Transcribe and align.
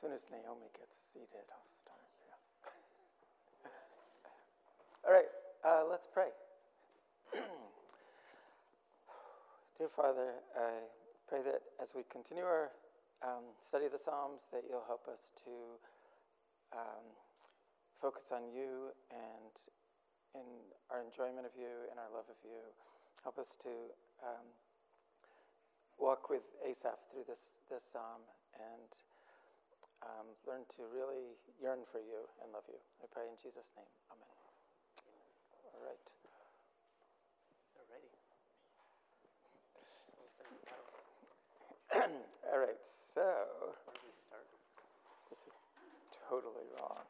soon 0.00 0.16
as 0.16 0.24
Naomi 0.32 0.72
gets 0.72 0.96
seated, 1.12 1.44
I'll 1.52 1.68
start. 1.76 2.08
Yeah. 2.24 3.68
All 5.04 5.12
right, 5.12 5.28
uh, 5.60 5.84
let's 5.84 6.08
pray. 6.08 6.32
Dear 9.76 9.92
Father, 9.92 10.40
I 10.56 10.88
pray 11.28 11.44
that 11.44 11.60
as 11.76 11.92
we 11.92 12.08
continue 12.08 12.48
our 12.48 12.72
um, 13.20 13.52
study 13.60 13.84
of 13.84 13.92
the 13.92 14.00
Psalms, 14.00 14.48
that 14.56 14.64
you'll 14.64 14.88
help 14.88 15.04
us 15.04 15.36
to 15.44 15.52
um, 16.72 17.04
focus 18.00 18.32
on 18.32 18.48
you 18.48 18.96
and 19.12 19.52
in 20.32 20.48
our 20.88 21.04
enjoyment 21.04 21.44
of 21.44 21.52
you 21.60 21.92
and 21.92 22.00
our 22.00 22.08
love 22.08 22.32
of 22.32 22.40
you. 22.40 22.72
Help 23.20 23.36
us 23.36 23.52
to 23.60 23.92
um, 24.24 24.48
walk 26.00 26.32
with 26.32 26.48
Asaph 26.64 26.96
through 27.12 27.28
this, 27.28 27.52
this 27.68 27.84
psalm 27.84 28.24
and 28.56 28.88
um, 30.02 30.32
learn 30.48 30.64
to 30.76 30.88
really 30.88 31.36
yearn 31.60 31.84
for 31.84 32.00
you 32.00 32.24
and 32.40 32.52
love 32.52 32.64
you. 32.68 32.80
I 33.02 33.06
pray 33.12 33.28
in 33.28 33.36
Jesus' 33.36 33.68
name. 33.76 33.88
Amen. 34.12 34.28
All 35.72 35.82
right. 35.84 36.08
Alrighty. 37.76 38.12
All 42.52 42.58
right, 42.58 42.80
so. 42.80 43.22
Where 43.84 43.94
do 43.94 44.00
we 44.06 44.14
start? 44.16 44.46
This 45.28 45.44
is 45.46 45.60
totally 46.28 46.66
wrong. 46.78 47.04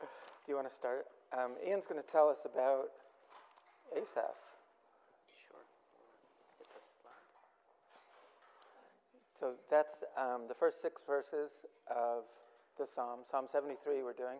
do 0.00 0.46
you 0.48 0.56
want 0.56 0.68
to 0.68 0.74
start? 0.74 1.06
Um, 1.36 1.52
Ian's 1.66 1.86
going 1.86 2.00
to 2.00 2.06
tell 2.06 2.28
us 2.28 2.46
about 2.46 2.90
Asaph. 3.96 4.40
Sure. 5.30 5.64
Hit 6.58 6.68
the 6.68 6.80
slide. 6.82 7.12
So 9.38 9.54
that's 9.70 10.04
um, 10.16 10.42
the 10.48 10.54
first 10.54 10.80
six 10.80 11.02
verses 11.06 11.50
of 11.90 12.24
the 12.78 12.86
Psalm, 12.86 13.20
Psalm 13.28 13.46
73, 13.48 14.02
we're 14.02 14.12
doing. 14.12 14.38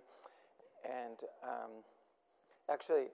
And 0.84 1.19
um, 1.42 1.70
actually, 2.70 3.06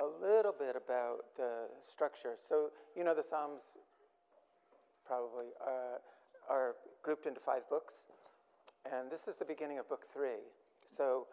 a 0.00 0.26
little 0.26 0.54
bit 0.56 0.76
about 0.76 1.24
the 1.36 1.68
structure. 1.88 2.34
So, 2.46 2.70
you 2.96 3.04
know, 3.04 3.14
the 3.14 3.22
Psalms 3.22 3.62
probably 5.06 5.46
uh, 5.64 5.98
are 6.50 6.74
grouped 7.02 7.26
into 7.26 7.40
five 7.40 7.68
books. 7.70 7.94
And 8.92 9.10
this 9.10 9.28
is 9.28 9.36
the 9.36 9.44
beginning 9.44 9.78
of 9.78 9.88
book 9.88 10.04
three. 10.12 10.44
So, 10.90 11.26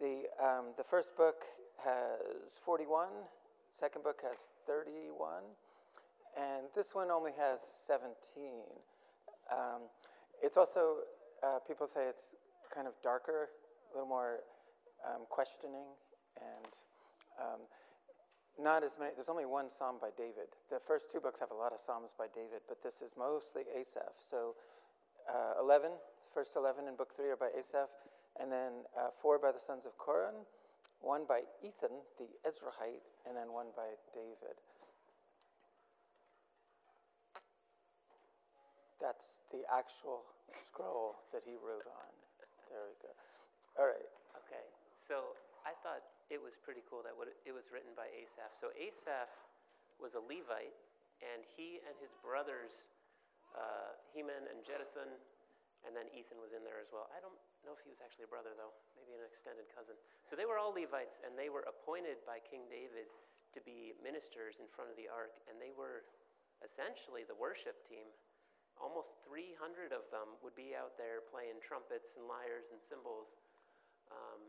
the, 0.00 0.24
um, 0.42 0.74
the 0.76 0.84
first 0.84 1.16
book 1.16 1.44
has 1.84 2.58
41, 2.64 3.08
second 3.72 4.02
book 4.02 4.20
has 4.22 4.48
31, 4.66 5.40
and 6.36 6.66
this 6.74 6.94
one 6.94 7.10
only 7.10 7.32
has 7.38 7.60
17. 7.86 8.12
Um, 9.52 9.88
it's 10.42 10.56
also, 10.56 11.06
uh, 11.42 11.58
people 11.66 11.86
say 11.86 12.06
it's 12.08 12.34
kind 12.74 12.86
of 12.86 12.94
darker, 13.02 13.48
a 13.92 13.94
little 13.94 14.08
more 14.08 14.40
um, 15.06 15.22
questioning, 15.28 15.86
and 16.40 16.72
um, 17.40 17.60
not 18.58 18.82
as 18.82 18.96
many. 18.98 19.12
There's 19.14 19.28
only 19.28 19.46
one 19.46 19.70
psalm 19.70 19.96
by 20.00 20.10
David. 20.16 20.48
The 20.70 20.80
first 20.80 21.12
two 21.12 21.20
books 21.20 21.40
have 21.40 21.50
a 21.50 21.54
lot 21.54 21.72
of 21.72 21.80
psalms 21.80 22.12
by 22.16 22.26
David, 22.34 22.64
but 22.68 22.82
this 22.82 23.00
is 23.02 23.12
mostly 23.16 23.62
Asaph. 23.68 24.16
So 24.18 24.54
uh, 25.28 25.60
11, 25.60 25.90
first 26.32 26.56
11 26.56 26.88
in 26.88 26.96
book 26.96 27.14
three 27.14 27.30
are 27.30 27.36
by 27.36 27.50
Asaph, 27.56 27.90
and 28.40 28.50
then 28.50 28.84
uh, 28.96 29.08
four 29.14 29.38
by 29.38 29.52
the 29.52 29.60
sons 29.60 29.86
of 29.86 29.96
Korah, 29.98 30.32
one 31.00 31.24
by 31.28 31.42
Ethan, 31.62 32.02
the 32.18 32.28
Ezrahite, 32.48 33.04
and 33.28 33.36
then 33.36 33.52
one 33.52 33.68
by 33.76 33.96
David. 34.14 34.56
That's 39.00 39.44
the 39.52 39.62
actual 39.68 40.24
scroll 40.64 41.20
that 41.32 41.44
he 41.44 41.56
wrote 41.60 41.84
on. 41.84 42.10
There 42.72 42.84
we 42.88 42.96
go. 43.04 43.12
All 43.76 43.88
right. 43.88 44.10
Okay, 44.46 44.66
so 45.04 45.36
I 45.64 45.72
thought 45.84 46.04
it 46.30 46.40
was 46.40 46.56
pretty 46.60 46.84
cool 46.86 47.02
that 47.04 47.16
it 47.44 47.54
was 47.54 47.66
written 47.72 47.92
by 47.96 48.08
Asaph. 48.12 48.52
So 48.60 48.72
Asaph 48.76 49.30
was 50.00 50.16
a 50.16 50.22
Levite, 50.22 50.76
and 51.24 51.40
he 51.56 51.80
and 51.84 51.96
his 51.98 52.12
brothers, 52.20 52.72
uh, 53.56 53.96
Heman 54.12 54.44
and 54.52 54.60
Jeduthun, 54.64 55.08
and 55.86 55.94
then 55.94 56.10
Ethan 56.12 56.36
was 56.42 56.50
in 56.52 56.66
there 56.66 56.82
as 56.82 56.90
well. 56.90 57.08
I 57.14 57.22
don't 57.22 57.36
know 57.62 57.72
if 57.72 57.80
he 57.84 57.90
was 57.90 58.02
actually 58.02 58.26
a 58.26 58.32
brother, 58.32 58.52
though, 58.58 58.74
maybe 58.98 59.14
an 59.14 59.24
extended 59.24 59.70
cousin. 59.72 59.94
So 60.26 60.34
they 60.34 60.44
were 60.44 60.58
all 60.58 60.74
Levites, 60.74 61.22
and 61.22 61.38
they 61.38 61.48
were 61.48 61.62
appointed 61.64 62.18
by 62.26 62.42
King 62.42 62.66
David 62.66 63.06
to 63.54 63.60
be 63.62 63.96
ministers 64.02 64.58
in 64.60 64.68
front 64.74 64.92
of 64.92 64.96
the 64.98 65.08
ark, 65.08 65.32
and 65.48 65.56
they 65.56 65.72
were 65.72 66.04
essentially 66.60 67.22
the 67.24 67.36
worship 67.38 67.78
team. 67.88 68.04
Almost 68.76 69.16
300 69.24 69.92
of 69.96 70.04
them 70.12 70.36
would 70.44 70.54
be 70.54 70.76
out 70.76 70.96
there 71.00 71.24
playing 71.32 71.60
trumpets 71.64 72.12
and 72.16 72.28
lyres 72.28 72.68
and 72.68 72.80
cymbals. 72.84 73.32
Um, 74.12 74.40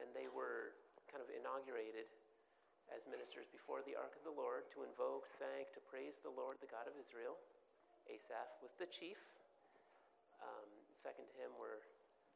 and 0.00 0.08
they 0.12 0.28
were 0.28 0.76
kind 1.08 1.24
of 1.24 1.28
inaugurated 1.32 2.08
as 2.92 3.04
ministers 3.08 3.48
before 3.48 3.80
the 3.88 3.96
ark 3.96 4.12
of 4.16 4.24
the 4.28 4.34
Lord 4.34 4.68
to 4.76 4.84
invoke, 4.84 5.24
thank, 5.40 5.72
to 5.72 5.80
praise 5.88 6.16
the 6.20 6.32
Lord, 6.32 6.60
the 6.60 6.68
God 6.68 6.84
of 6.84 6.94
Israel. 7.00 7.40
Asaph 8.10 8.60
was 8.60 8.74
the 8.76 8.88
chief. 8.92 9.16
Um, 10.42 10.68
second 11.00 11.24
to 11.32 11.36
him 11.38 11.54
were 11.56 11.80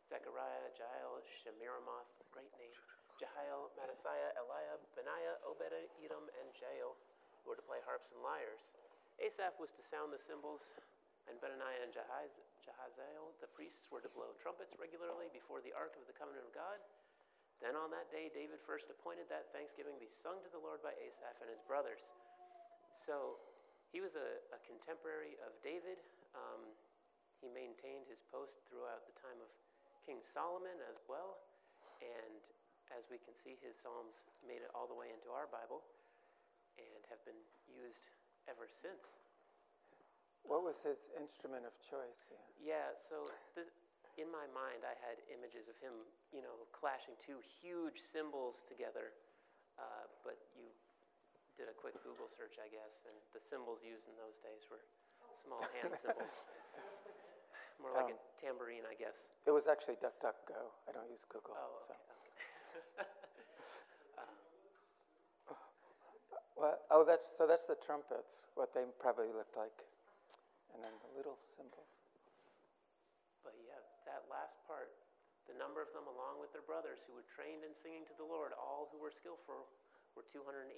Zechariah, 0.06 0.70
Jael, 0.78 1.18
Shemiramoth, 1.42 2.08
great 2.30 2.52
name, 2.56 2.78
Jehiel, 3.18 3.74
Mattithiah, 3.74 4.38
Eliab, 4.38 4.80
Benaiah, 4.94 5.36
Obed, 5.42 5.74
Edom, 5.98 6.24
and 6.38 6.48
Jael, 6.54 6.94
who 7.42 7.50
were 7.50 7.58
to 7.58 7.66
play 7.66 7.82
harps 7.82 8.14
and 8.14 8.22
lyres. 8.22 8.62
Asaph 9.16 9.56
was 9.56 9.72
to 9.72 9.82
sound 9.88 10.12
the 10.12 10.20
cymbals, 10.20 10.60
and 11.26 11.40
Benaniah 11.40 11.82
and 11.82 11.92
Jahaziel, 11.92 13.32
the 13.40 13.50
priests, 13.50 13.88
were 13.88 14.04
to 14.04 14.12
blow 14.12 14.36
trumpets 14.38 14.76
regularly 14.76 15.32
before 15.32 15.64
the 15.64 15.72
ark 15.72 15.96
of 15.96 16.04
the 16.06 16.14
covenant 16.14 16.44
of 16.44 16.52
God. 16.52 16.78
Then 17.64 17.72
on 17.72 17.88
that 17.90 18.12
day, 18.12 18.28
David 18.28 18.60
first 18.68 18.92
appointed 18.92 19.32
that 19.32 19.48
thanksgiving 19.56 19.96
be 19.96 20.12
sung 20.20 20.36
to 20.44 20.50
the 20.52 20.60
Lord 20.60 20.84
by 20.84 20.92
Asaph 21.00 21.40
and 21.40 21.48
his 21.48 21.64
brothers. 21.64 22.04
So 23.08 23.40
he 23.88 24.04
was 24.04 24.12
a, 24.12 24.28
a 24.52 24.60
contemporary 24.68 25.40
of 25.40 25.56
David. 25.64 25.96
Um, 26.36 26.68
he 27.40 27.48
maintained 27.48 28.04
his 28.12 28.20
post 28.28 28.52
throughout 28.68 29.08
the 29.08 29.16
time 29.24 29.40
of 29.40 29.48
King 30.04 30.20
Solomon 30.36 30.76
as 30.92 31.00
well. 31.08 31.40
And 32.04 32.44
as 32.92 33.08
we 33.08 33.16
can 33.24 33.32
see, 33.40 33.56
his 33.64 33.72
Psalms 33.80 34.20
made 34.44 34.60
it 34.60 34.68
all 34.76 34.84
the 34.84 34.94
way 34.94 35.08
into 35.08 35.32
our 35.32 35.48
Bible 35.48 35.80
and 36.76 37.00
have 37.08 37.24
been 37.24 37.40
used 37.72 38.15
ever 38.46 38.66
since. 38.66 39.06
What 40.46 40.62
was 40.62 40.78
his 40.82 41.10
instrument 41.18 41.66
of 41.66 41.74
choice? 41.82 42.30
Yeah, 42.30 42.78
yeah 42.78 42.88
so 42.94 43.26
the, 43.58 43.66
in 44.16 44.30
my 44.30 44.46
mind, 44.54 44.86
I 44.86 44.94
had 45.02 45.18
images 45.28 45.66
of 45.66 45.76
him, 45.82 45.92
you 46.30 46.40
know, 46.40 46.54
clashing 46.70 47.18
two 47.18 47.42
huge 47.42 47.98
cymbals 48.00 48.62
together. 48.70 49.12
Uh, 49.76 50.08
but 50.24 50.38
you 50.56 50.64
did 51.58 51.68
a 51.68 51.76
quick 51.76 51.98
Google 52.00 52.30
search, 52.32 52.56
I 52.62 52.68
guess, 52.72 53.04
and 53.04 53.16
the 53.36 53.42
cymbals 53.42 53.84
used 53.84 54.08
in 54.08 54.16
those 54.16 54.40
days 54.40 54.64
were 54.72 54.80
small 55.44 55.60
hand 55.76 55.92
cymbals. 56.02 56.32
More 57.76 57.92
like 57.92 58.08
um, 58.08 58.16
a 58.16 58.20
tambourine, 58.40 58.88
I 58.88 58.96
guess. 58.96 59.28
It 59.44 59.52
was 59.52 59.68
actually 59.68 60.00
DuckDuckGo. 60.00 60.72
I 60.88 60.96
don't 60.96 61.10
use 61.12 61.28
Google. 61.28 61.52
Oh, 61.52 61.84
okay. 61.84 62.00
So. 62.00 62.12
okay. 62.16 62.32
Well, 66.56 66.80
oh, 66.88 67.04
that's 67.04 67.28
so. 67.36 67.44
That's 67.44 67.68
the 67.68 67.76
trumpets. 67.76 68.40
What 68.56 68.72
they 68.72 68.88
probably 68.96 69.28
looked 69.28 69.60
like, 69.60 69.76
and 70.72 70.80
then 70.80 70.96
the 71.04 71.12
little 71.12 71.36
cymbals. 71.52 71.92
But 73.44 73.52
yeah, 73.60 73.76
that 74.08 74.24
last 74.32 74.56
part, 74.64 74.88
the 75.44 75.56
number 75.60 75.84
of 75.84 75.92
them, 75.92 76.08
along 76.08 76.40
with 76.40 76.56
their 76.56 76.64
brothers 76.64 77.04
who 77.04 77.12
were 77.12 77.28
trained 77.28 77.60
in 77.60 77.76
singing 77.84 78.08
to 78.08 78.16
the 78.16 78.24
Lord, 78.24 78.56
all 78.56 78.88
who 78.88 78.96
were 78.96 79.12
skillful, 79.12 79.68
were 80.16 80.24
288. 80.32 80.72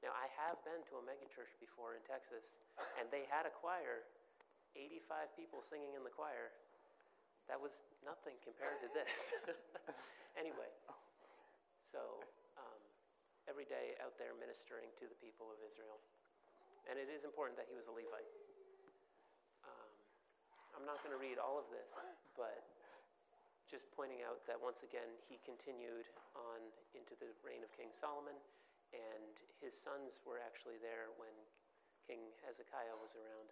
Now, 0.00 0.14
I 0.16 0.30
have 0.40 0.56
been 0.64 0.80
to 0.88 1.02
a 1.02 1.04
megachurch 1.04 1.52
before 1.60 1.98
in 1.98 2.02
Texas, 2.08 2.46
and 2.96 3.04
they 3.12 3.28
had 3.28 3.44
a 3.44 3.52
choir, 3.52 4.06
85 4.72 5.28
people 5.36 5.60
singing 5.68 5.92
in 5.92 6.06
the 6.06 6.14
choir. 6.14 6.54
That 7.50 7.58
was 7.58 7.74
nothing 8.06 8.38
compared 8.40 8.78
to 8.80 8.88
this. 8.94 9.10
anyway, 10.40 10.70
so 11.90 12.19
every 13.50 13.66
day 13.66 13.98
out 13.98 14.14
there 14.14 14.30
ministering 14.38 14.86
to 15.02 15.10
the 15.10 15.18
people 15.18 15.50
of 15.50 15.58
Israel. 15.66 15.98
And 16.86 16.94
it 16.94 17.10
is 17.10 17.26
important 17.26 17.58
that 17.58 17.66
he 17.66 17.74
was 17.74 17.90
a 17.90 17.94
Levite. 17.94 18.30
Um, 19.66 19.90
I'm 20.78 20.86
not 20.86 21.02
going 21.02 21.10
to 21.10 21.18
read 21.18 21.42
all 21.42 21.58
of 21.58 21.66
this, 21.74 21.90
but 22.38 22.62
just 23.66 23.90
pointing 23.98 24.22
out 24.22 24.38
that 24.46 24.54
once 24.54 24.86
again 24.86 25.10
he 25.26 25.42
continued 25.42 26.06
on 26.38 26.62
into 26.94 27.18
the 27.18 27.34
reign 27.42 27.66
of 27.66 27.70
King 27.74 27.90
Solomon, 27.98 28.38
and 28.94 29.34
his 29.58 29.74
sons 29.82 30.22
were 30.22 30.38
actually 30.38 30.78
there 30.78 31.10
when 31.18 31.34
King 32.06 32.22
Hezekiah 32.46 32.98
was 33.02 33.18
around. 33.18 33.50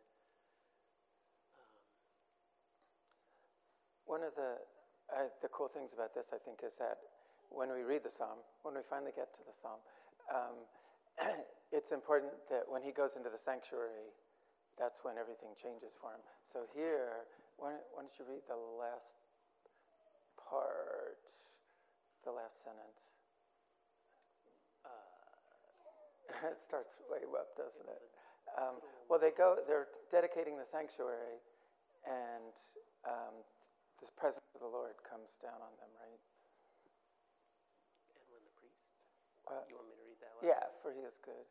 One 4.07 4.23
of 4.23 4.35
the 4.39 4.63
uh, 5.09 5.33
the 5.41 5.49
cool 5.49 5.73
things 5.73 5.97
about 5.97 6.13
this, 6.13 6.37
I 6.37 6.41
think, 6.41 6.61
is 6.61 6.77
that 6.79 7.01
when 7.51 7.73
we 7.73 7.83
read 7.83 8.05
the 8.05 8.13
psalm, 8.13 8.39
when 8.63 8.75
we 8.75 8.85
finally 8.85 9.13
get 9.15 9.33
to 9.35 9.43
the 9.45 9.55
psalm, 9.57 9.81
um, 10.29 10.57
it's 11.77 11.93
important 11.93 12.33
that 12.51 12.69
when 12.69 12.83
he 12.83 12.93
goes 12.93 13.17
into 13.17 13.31
the 13.31 13.41
sanctuary, 13.41 14.13
that's 14.79 15.03
when 15.03 15.19
everything 15.19 15.57
changes 15.59 15.97
for 15.97 16.15
him. 16.15 16.23
So 16.47 16.69
here, 16.77 17.27
why 17.59 17.75
don't, 17.75 17.87
why 17.93 18.07
don't 18.07 18.15
you 18.15 18.25
read 18.29 18.47
the 18.47 18.61
last 18.79 19.19
part, 20.39 21.25
the 22.23 22.31
last 22.31 22.63
sentence? 22.63 23.03
Uh, 24.87 26.47
it 26.55 26.63
starts 26.63 26.95
way 27.11 27.27
up, 27.35 27.57
doesn't 27.59 27.89
it? 27.89 28.05
Um, 28.57 28.81
well, 29.11 29.19
they 29.21 29.35
go. 29.35 29.61
They're 29.67 29.91
dedicating 30.09 30.57
the 30.57 30.65
sanctuary, 30.65 31.43
and 32.07 32.55
um, 33.05 33.45
the 34.01 34.09
presence 34.17 34.47
of 34.55 34.63
the 34.65 34.71
Lord 34.71 34.97
comes 35.05 35.37
down 35.43 35.59
on 35.61 35.75
them, 35.83 35.91
right? 36.01 36.23
and 38.19 38.27
when 38.33 38.43
the 38.43 38.55
priest. 38.59 38.83
Well, 39.49 39.65
You 39.67 39.81
want 39.81 39.89
me 39.89 39.97
to 39.97 40.05
read 40.05 40.21
that? 40.21 40.33
yeah, 40.45 40.65
for 40.85 40.93
He 40.93 41.01
is 41.03 41.17
good. 41.25 41.49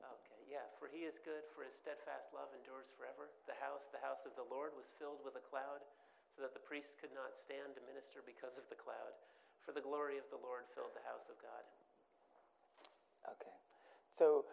Okay, 0.00 0.40
yeah. 0.48 0.64
For 0.80 0.88
he 0.88 1.04
is 1.04 1.20
good, 1.20 1.44
for 1.52 1.60
his 1.60 1.76
steadfast 1.76 2.32
love 2.32 2.48
endures 2.56 2.88
forever. 2.96 3.28
The 3.44 3.56
house, 3.60 3.84
the 3.92 4.00
house 4.00 4.24
of 4.24 4.32
the 4.32 4.48
Lord, 4.48 4.72
was 4.72 4.88
filled 4.96 5.20
with 5.20 5.36
a 5.36 5.44
cloud, 5.44 5.84
so 6.32 6.40
that 6.40 6.56
the 6.56 6.64
priests 6.64 6.96
could 6.96 7.12
not 7.12 7.36
stand 7.36 7.76
to 7.76 7.82
minister 7.84 8.24
because 8.24 8.56
of 8.56 8.64
the 8.72 8.80
cloud. 8.80 9.12
For 9.60 9.76
the 9.76 9.84
glory 9.84 10.16
of 10.16 10.24
the 10.32 10.40
Lord 10.40 10.64
filled 10.72 10.96
the 10.96 11.04
house 11.04 11.28
of 11.28 11.36
God. 11.44 11.64
Okay, 13.36 13.52
so 14.16 14.48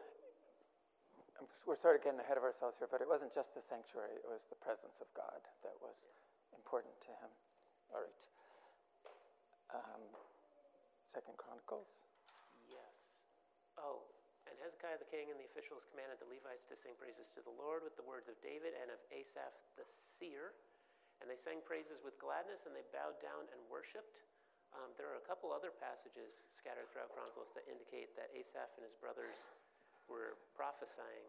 um, 1.40 1.48
we're 1.64 1.80
sort 1.80 1.96
of 1.96 2.04
getting 2.04 2.20
ahead 2.20 2.36
of 2.36 2.44
ourselves 2.44 2.76
here, 2.76 2.92
but 2.92 3.00
it 3.00 3.08
wasn't 3.08 3.32
just 3.32 3.56
the 3.56 3.64
sanctuary; 3.64 4.20
it 4.20 4.28
was 4.28 4.44
the 4.52 4.60
presence 4.60 5.00
of 5.00 5.08
God 5.16 5.40
that 5.64 5.80
was 5.80 6.12
important 6.52 6.92
to 7.08 7.12
him. 7.24 7.32
All 7.96 8.04
right. 8.04 8.24
Um, 9.72 10.04
Second 11.08 11.40
Chronicles. 11.40 11.88
Oh, 13.78 14.02
and 14.50 14.58
Hezekiah 14.64 14.98
the 14.98 15.10
king 15.14 15.30
and 15.30 15.38
the 15.38 15.46
officials 15.54 15.86
commanded 15.94 16.18
the 16.18 16.30
Levites 16.30 16.66
to 16.74 16.76
sing 16.82 16.98
praises 16.98 17.30
to 17.38 17.42
the 17.46 17.54
Lord 17.54 17.86
with 17.86 17.94
the 17.94 18.06
words 18.06 18.26
of 18.26 18.38
David 18.42 18.74
and 18.74 18.90
of 18.90 19.00
Asaph 19.14 19.54
the 19.78 19.86
seer. 20.18 20.58
And 21.22 21.26
they 21.30 21.38
sang 21.42 21.66
praises 21.66 21.98
with 22.06 22.14
gladness, 22.22 22.62
and 22.70 22.78
they 22.78 22.86
bowed 22.94 23.18
down 23.26 23.50
and 23.50 23.60
worshipped. 23.74 24.22
Um, 24.78 24.94
there 25.02 25.10
are 25.10 25.18
a 25.18 25.26
couple 25.26 25.50
other 25.50 25.74
passages 25.74 26.30
scattered 26.54 26.86
throughout 26.94 27.10
Chronicles 27.18 27.50
that 27.58 27.66
indicate 27.66 28.14
that 28.14 28.30
Asaph 28.38 28.70
and 28.78 28.86
his 28.86 28.94
brothers 29.02 29.38
were 30.06 30.38
prophesying 30.54 31.26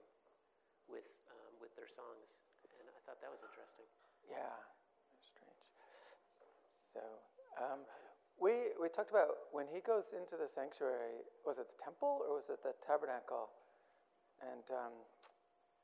with, 0.93 1.09
um, 1.33 1.53
with 1.56 1.73
their 1.73 1.89
songs. 1.89 2.29
And 2.69 2.85
I 2.85 3.00
thought 3.09 3.21
that 3.25 3.33
was 3.33 3.41
interesting. 3.41 3.89
Yeah, 4.29 4.53
strange. 5.25 5.65
So 6.85 7.00
um, 7.56 7.89
we 8.40 8.75
we 8.79 8.88
talked 8.88 9.11
about 9.11 9.50
when 9.50 9.67
he 9.67 9.82
goes 9.82 10.14
into 10.14 10.38
the 10.38 10.46
sanctuary. 10.46 11.26
Was 11.44 11.58
it 11.58 11.67
the 11.67 11.79
temple 11.82 12.23
or 12.23 12.38
was 12.38 12.50
it 12.50 12.62
the 12.62 12.75
tabernacle? 12.87 13.50
And 14.38 14.62
um, 14.70 14.94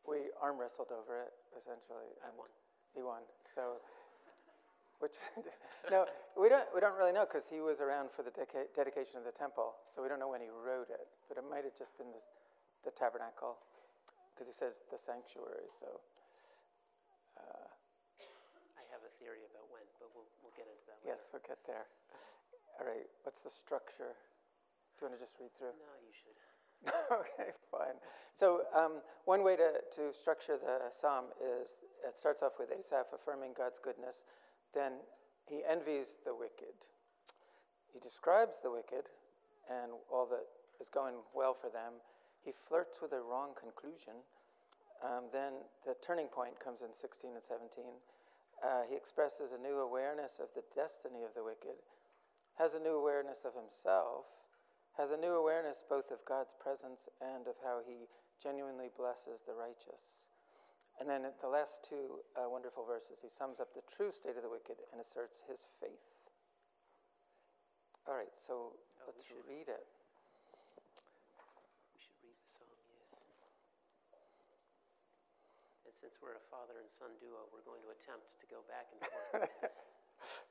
we 0.06 0.30
arm 0.38 0.58
wrestled 0.58 0.94
over 0.94 1.18
it 1.18 1.34
essentially. 1.58 2.14
I 2.22 2.30
and 2.30 2.38
won. 2.38 2.50
He 2.94 3.02
won. 3.02 3.22
So. 3.42 3.82
Which 5.02 5.18
no, 5.90 6.06
we 6.38 6.48
don't 6.48 6.64
we 6.70 6.78
don't 6.78 6.94
really 6.94 7.12
know 7.12 7.26
because 7.26 7.50
he 7.50 7.58
was 7.58 7.82
around 7.82 8.14
for 8.14 8.22
the 8.22 8.30
deca- 8.30 8.70
dedication 8.72 9.18
of 9.18 9.26
the 9.26 9.34
temple, 9.34 9.74
so 9.90 10.00
we 10.00 10.08
don't 10.08 10.22
know 10.22 10.30
when 10.30 10.40
he 10.40 10.48
wrote 10.48 10.88
it. 10.88 11.10
But 11.26 11.36
it 11.36 11.44
might 11.44 11.66
have 11.66 11.74
just 11.74 11.98
been 11.98 12.14
the, 12.14 12.22
the 12.86 12.94
tabernacle, 12.94 13.58
because 14.32 14.46
he 14.46 14.54
says 14.54 14.86
the 14.88 14.96
sanctuary. 14.96 15.66
So 15.76 16.00
uh, 17.36 17.68
I 18.78 18.82
have 18.94 19.02
a 19.02 19.12
theory 19.18 19.42
about 19.50 19.66
when, 19.68 19.84
but 19.98 20.10
we'll, 20.14 20.30
we'll 20.40 20.54
get 20.54 20.70
into 20.70 20.86
that 20.90 21.02
later. 21.02 21.18
Yes, 21.18 21.28
we'll 21.34 21.44
get 21.46 21.58
there. 21.66 21.90
All 22.80 22.86
right, 22.86 23.06
what's 23.22 23.40
the 23.42 23.50
structure? 23.50 24.18
Do 24.98 25.06
you 25.06 25.08
want 25.08 25.18
to 25.18 25.22
just 25.22 25.38
read 25.38 25.54
through? 25.56 25.74
No, 25.78 25.90
you 26.02 26.14
should. 26.14 26.38
okay, 27.12 27.50
fine. 27.70 27.96
So, 28.34 28.62
um, 28.74 29.00
one 29.24 29.44
way 29.44 29.56
to, 29.56 29.80
to 29.96 30.12
structure 30.12 30.58
the 30.58 30.90
psalm 30.90 31.26
is 31.38 31.76
it 32.06 32.18
starts 32.18 32.42
off 32.42 32.58
with 32.58 32.70
Asaph 32.70 33.14
affirming 33.14 33.52
God's 33.56 33.78
goodness, 33.78 34.24
then 34.74 35.00
he 35.46 35.62
envies 35.68 36.18
the 36.24 36.34
wicked. 36.34 36.90
He 37.92 38.00
describes 38.00 38.58
the 38.62 38.70
wicked 38.70 39.06
and 39.70 39.92
all 40.10 40.26
that 40.26 40.44
is 40.80 40.90
going 40.90 41.14
well 41.34 41.54
for 41.54 41.70
them. 41.70 42.02
He 42.44 42.52
flirts 42.52 43.00
with 43.00 43.12
a 43.12 43.20
wrong 43.20 43.50
conclusion. 43.54 44.20
Um, 45.02 45.30
then 45.32 45.64
the 45.86 45.94
turning 46.04 46.26
point 46.26 46.58
comes 46.60 46.82
in 46.82 46.92
16 46.92 47.30
and 47.34 47.42
17. 47.42 47.84
Uh, 48.62 48.82
he 48.88 48.96
expresses 48.96 49.52
a 49.52 49.58
new 49.58 49.80
awareness 49.80 50.40
of 50.40 50.48
the 50.54 50.64
destiny 50.74 51.24
of 51.24 51.34
the 51.34 51.44
wicked, 51.44 51.76
has 52.58 52.74
a 52.74 52.80
new 52.80 52.94
awareness 52.94 53.44
of 53.44 53.54
himself, 53.54 54.26
has 54.96 55.10
a 55.10 55.16
new 55.16 55.34
awareness 55.34 55.84
both 55.88 56.10
of 56.10 56.24
God's 56.28 56.54
presence 56.58 57.08
and 57.20 57.46
of 57.46 57.54
how 57.62 57.80
he 57.86 58.06
genuinely 58.40 58.90
blesses 58.96 59.42
the 59.46 59.54
righteous. 59.54 60.30
And 61.00 61.10
then 61.10 61.24
at 61.24 61.40
the 61.40 61.48
last 61.48 61.82
two 61.82 62.22
uh, 62.38 62.48
wonderful 62.48 62.86
verses, 62.86 63.18
he 63.20 63.28
sums 63.28 63.58
up 63.58 63.74
the 63.74 63.82
true 63.90 64.12
state 64.12 64.36
of 64.38 64.46
the 64.46 64.50
wicked 64.50 64.78
and 64.92 65.00
asserts 65.00 65.42
his 65.50 65.66
faith. 65.82 66.06
All 68.06 68.14
right, 68.14 68.30
so 68.38 68.78
Oh, 69.04 69.12
let's 69.12 69.28
read 69.28 69.68
it. 69.68 69.84
We 71.92 72.00
should 72.00 72.16
read 72.24 72.40
the 72.40 72.48
psalm, 72.56 72.72
yes. 73.36 73.52
And 75.84 75.92
since 76.00 76.16
we're 76.24 76.40
a 76.40 76.46
father 76.48 76.80
and 76.80 76.88
son 76.88 77.12
duo, 77.20 77.52
we're 77.52 77.68
going 77.68 77.84
to 77.84 77.92
attempt 77.92 78.24
to 78.40 78.46
go 78.48 78.64
back 78.64 78.88
and 78.96 79.00
forth 79.04 79.52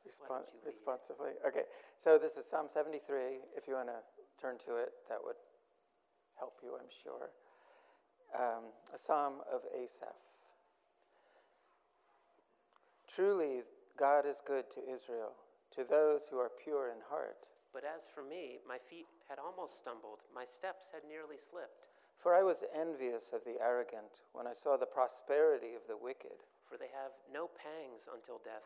with. 0.06 0.14
Respon- 0.14 0.28
don't 0.28 0.48
read 0.54 0.66
responsively. 0.66 1.32
Okay, 1.48 1.64
so 1.98 2.18
this 2.18 2.38
is 2.38 2.46
Psalm 2.46 2.68
73. 2.70 3.40
If 3.56 3.68
you 3.68 3.76
want 3.76 3.90
to 3.90 4.02
turn 4.40 4.58
to 4.66 4.78
it, 4.78 4.94
that 5.10 5.18
would 5.24 5.38
help 6.38 6.60
you, 6.64 6.76
I'm 6.80 6.90
sure. 6.90 7.32
Um, 8.34 8.74
a 8.94 8.98
psalm 8.98 9.42
of 9.52 9.62
Asaph. 9.74 10.18
Truly, 13.08 13.62
God 13.98 14.26
is 14.26 14.42
good 14.42 14.72
to 14.72 14.82
Israel, 14.82 15.38
to 15.78 15.84
those 15.84 16.26
who 16.32 16.40
are 16.40 16.50
pure 16.50 16.90
in 16.90 16.98
heart. 17.10 17.48
But 17.72 17.84
as 17.86 18.10
for 18.10 18.22
me, 18.22 18.58
my 18.68 18.78
feet 18.78 19.06
had 19.30 19.38
almost 19.38 19.78
stumbled, 19.78 20.26
my 20.34 20.46
steps 20.46 20.90
had 20.94 21.06
nearly 21.06 21.38
slipped. 21.38 21.90
For 22.18 22.34
I 22.34 22.42
was 22.42 22.64
envious 22.74 23.34
of 23.34 23.44
the 23.44 23.62
arrogant 23.62 24.22
when 24.32 24.48
I 24.48 24.54
saw 24.54 24.78
the 24.78 24.90
prosperity 24.90 25.76
of 25.76 25.86
the 25.88 25.98
wicked. 25.98 26.46
For 26.64 26.78
they 26.78 26.90
have 26.90 27.14
no 27.30 27.50
pangs 27.54 28.10
until 28.10 28.42
death, 28.42 28.66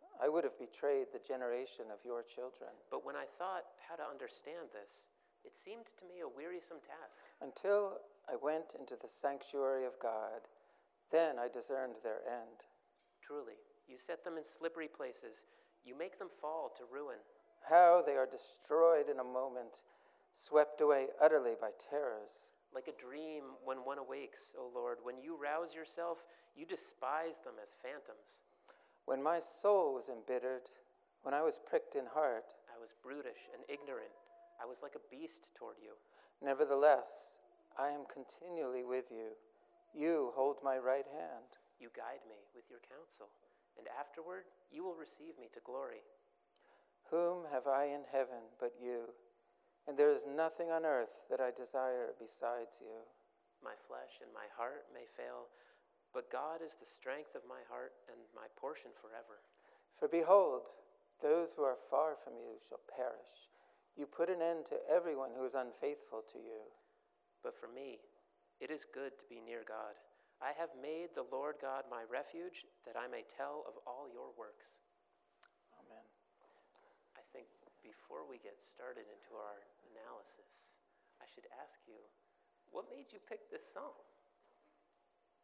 I 0.21 0.29
would 0.29 0.43
have 0.45 0.57
betrayed 0.59 1.09
the 1.09 1.25
generation 1.25 1.89
of 1.89 2.05
your 2.05 2.21
children. 2.21 2.69
But 2.93 3.03
when 3.03 3.15
I 3.15 3.25
thought 3.41 3.65
how 3.89 3.97
to 3.97 4.05
understand 4.05 4.69
this, 4.69 5.09
it 5.43 5.57
seemed 5.57 5.89
to 5.97 6.05
me 6.05 6.21
a 6.21 6.29
wearisome 6.29 6.77
task. 6.85 7.17
Until 7.41 7.97
I 8.29 8.37
went 8.37 8.77
into 8.77 8.93
the 9.01 9.09
sanctuary 9.09 9.85
of 9.85 9.97
God, 9.97 10.45
then 11.09 11.41
I 11.41 11.49
discerned 11.49 11.97
their 12.03 12.21
end. 12.29 12.69
Truly, 13.25 13.57
you 13.89 13.97
set 13.97 14.23
them 14.23 14.37
in 14.37 14.45
slippery 14.45 14.87
places, 14.87 15.41
you 15.83 15.97
make 15.97 16.19
them 16.19 16.29
fall 16.39 16.71
to 16.77 16.85
ruin. 16.93 17.17
How 17.67 18.03
they 18.05 18.13
are 18.13 18.29
destroyed 18.29 19.09
in 19.09 19.19
a 19.19 19.25
moment, 19.25 19.81
swept 20.31 20.81
away 20.81 21.07
utterly 21.21 21.57
by 21.59 21.71
terrors. 21.81 22.45
Like 22.73 22.87
a 22.87 23.01
dream 23.01 23.57
when 23.65 23.83
one 23.83 23.97
awakes, 23.97 24.53
O 24.57 24.69
Lord, 24.73 24.99
when 25.03 25.17
you 25.17 25.35
rouse 25.35 25.73
yourself, 25.73 26.19
you 26.55 26.65
despise 26.65 27.41
them 27.43 27.57
as 27.61 27.75
phantoms. 27.81 28.45
When 29.05 29.21
my 29.21 29.39
soul 29.39 29.93
was 29.93 30.09
embittered, 30.09 30.69
when 31.23 31.33
I 31.33 31.41
was 31.41 31.59
pricked 31.59 31.95
in 31.95 32.05
heart, 32.05 32.53
I 32.69 32.79
was 32.79 32.95
brutish 33.03 33.49
and 33.53 33.63
ignorant. 33.69 34.13
I 34.61 34.65
was 34.65 34.81
like 34.81 34.95
a 34.95 35.07
beast 35.09 35.49
toward 35.57 35.77
you. 35.81 35.93
nevertheless, 36.41 37.41
I 37.77 37.89
am 37.89 38.05
continually 38.11 38.83
with 38.83 39.11
you. 39.11 39.37
You 39.93 40.31
hold 40.35 40.57
my 40.63 40.77
right 40.77 41.05
hand. 41.05 41.49
You 41.79 41.89
guide 41.97 42.21
me 42.29 42.37
with 42.53 42.69
your 42.69 42.81
counsel, 42.85 43.33
and 43.77 43.87
afterward 43.97 44.45
you 44.69 44.85
will 44.85 44.93
receive 44.93 45.33
me 45.41 45.49
to 45.53 45.65
glory. 45.65 46.05
Whom 47.09 47.49
have 47.51 47.65
I 47.65 47.89
in 47.89 48.05
heaven 48.11 48.53
but 48.59 48.77
you? 48.77 49.09
And 49.87 49.97
there 49.97 50.13
is 50.13 50.29
nothing 50.29 50.69
on 50.69 50.85
earth 50.85 51.25
that 51.29 51.41
I 51.41 51.49
desire 51.49 52.13
besides 52.21 52.77
you. 52.79 53.01
My 53.65 53.73
flesh 53.89 54.21
and 54.21 54.29
my 54.33 54.45
heart 54.53 54.85
may 54.93 55.09
fail, 55.17 55.49
but 56.13 56.31
God 56.31 56.59
is 56.59 56.75
the 56.75 56.87
strength 56.87 57.35
of 57.35 57.47
my 57.47 57.63
heart 57.71 57.95
and 58.11 58.19
my 58.35 58.51
portion 58.59 58.91
forever. 58.99 59.39
For 59.95 60.11
behold, 60.11 60.67
those 61.23 61.55
who 61.55 61.63
are 61.63 61.79
far 61.89 62.19
from 62.19 62.35
you 62.35 62.59
shall 62.59 62.83
perish. 62.91 63.47
You 63.95 64.07
put 64.07 64.31
an 64.31 64.43
end 64.43 64.67
to 64.71 64.83
everyone 64.87 65.31
who 65.35 65.45
is 65.47 65.55
unfaithful 65.55 66.23
to 66.31 66.39
you. 66.39 66.67
But 67.43 67.55
for 67.55 67.67
me, 67.71 68.01
it 68.59 68.69
is 68.69 68.85
good 68.87 69.15
to 69.19 69.25
be 69.29 69.41
near 69.41 69.63
God. 69.65 69.95
I 70.41 70.57
have 70.57 70.73
made 70.81 71.13
the 71.13 71.29
Lord 71.29 71.61
God 71.61 71.85
my 71.85 72.01
refuge, 72.09 72.65
that 72.85 72.97
I 72.97 73.05
may 73.05 73.21
tell 73.29 73.61
of 73.69 73.77
all 73.85 74.09
your 74.09 74.33
works. 74.33 74.73
Amen. 75.77 76.05
I 77.13 77.21
think 77.29 77.45
before 77.85 78.25
we 78.25 78.41
get 78.41 78.57
started 78.57 79.05
into 79.05 79.37
our 79.37 79.61
analysis, 79.93 80.65
I 81.21 81.29
should 81.29 81.45
ask 81.61 81.77
you, 81.85 82.01
what 82.73 82.89
made 82.89 83.13
you 83.13 83.21
pick 83.21 83.53
this 83.53 83.69
song? 83.69 83.93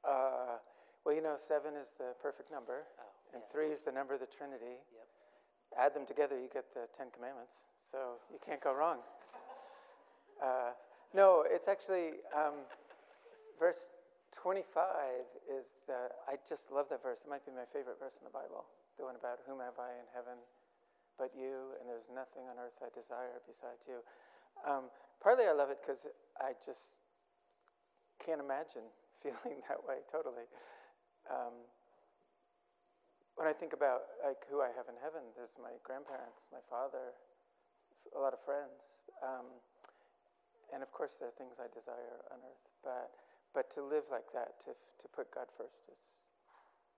Uh, 0.08 0.58
well, 1.04 1.16
you 1.16 1.22
know, 1.22 1.36
seven 1.36 1.76
is 1.76 1.92
the 1.98 2.16
perfect 2.22 2.52
number, 2.52 2.88
Oh, 3.00 3.04
and 3.34 3.44
yeah. 3.44 3.52
three 3.52 3.68
is 3.72 3.82
the 3.82 3.92
number 3.92 4.14
of 4.14 4.20
the 4.20 4.28
Trinity. 4.32 4.80
Yep. 4.96 5.08
Add 5.78 5.94
them 5.94 6.06
together, 6.08 6.40
you 6.40 6.48
get 6.48 6.74
the 6.74 6.88
Ten 6.96 7.08
Commandments. 7.12 7.60
So 7.84 8.20
you 8.32 8.40
can't 8.40 8.60
go 8.64 8.74
wrong. 8.74 9.00
Uh, 10.44 10.72
no, 11.14 11.44
it's 11.48 11.68
actually 11.68 12.24
um, 12.36 12.64
verse 13.60 13.88
25 14.36 14.64
is 15.48 15.80
the, 15.88 16.12
I 16.28 16.36
just 16.48 16.72
love 16.72 16.88
that 16.92 17.04
verse. 17.04 17.24
It 17.26 17.30
might 17.30 17.46
be 17.46 17.52
my 17.52 17.68
favorite 17.72 18.00
verse 18.00 18.16
in 18.20 18.26
the 18.28 18.32
Bible. 18.36 18.68
The 19.00 19.04
one 19.04 19.16
about 19.16 19.40
whom 19.48 19.60
have 19.60 19.80
I 19.80 19.92
in 20.00 20.08
heaven 20.16 20.40
but 21.18 21.34
you, 21.34 21.74
and 21.82 21.90
there's 21.90 22.06
nothing 22.14 22.46
on 22.46 22.62
earth 22.62 22.78
I 22.78 22.94
desire 22.94 23.42
besides 23.50 23.90
you. 23.90 24.06
Um, 24.62 24.94
partly 25.18 25.50
I 25.50 25.54
love 25.54 25.74
it 25.74 25.82
because 25.82 26.06
I 26.38 26.54
just 26.62 26.94
can't 28.22 28.38
imagine 28.42 28.86
feeling 29.24 29.60
that 29.70 29.82
way 29.88 30.04
totally. 30.12 30.46
Um, 31.28 31.54
when 33.38 33.46
I 33.46 33.54
think 33.54 33.74
about 33.74 34.10
like 34.26 34.42
who 34.50 34.62
I 34.66 34.74
have 34.74 34.90
in 34.90 34.98
heaven, 34.98 35.22
there's 35.38 35.54
my 35.62 35.78
grandparents, 35.86 36.50
my 36.50 36.64
father, 36.66 37.14
f- 37.14 38.14
a 38.18 38.20
lot 38.20 38.34
of 38.34 38.42
friends, 38.42 38.98
um, 39.22 39.46
and 40.74 40.82
of 40.82 40.90
course 40.90 41.22
there 41.22 41.30
are 41.30 41.38
things 41.38 41.62
I 41.62 41.70
desire 41.70 42.26
on 42.34 42.42
earth. 42.42 42.66
But 42.82 43.14
but 43.54 43.70
to 43.78 43.86
live 43.86 44.10
like 44.10 44.30
that, 44.34 44.58
to 44.66 44.74
f- 44.74 44.94
to 45.02 45.08
put 45.14 45.30
God 45.30 45.48
first, 45.54 45.86
is 45.94 46.02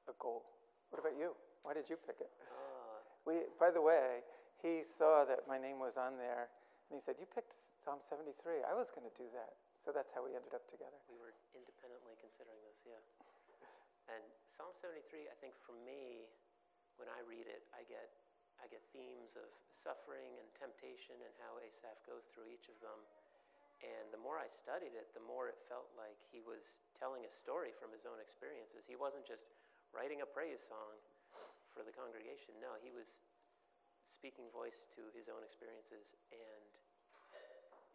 a 0.08 0.16
goal. 0.16 0.48
What 0.90 1.04
about 1.04 1.20
you? 1.20 1.36
Why 1.64 1.76
did 1.76 1.92
you 1.92 2.00
pick 2.00 2.24
it? 2.24 2.32
Ah, 2.56 3.04
We, 3.28 3.46
by 3.60 3.70
the 3.70 3.84
way, 3.84 4.24
he 4.64 4.82
saw 4.82 5.28
that 5.28 5.44
my 5.46 5.60
name 5.60 5.78
was 5.78 6.00
on 6.00 6.16
there, 6.18 6.48
and 6.88 6.96
he 6.96 7.02
said, 7.04 7.20
"You 7.20 7.28
picked 7.28 7.60
Psalm 7.84 8.00
73. 8.02 8.64
I 8.64 8.74
was 8.74 8.90
going 8.96 9.06
to 9.06 9.16
do 9.16 9.28
that." 9.36 9.54
So 9.80 9.96
that's 9.96 10.12
how 10.12 10.28
we 10.28 10.36
ended 10.36 10.52
up 10.52 10.68
together. 10.68 11.00
we 11.08 11.16
were 11.16 11.32
independently 11.56 12.20
considering 12.20 12.60
this, 12.68 12.80
yeah. 12.84 13.00
And 14.12 14.26
Psalm 14.52 14.76
73, 14.84 15.32
I 15.32 15.38
think 15.40 15.56
for 15.64 15.78
me, 15.88 16.28
when 17.00 17.08
I 17.08 17.24
read 17.24 17.48
it, 17.48 17.64
I 17.72 17.88
get, 17.88 18.12
I 18.60 18.68
get 18.68 18.84
themes 18.92 19.38
of 19.40 19.48
suffering 19.80 20.36
and 20.36 20.50
temptation 20.60 21.16
and 21.24 21.32
how 21.40 21.56
Asaph 21.64 21.96
goes 22.04 22.28
through 22.36 22.52
each 22.52 22.68
of 22.68 22.76
them. 22.84 23.00
And 23.80 24.12
the 24.12 24.20
more 24.20 24.36
I 24.36 24.52
studied 24.52 24.92
it, 24.92 25.16
the 25.16 25.24
more 25.24 25.48
it 25.48 25.56
felt 25.72 25.88
like 25.96 26.20
he 26.28 26.44
was 26.44 26.76
telling 27.00 27.24
a 27.24 27.32
story 27.32 27.72
from 27.80 27.96
his 27.96 28.04
own 28.04 28.20
experiences. 28.20 28.84
He 28.84 29.00
wasn't 29.00 29.24
just 29.24 29.48
writing 29.96 30.20
a 30.20 30.28
praise 30.28 30.60
song 30.68 31.00
for 31.72 31.88
the 31.88 31.96
congregation. 31.96 32.60
No, 32.60 32.76
he 32.84 32.92
was 32.92 33.08
speaking 34.12 34.52
voice 34.52 34.84
to 35.00 35.08
his 35.16 35.32
own 35.32 35.40
experiences, 35.48 36.12
and 36.36 36.64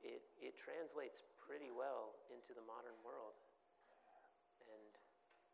it, 0.00 0.25
it 0.41 0.57
translates 0.57 1.29
pretty 1.44 1.68
well 1.68 2.16
into 2.32 2.56
the 2.56 2.64
modern 2.64 2.96
world. 3.04 3.36
And, 4.64 4.92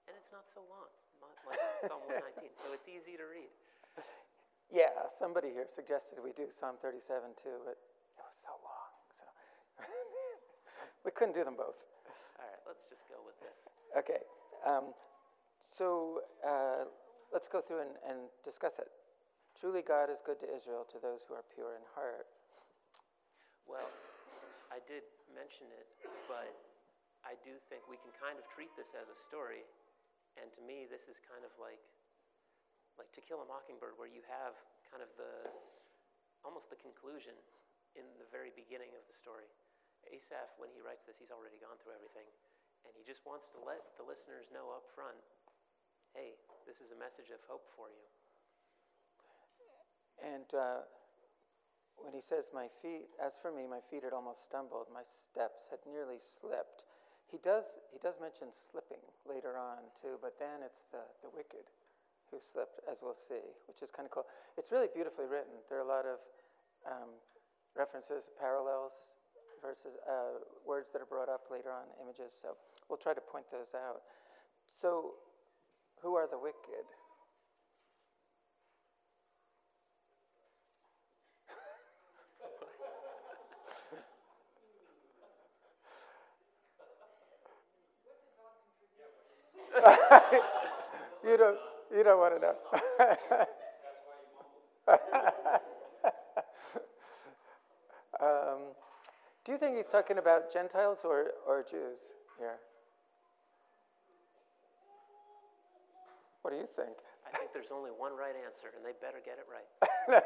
and 0.07 0.15
it's 0.15 0.31
not 0.31 0.47
so 0.55 0.63
long, 0.71 0.91
not 1.19 1.35
like 1.43 1.59
Psalm 1.87 2.07
119, 2.07 2.55
so 2.63 2.71
it's 2.71 2.87
easy 2.87 3.19
to 3.19 3.27
read. 3.27 3.51
Yeah, 4.71 4.95
somebody 5.11 5.51
here 5.51 5.67
suggested 5.67 6.23
we 6.23 6.31
do 6.31 6.47
Psalm 6.55 6.79
37 6.79 7.35
too, 7.35 7.59
but 7.67 7.75
it 7.75 8.23
was 8.23 8.39
so 8.39 8.55
long. 8.63 8.91
So 9.19 9.27
we 11.05 11.11
couldn't 11.11 11.35
do 11.35 11.43
them 11.43 11.59
both. 11.59 11.83
All 12.39 12.47
right, 12.47 12.63
let's 12.71 12.87
just 12.87 13.03
go 13.11 13.19
with 13.27 13.35
this. 13.43 13.59
Okay, 13.99 14.23
um, 14.63 14.95
so 15.59 16.23
uh, 16.47 16.87
let's 17.35 17.51
go 17.51 17.59
through 17.59 17.83
and, 17.83 17.99
and 18.07 18.31
discuss 18.47 18.79
it. 18.79 18.87
Truly, 19.59 19.83
God 19.83 20.07
is 20.07 20.23
good 20.23 20.39
to 20.41 20.47
Israel, 20.47 20.87
to 20.87 21.03
those 21.03 21.27
who 21.27 21.35
are 21.35 21.45
pure 21.51 21.75
in 21.75 21.83
heart. 21.99 22.31
Well, 23.67 23.91
I 24.71 24.79
did 24.87 25.03
mention 25.33 25.69
it, 25.75 25.89
but 26.31 26.51
I 27.23 27.37
do 27.45 27.57
think 27.69 27.85
we 27.87 28.01
can 28.01 28.13
kind 28.17 28.37
of 28.41 28.45
treat 28.53 28.73
this 28.75 28.91
as 28.97 29.07
a 29.09 29.19
story. 29.29 29.63
And 30.39 30.47
to 30.57 30.63
me, 30.63 30.87
this 30.87 31.07
is 31.11 31.19
kind 31.27 31.43
of 31.43 31.53
like, 31.59 31.83
like 32.97 33.11
To 33.19 33.21
Kill 33.23 33.43
a 33.43 33.49
Mockingbird, 33.49 33.99
where 33.99 34.11
you 34.11 34.23
have 34.31 34.55
kind 34.89 35.03
of 35.03 35.11
the, 35.19 35.51
almost 36.47 36.71
the 36.71 36.79
conclusion 36.79 37.35
in 37.99 38.07
the 38.23 38.29
very 38.31 38.55
beginning 38.55 38.95
of 38.95 39.03
the 39.11 39.17
story. 39.19 39.47
Asaph, 40.09 40.55
when 40.57 40.71
he 40.73 40.81
writes 40.81 41.05
this, 41.05 41.19
he's 41.21 41.35
already 41.35 41.59
gone 41.61 41.77
through 41.83 41.95
everything. 41.99 42.27
And 42.87 42.97
he 42.97 43.05
just 43.05 43.27
wants 43.29 43.51
to 43.53 43.59
let 43.61 43.83
the 44.01 44.07
listeners 44.07 44.49
know 44.55 44.73
up 44.73 44.89
front 44.97 45.21
hey, 46.15 46.35
this 46.67 46.83
is 46.83 46.91
a 46.91 46.99
message 46.99 47.31
of 47.31 47.39
hope 47.47 47.63
for 47.79 47.87
you. 47.87 48.07
And 50.27 50.49
uh, 50.51 50.83
when 52.03 52.13
he 52.13 52.21
says, 52.21 52.51
My 52.55 52.69
feet, 52.83 53.09
as 53.21 53.37
for 53.41 53.53
me, 53.53 53.67
my 53.69 53.81
feet 53.81 54.05
had 54.05 54.13
almost 54.13 54.45
stumbled, 54.45 54.89
my 54.93 55.05
steps 55.05 55.69
had 55.71 55.81
nearly 55.85 56.19
slipped. 56.19 56.85
He 57.31 57.39
does, 57.39 57.79
he 57.95 57.99
does 58.03 58.19
mention 58.19 58.51
slipping 58.51 59.03
later 59.23 59.55
on, 59.55 59.87
too, 60.03 60.19
but 60.19 60.35
then 60.43 60.67
it's 60.67 60.83
the, 60.91 61.07
the 61.23 61.31
wicked 61.31 61.71
who 62.31 62.43
slipped, 62.43 62.83
as 62.91 63.03
we'll 63.03 63.15
see, 63.15 63.55
which 63.71 63.83
is 63.83 63.91
kind 63.91 64.07
of 64.07 64.11
cool. 64.11 64.27
It's 64.59 64.71
really 64.75 64.91
beautifully 64.91 65.27
written. 65.31 65.63
There 65.71 65.79
are 65.79 65.87
a 65.87 65.89
lot 65.89 66.07
of 66.07 66.19
um, 66.87 67.11
references, 67.79 68.31
parallels, 68.39 69.15
verses, 69.63 69.95
uh, 70.09 70.43
words 70.67 70.91
that 70.93 71.03
are 71.03 71.11
brought 71.11 71.29
up 71.29 71.47
later 71.51 71.71
on, 71.71 71.87
images, 72.03 72.35
so 72.35 72.59
we'll 72.89 72.99
try 72.99 73.15
to 73.15 73.21
point 73.21 73.47
those 73.53 73.75
out. 73.75 74.03
So, 74.75 75.21
who 76.03 76.15
are 76.17 76.27
the 76.27 76.39
wicked? 76.39 76.89
you 91.25 91.37
don't 91.37 91.59
you 91.95 92.05
don't 92.05 92.19
want 92.19 92.35
to 92.35 92.41
know. 92.41 92.55
um, 98.21 98.59
do 99.45 99.53
you 99.53 99.59
think 99.59 99.77
he's 99.77 99.87
talking 99.87 100.19
about 100.19 100.53
Gentiles 100.53 101.01
or, 101.05 101.33
or 101.47 101.65
Jews 101.69 101.99
here? 102.39 102.59
What 106.43 106.53
do 106.53 106.57
you 106.57 106.67
think? 106.67 106.97
I 107.27 107.37
think 107.37 107.53
there's 107.53 107.71
only 107.73 107.91
one 107.91 108.13
right 108.17 108.35
answer, 108.35 108.73
and 108.77 108.85
they 108.85 108.93
better 109.01 109.21
get 109.25 109.39
it 109.39 109.47
right. 109.51 109.69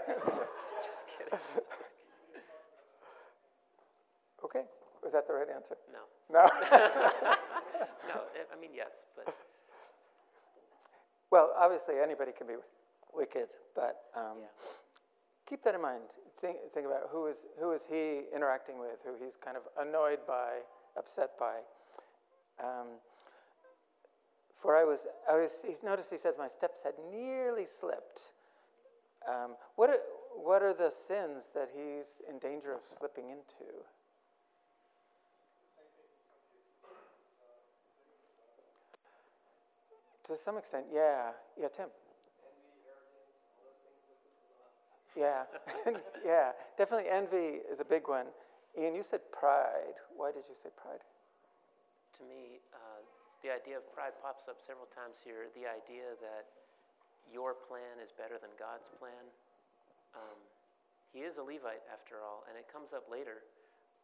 just 0.82 0.98
kidding. 1.18 1.38
Okay, 4.44 4.62
was 5.04 5.12
that 5.12 5.28
the 5.28 5.34
right 5.34 5.48
answer? 5.54 5.76
No. 5.92 6.00
No. 6.32 6.48
No, 8.08 8.20
I- 8.52 8.60
mean, 8.60 8.70
yes, 8.74 8.90
but 9.16 9.34
well, 11.30 11.52
obviously 11.58 11.96
anybody 12.02 12.32
can 12.36 12.46
be 12.46 12.54
wicked, 13.12 13.48
but 13.74 14.02
um, 14.16 14.38
yeah. 14.40 14.46
keep 15.48 15.62
that 15.64 15.74
in 15.74 15.82
mind. 15.82 16.02
Think, 16.40 16.56
think 16.72 16.86
about 16.86 17.08
who 17.10 17.26
is 17.26 17.46
who 17.58 17.72
is 17.72 17.82
he 17.88 18.22
interacting 18.34 18.78
with, 18.78 19.00
who 19.04 19.14
he's 19.22 19.36
kind 19.36 19.56
of 19.56 19.62
annoyed 19.80 20.20
by, 20.26 20.60
upset 20.96 21.30
by. 21.38 21.56
Um, 22.62 23.00
for 24.60 24.76
I 24.76 24.84
was, 24.84 25.06
I 25.30 25.34
was. 25.34 25.64
He's 25.66 25.82
noticed. 25.82 26.10
He 26.10 26.18
says, 26.18 26.34
"My 26.38 26.48
steps 26.48 26.82
had 26.82 26.94
nearly 27.10 27.66
slipped." 27.66 28.32
Um, 29.28 29.56
what 29.76 29.90
are, 29.90 29.98
what 30.36 30.62
are 30.62 30.74
the 30.74 30.90
sins 30.90 31.50
that 31.54 31.70
he's 31.74 32.20
in 32.28 32.38
danger 32.38 32.72
of 32.72 32.80
slipping 32.86 33.30
into? 33.30 33.72
To 40.24 40.36
some 40.36 40.56
extent, 40.56 40.86
yeah, 40.92 41.36
yeah, 41.60 41.68
Tim. 41.68 41.92
Yeah, 45.14 45.46
yeah, 46.26 46.50
definitely 46.76 47.06
envy 47.12 47.62
is 47.70 47.78
a 47.78 47.84
big 47.84 48.08
one. 48.08 48.26
Ian, 48.74 48.96
you 48.96 49.04
said 49.04 49.20
pride. 49.30 49.94
Why 50.16 50.32
did 50.32 50.48
you 50.48 50.56
say 50.58 50.74
pride? 50.74 51.04
To 52.18 52.22
me, 52.26 52.58
uh, 52.74 52.98
the 53.46 53.54
idea 53.54 53.78
of 53.78 53.86
pride 53.94 54.16
pops 54.18 54.50
up 54.50 54.58
several 54.58 54.90
times 54.90 55.22
here. 55.22 55.52
The 55.54 55.70
idea 55.70 56.18
that 56.18 56.50
your 57.30 57.54
plan 57.54 58.02
is 58.02 58.10
better 58.10 58.40
than 58.40 58.50
God's 58.58 58.88
plan. 58.98 59.22
Um, 60.16 60.38
he 61.14 61.22
is 61.22 61.38
a 61.38 61.44
Levite 61.46 61.84
after 61.92 62.24
all, 62.24 62.42
and 62.50 62.58
it 62.58 62.66
comes 62.66 62.90
up 62.90 63.06
later, 63.06 63.46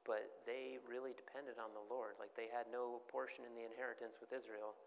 but 0.06 0.30
they 0.46 0.78
really 0.86 1.16
depended 1.18 1.58
on 1.58 1.74
the 1.74 1.82
Lord. 1.90 2.14
Like 2.22 2.30
they 2.38 2.46
had 2.46 2.70
no 2.70 3.02
portion 3.10 3.42
in 3.42 3.52
the 3.58 3.66
inheritance 3.66 4.22
with 4.22 4.30
Israel, 4.30 4.78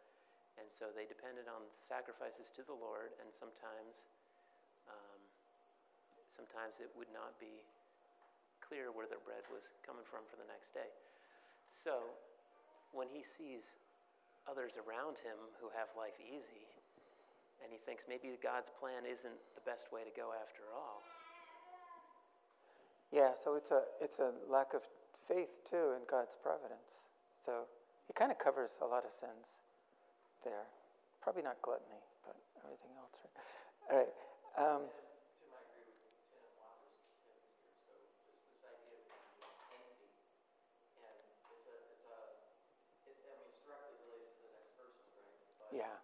and 0.57 0.69
so 0.69 0.93
they 0.93 1.10
depended 1.10 1.50
on 1.50 1.65
sacrifices 1.81 2.53
to 2.53 2.62
the 2.65 2.75
Lord, 2.75 3.13
and 3.17 3.29
sometimes, 3.33 4.05
um, 4.86 5.19
sometimes 6.38 6.77
it 6.77 6.89
would 6.93 7.10
not 7.10 7.33
be 7.41 7.65
clear 8.62 8.93
where 8.93 9.10
their 9.10 9.22
bread 9.25 9.43
was 9.50 9.65
coming 9.81 10.05
from 10.05 10.25
for 10.29 10.38
the 10.38 10.45
next 10.45 10.74
day. 10.74 10.89
So 11.74 12.13
when 12.93 13.10
he 13.10 13.25
sees 13.25 13.75
others 14.45 14.77
around 14.77 15.17
him 15.25 15.38
who 15.57 15.74
have 15.74 15.89
life 15.98 16.15
easy, 16.22 16.69
and 17.62 17.72
he 17.72 17.79
thinks 17.81 18.05
maybe 18.05 18.29
God's 18.43 18.69
plan 18.75 19.07
isn't 19.07 19.39
the 19.55 19.63
best 19.65 19.89
way 19.89 20.03
to 20.03 20.13
go 20.13 20.36
after 20.36 20.67
all. 20.75 21.01
Yeah, 23.10 23.38
so 23.38 23.55
it's 23.55 23.72
a 23.72 23.88
it's 24.01 24.19
a 24.19 24.33
lack 24.50 24.74
of 24.74 24.81
faith 25.15 25.63
too 25.63 25.95
in 25.95 26.03
God's 26.10 26.36
providence. 26.36 27.07
So 27.39 27.69
he 28.07 28.13
kind 28.13 28.31
of 28.31 28.39
covers 28.39 28.81
a 28.81 28.86
lot 28.86 29.05
of 29.05 29.13
sins 29.13 29.62
there. 30.43 30.67
Probably 31.21 31.43
not 31.43 31.57
gluttony, 31.62 32.03
but 32.25 32.35
everything 32.63 32.91
else. 33.00 33.15
Right? 33.23 33.35
All 33.89 33.97
right. 33.97 34.13
Um, 34.59 34.81
yeah. 45.71 46.02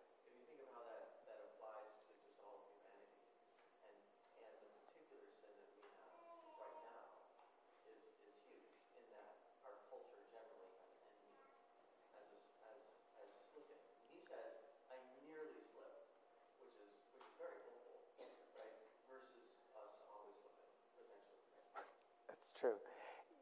True. 22.60 22.76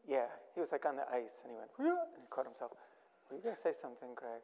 Yeah, 0.08 0.28
he 0.54 0.62
was 0.62 0.72
like 0.72 0.86
on 0.86 0.96
the 0.96 1.08
ice 1.12 1.42
and 1.44 1.52
he 1.52 1.58
went, 1.58 1.72
and 1.80 2.22
he 2.22 2.28
caught 2.30 2.46
himself. 2.46 2.72
Were 3.30 3.38
you 3.38 3.44
going 3.44 3.56
to 3.56 3.62
say 3.62 3.74
something, 3.74 4.10
Greg? 4.16 4.42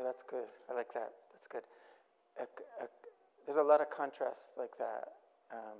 Oh, 0.00 0.07
that's 0.18 0.28
good. 0.28 0.50
I 0.68 0.74
like 0.74 0.92
that. 0.94 1.14
That's 1.30 1.46
good. 1.46 1.62
there's 3.46 3.56
a 3.56 3.62
lot 3.62 3.80
of 3.80 3.88
contrast 3.88 4.58
like 4.58 4.76
that. 4.78 5.14
Um, 5.52 5.78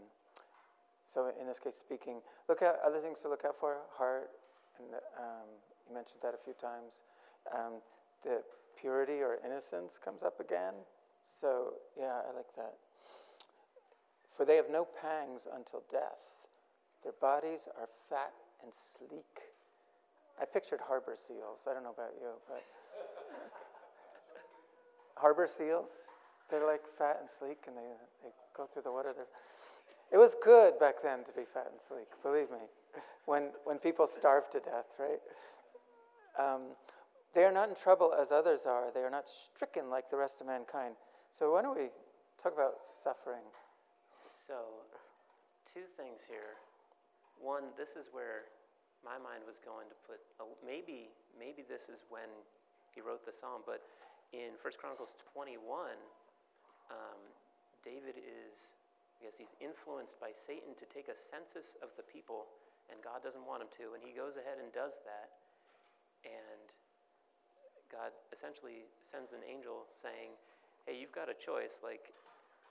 so 1.12 1.32
in 1.40 1.48
this 1.48 1.58
case, 1.58 1.74
speaking, 1.74 2.20
look 2.48 2.62
at 2.62 2.78
other 2.86 3.00
things 3.00 3.20
to 3.22 3.28
look 3.28 3.42
out 3.44 3.58
for. 3.58 3.78
Heart, 3.96 4.30
and 4.78 4.94
um, 5.18 5.50
you 5.88 5.94
mentioned 5.94 6.20
that 6.22 6.34
a 6.34 6.44
few 6.44 6.52
times. 6.54 7.02
Um, 7.52 7.82
the 8.22 8.42
purity 8.80 9.18
or 9.26 9.38
innocence 9.44 9.98
comes 9.98 10.22
up 10.22 10.38
again. 10.38 10.74
So 11.40 11.74
yeah, 11.98 12.22
I 12.22 12.36
like 12.36 12.54
that. 12.54 12.74
For 14.36 14.44
they 14.44 14.54
have 14.54 14.70
no 14.70 14.86
pangs 15.02 15.48
until 15.52 15.82
death. 15.90 16.22
Their 17.02 17.18
bodies 17.20 17.66
are 17.76 17.88
fat 18.08 18.30
and 18.62 18.70
sleek. 18.72 19.50
I 20.40 20.44
pictured 20.44 20.78
harbor 20.86 21.16
seals. 21.16 21.66
I 21.68 21.74
don't 21.74 21.82
know 21.82 21.90
about 21.90 22.14
you, 22.20 22.30
but 22.46 22.62
harbor 25.20 25.48
seals. 25.48 26.06
They're 26.50 26.66
like 26.66 26.82
fat 26.96 27.18
and 27.20 27.28
sleek, 27.28 27.64
and 27.66 27.76
they, 27.76 27.90
they 28.22 28.30
go 28.56 28.66
through 28.72 28.82
the 28.82 28.92
water. 28.92 29.12
They're, 29.14 29.26
it 30.10 30.16
was 30.16 30.34
good 30.42 30.78
back 30.78 31.02
then 31.02 31.24
to 31.24 31.32
be 31.32 31.42
fat 31.44 31.68
and 31.70 31.80
sleek, 31.80 32.08
believe 32.22 32.50
me, 32.50 32.64
when, 33.26 33.50
when 33.64 33.78
people 33.78 34.06
starve 34.06 34.48
to 34.50 34.60
death, 34.60 34.96
right? 34.98 35.20
Um, 36.38 36.72
they 37.34 37.44
are 37.44 37.52
not 37.52 37.68
in 37.68 37.74
trouble 37.74 38.14
as 38.18 38.32
others 38.32 38.64
are. 38.64 38.90
They 38.94 39.00
are 39.00 39.10
not 39.10 39.28
stricken 39.28 39.90
like 39.90 40.10
the 40.10 40.16
rest 40.16 40.40
of 40.40 40.46
mankind. 40.46 40.94
So, 41.30 41.52
why 41.52 41.62
don't 41.62 41.76
we 41.76 41.92
talk 42.42 42.54
about 42.54 42.80
suffering? 42.80 43.44
So, 44.46 44.54
two 45.68 45.84
things 46.00 46.24
here. 46.24 46.56
One, 47.36 47.76
this 47.76 48.00
is 48.00 48.08
where 48.12 48.48
my 49.04 49.20
mind 49.20 49.44
was 49.46 49.60
going 49.60 49.86
to 49.92 49.98
put, 50.08 50.18
maybe, 50.64 51.12
maybe 51.38 51.62
this 51.62 51.92
is 51.92 52.02
when 52.08 52.32
he 52.94 53.04
wrote 53.04 53.22
the 53.28 53.32
psalm, 53.36 53.62
but 53.66 53.84
in 54.32 54.56
1 54.60 54.80
Chronicles 54.80 55.16
21, 55.32 55.56
um, 56.92 57.20
David 57.80 58.20
is, 58.20 58.68
I 59.20 59.28
guess 59.28 59.36
he's 59.40 59.52
influenced 59.60 60.20
by 60.20 60.36
Satan 60.36 60.76
to 60.76 60.86
take 60.92 61.08
a 61.08 61.16
census 61.16 61.80
of 61.80 61.92
the 61.96 62.04
people, 62.04 62.48
and 62.92 63.00
God 63.00 63.24
doesn't 63.24 63.44
want 63.44 63.64
him 63.64 63.72
to, 63.80 63.96
and 63.96 64.00
he 64.04 64.12
goes 64.12 64.36
ahead 64.36 64.60
and 64.60 64.68
does 64.76 64.96
that. 65.08 65.28
And 66.28 66.66
God 67.88 68.12
essentially 68.34 68.84
sends 69.08 69.32
an 69.32 69.40
angel 69.48 69.88
saying, 70.04 70.36
Hey, 70.84 70.96
you've 70.96 71.12
got 71.12 71.28
a 71.28 71.36
choice. 71.36 71.80
Like, 71.84 72.12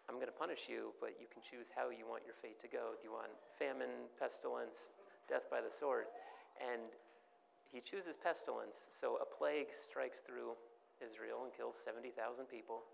I'm 0.10 0.18
going 0.18 0.30
to 0.30 0.40
punish 0.40 0.66
you, 0.66 0.94
but 0.98 1.18
you 1.22 1.30
can 1.30 1.42
choose 1.46 1.70
how 1.74 1.94
you 1.94 2.10
want 2.10 2.26
your 2.26 2.38
fate 2.38 2.58
to 2.66 2.70
go. 2.70 2.98
Do 2.98 3.06
you 3.06 3.14
want 3.14 3.30
famine, 3.62 4.10
pestilence, 4.18 4.90
death 5.30 5.46
by 5.54 5.62
the 5.62 5.70
sword? 5.70 6.10
And 6.58 6.90
he 7.70 7.82
chooses 7.82 8.18
pestilence, 8.18 8.78
so 8.90 9.22
a 9.22 9.28
plague 9.28 9.70
strikes 9.70 10.18
through 10.26 10.58
Israel 11.04 11.46
and 11.46 11.52
kills 11.54 11.78
70,000 11.82 12.14
people. 12.48 12.86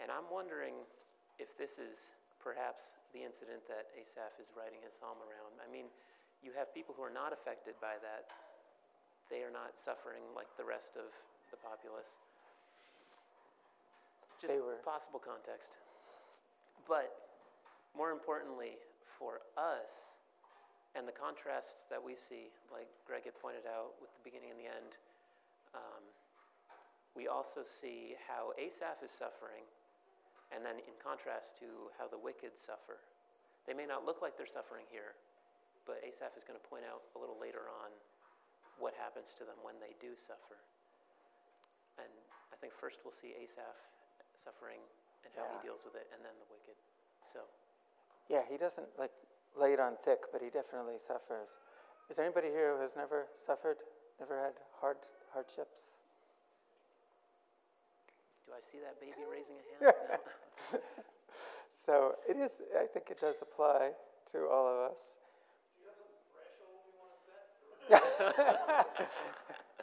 And 0.00 0.08
I'm 0.08 0.26
wondering 0.32 0.74
if 1.38 1.52
this 1.56 1.76
is 1.76 1.96
perhaps 2.40 2.96
the 3.12 3.20
incident 3.20 3.64
that 3.68 3.92
Asaph 3.92 4.40
is 4.40 4.48
writing 4.56 4.80
his 4.80 4.96
psalm 4.96 5.20
around. 5.20 5.56
I 5.60 5.68
mean, 5.68 5.92
you 6.40 6.56
have 6.56 6.72
people 6.72 6.96
who 6.96 7.04
are 7.04 7.12
not 7.12 7.36
affected 7.36 7.76
by 7.84 8.00
that. 8.00 8.32
They 9.28 9.44
are 9.44 9.52
not 9.52 9.76
suffering 9.76 10.24
like 10.32 10.48
the 10.56 10.64
rest 10.64 10.96
of 10.96 11.12
the 11.52 11.58
populace. 11.60 12.16
Just 14.40 14.56
possible 14.80 15.20
context. 15.20 15.76
But 16.88 17.12
more 17.92 18.08
importantly, 18.10 18.80
for 19.20 19.44
us, 19.60 20.08
and 20.96 21.06
the 21.06 21.14
contrasts 21.14 21.86
that 21.92 22.00
we 22.00 22.16
see, 22.16 22.50
like 22.72 22.88
Greg 23.06 23.28
had 23.28 23.36
pointed 23.38 23.68
out 23.68 23.94
with 24.00 24.10
the 24.16 24.22
beginning 24.24 24.50
and 24.50 24.58
the 24.58 24.66
end, 24.66 24.90
um, 25.76 26.02
we 27.14 27.26
also 27.26 27.66
see 27.66 28.14
how 28.26 28.54
Asaph 28.54 29.02
is 29.02 29.10
suffering, 29.10 29.66
and 30.54 30.62
then 30.62 30.78
in 30.82 30.94
contrast 30.98 31.58
to 31.62 31.90
how 31.98 32.06
the 32.06 32.18
wicked 32.18 32.54
suffer. 32.58 33.02
They 33.66 33.74
may 33.74 33.86
not 33.86 34.06
look 34.06 34.22
like 34.22 34.34
they're 34.34 34.50
suffering 34.50 34.86
here, 34.90 35.18
but 35.86 36.02
Asaph 36.02 36.34
is 36.38 36.46
going 36.46 36.58
to 36.58 36.66
point 36.70 36.86
out 36.86 37.02
a 37.14 37.18
little 37.18 37.38
later 37.38 37.66
on 37.70 37.90
what 38.78 38.96
happens 38.96 39.36
to 39.36 39.44
them 39.44 39.58
when 39.60 39.76
they 39.82 39.92
do 40.00 40.16
suffer. 40.16 40.58
And 42.00 42.10
I 42.50 42.56
think 42.58 42.72
first 42.72 43.04
we'll 43.04 43.16
see 43.16 43.36
Asaph 43.36 43.76
suffering 44.40 44.80
and 45.26 45.30
how 45.36 45.44
yeah. 45.44 45.54
he 45.60 45.68
deals 45.68 45.84
with 45.84 45.94
it, 45.98 46.08
and 46.14 46.22
then 46.24 46.32
the 46.40 46.48
wicked. 46.48 46.78
So. 47.30 47.44
Yeah, 48.32 48.46
he 48.48 48.56
doesn't 48.56 48.88
like 48.96 49.12
lay 49.58 49.74
it 49.74 49.80
on 49.82 49.98
thick, 50.06 50.30
but 50.32 50.40
he 50.40 50.48
definitely 50.48 50.96
suffers. 50.96 51.58
Is 52.08 52.16
there 52.16 52.24
anybody 52.24 52.48
here 52.48 52.74
who 52.74 52.82
has 52.82 52.96
never 52.96 53.26
suffered, 53.38 53.82
never 54.18 54.38
had 54.38 54.54
hard 54.80 54.98
hardships? 55.34 55.90
Do 58.50 58.56
I 58.56 58.60
see 58.72 58.78
that 58.82 58.98
baby 59.00 59.22
raising 59.30 59.54
a 59.54 59.84
hand? 59.84 59.94
No. 60.72 60.78
so 61.70 62.14
it 62.28 62.36
is, 62.36 62.50
I 62.76 62.86
think 62.86 63.06
it 63.10 63.20
does 63.20 63.36
apply 63.42 63.90
to 64.32 64.38
all 64.50 64.66
of 64.66 64.90
us. 64.90 65.18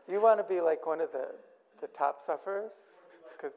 Do 0.05 0.11
you 0.11 0.21
want 0.21 0.39
to 0.39 0.43
be 0.53 0.59
like 0.59 0.85
one 0.85 0.99
of 0.99 1.13
the, 1.13 1.27
the 1.79 1.87
top 1.87 2.21
sufferers? 2.21 2.73
Because. 3.37 3.53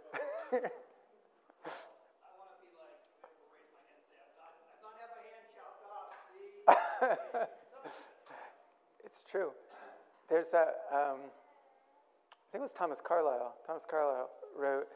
it's 9.04 9.24
true. 9.28 9.50
there's 10.28 10.52
a, 10.54 10.68
um, 10.94 11.18
I 12.50 12.58
think 12.58 12.62
it 12.62 12.62
was 12.62 12.72
Thomas 12.72 13.00
Carlyle. 13.00 13.54
Thomas 13.64 13.86
Carlyle 13.88 14.28
wrote 14.58 14.88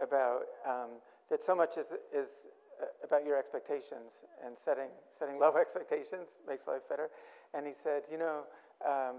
about 0.00 0.42
um, 0.64 1.02
that 1.30 1.42
so 1.42 1.52
much 1.52 1.76
is, 1.76 1.92
is 2.14 2.46
uh, 2.80 2.86
about 3.04 3.26
your 3.26 3.36
expectations 3.36 4.22
and 4.46 4.56
setting, 4.56 4.86
setting 5.10 5.40
low 5.40 5.56
expectations 5.60 6.38
makes 6.46 6.68
life 6.68 6.82
better. 6.88 7.08
And 7.54 7.66
he 7.66 7.72
said, 7.72 8.02
you 8.08 8.18
know, 8.18 8.42
um, 8.86 9.16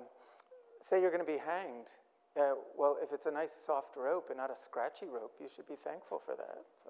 say 0.82 1.02
you're 1.02 1.12
going 1.12 1.26
to 1.26 1.30
be 1.30 1.40
hanged. 1.40 1.88
Uh, 2.40 2.54
well, 2.78 2.96
if 3.04 3.12
it's 3.12 3.26
a 3.26 3.32
nice 3.32 3.52
soft 3.52 3.98
rope 3.98 4.28
and 4.30 4.38
not 4.38 4.50
a 4.50 4.56
scratchy 4.56 5.08
rope, 5.08 5.34
you 5.42 5.50
should 5.54 5.68
be 5.68 5.76
thankful 5.76 6.22
for 6.24 6.38
that. 6.38 6.64
So 6.86 6.90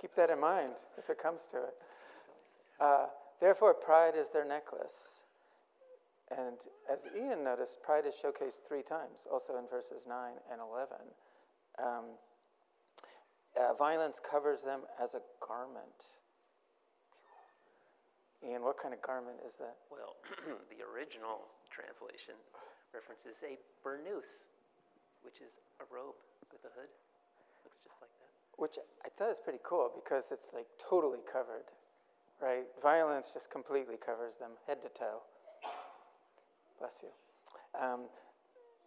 keep 0.00 0.14
that 0.14 0.30
in 0.30 0.40
mind 0.40 0.76
if 0.96 1.10
it 1.10 1.18
comes 1.22 1.44
to 1.50 1.58
it. 1.58 1.74
Uh, 2.80 3.06
therefore, 3.38 3.74
pride 3.74 4.14
is 4.16 4.30
their 4.30 4.46
necklace. 4.46 5.23
And 6.36 6.58
as 6.90 7.06
Ian 7.14 7.44
noticed, 7.44 7.82
pride 7.82 8.06
is 8.06 8.14
showcased 8.14 8.66
three 8.66 8.82
times, 8.82 9.26
also 9.30 9.56
in 9.56 9.68
verses 9.70 10.06
9 10.08 10.32
and 10.50 10.60
11. 10.60 10.96
Um, 11.78 12.04
uh, 13.54 13.74
violence 13.74 14.18
covers 14.18 14.62
them 14.62 14.82
as 15.00 15.14
a 15.14 15.22
garment. 15.38 16.18
Ian, 18.42 18.62
what 18.62 18.76
kind 18.82 18.92
of 18.92 19.00
garment 19.00 19.38
is 19.46 19.56
that? 19.56 19.76
Well, 19.90 20.18
the 20.70 20.82
original 20.82 21.46
translation 21.70 22.34
references 22.92 23.38
a 23.46 23.56
burnous, 23.86 24.50
which 25.22 25.38
is 25.38 25.54
a 25.78 25.86
robe 25.86 26.18
with 26.50 26.66
a 26.66 26.72
hood. 26.74 26.90
Looks 27.62 27.78
just 27.86 27.98
like 28.02 28.12
that. 28.18 28.30
Which 28.58 28.76
I 29.06 29.08
thought 29.14 29.30
is 29.30 29.40
pretty 29.40 29.62
cool 29.62 29.90
because 29.94 30.34
it's 30.34 30.50
like 30.52 30.66
totally 30.82 31.22
covered, 31.24 31.70
right? 32.42 32.66
Violence 32.82 33.30
just 33.32 33.50
completely 33.50 33.96
covers 33.96 34.36
them, 34.36 34.58
head 34.66 34.82
to 34.82 34.90
toe. 34.90 35.22
Bless 36.78 37.02
you. 37.02 37.10
Um, 37.80 38.06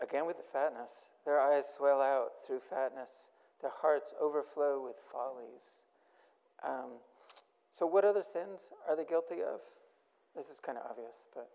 again, 0.02 0.26
with 0.26 0.38
the 0.38 0.44
fatness, 0.44 0.92
their 1.26 1.40
eyes 1.40 1.66
swell 1.68 2.02
out 2.02 2.46
through 2.46 2.60
fatness, 2.60 3.30
their 3.62 3.72
hearts 3.82 4.14
overflow 4.22 4.84
with 4.84 4.96
follies. 5.12 5.84
Um, 6.64 7.00
so, 7.74 7.86
what 7.86 8.06
other 8.06 8.24
sins 8.24 8.72
are 8.88 8.96
they 8.96 9.06
guilty 9.06 9.42
of? 9.42 9.60
This 10.36 10.50
is 10.50 10.60
kind 10.60 10.78
of 10.78 10.86
obvious, 10.90 11.26
but 11.34 11.50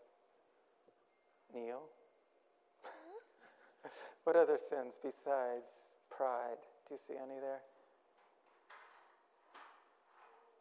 Neil? 1.54 1.82
what 4.24 4.36
other 4.36 4.58
sins 4.58 4.98
besides 5.02 5.92
pride? 6.10 6.58
Do 6.86 6.94
you 6.94 6.98
see 6.98 7.14
any 7.14 7.40
there? 7.40 7.60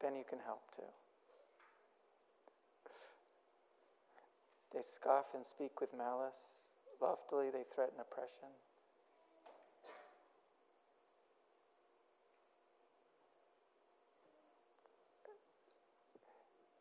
Then 0.01 0.15
you 0.15 0.23
can 0.27 0.39
help 0.45 0.61
too. 0.75 0.83
They 4.73 4.81
scoff 4.81 5.25
and 5.35 5.45
speak 5.45 5.81
with 5.81 5.89
malice. 5.97 6.79
Loftily, 7.01 7.49
they 7.51 7.63
threaten 7.73 7.99
oppression. 7.99 8.47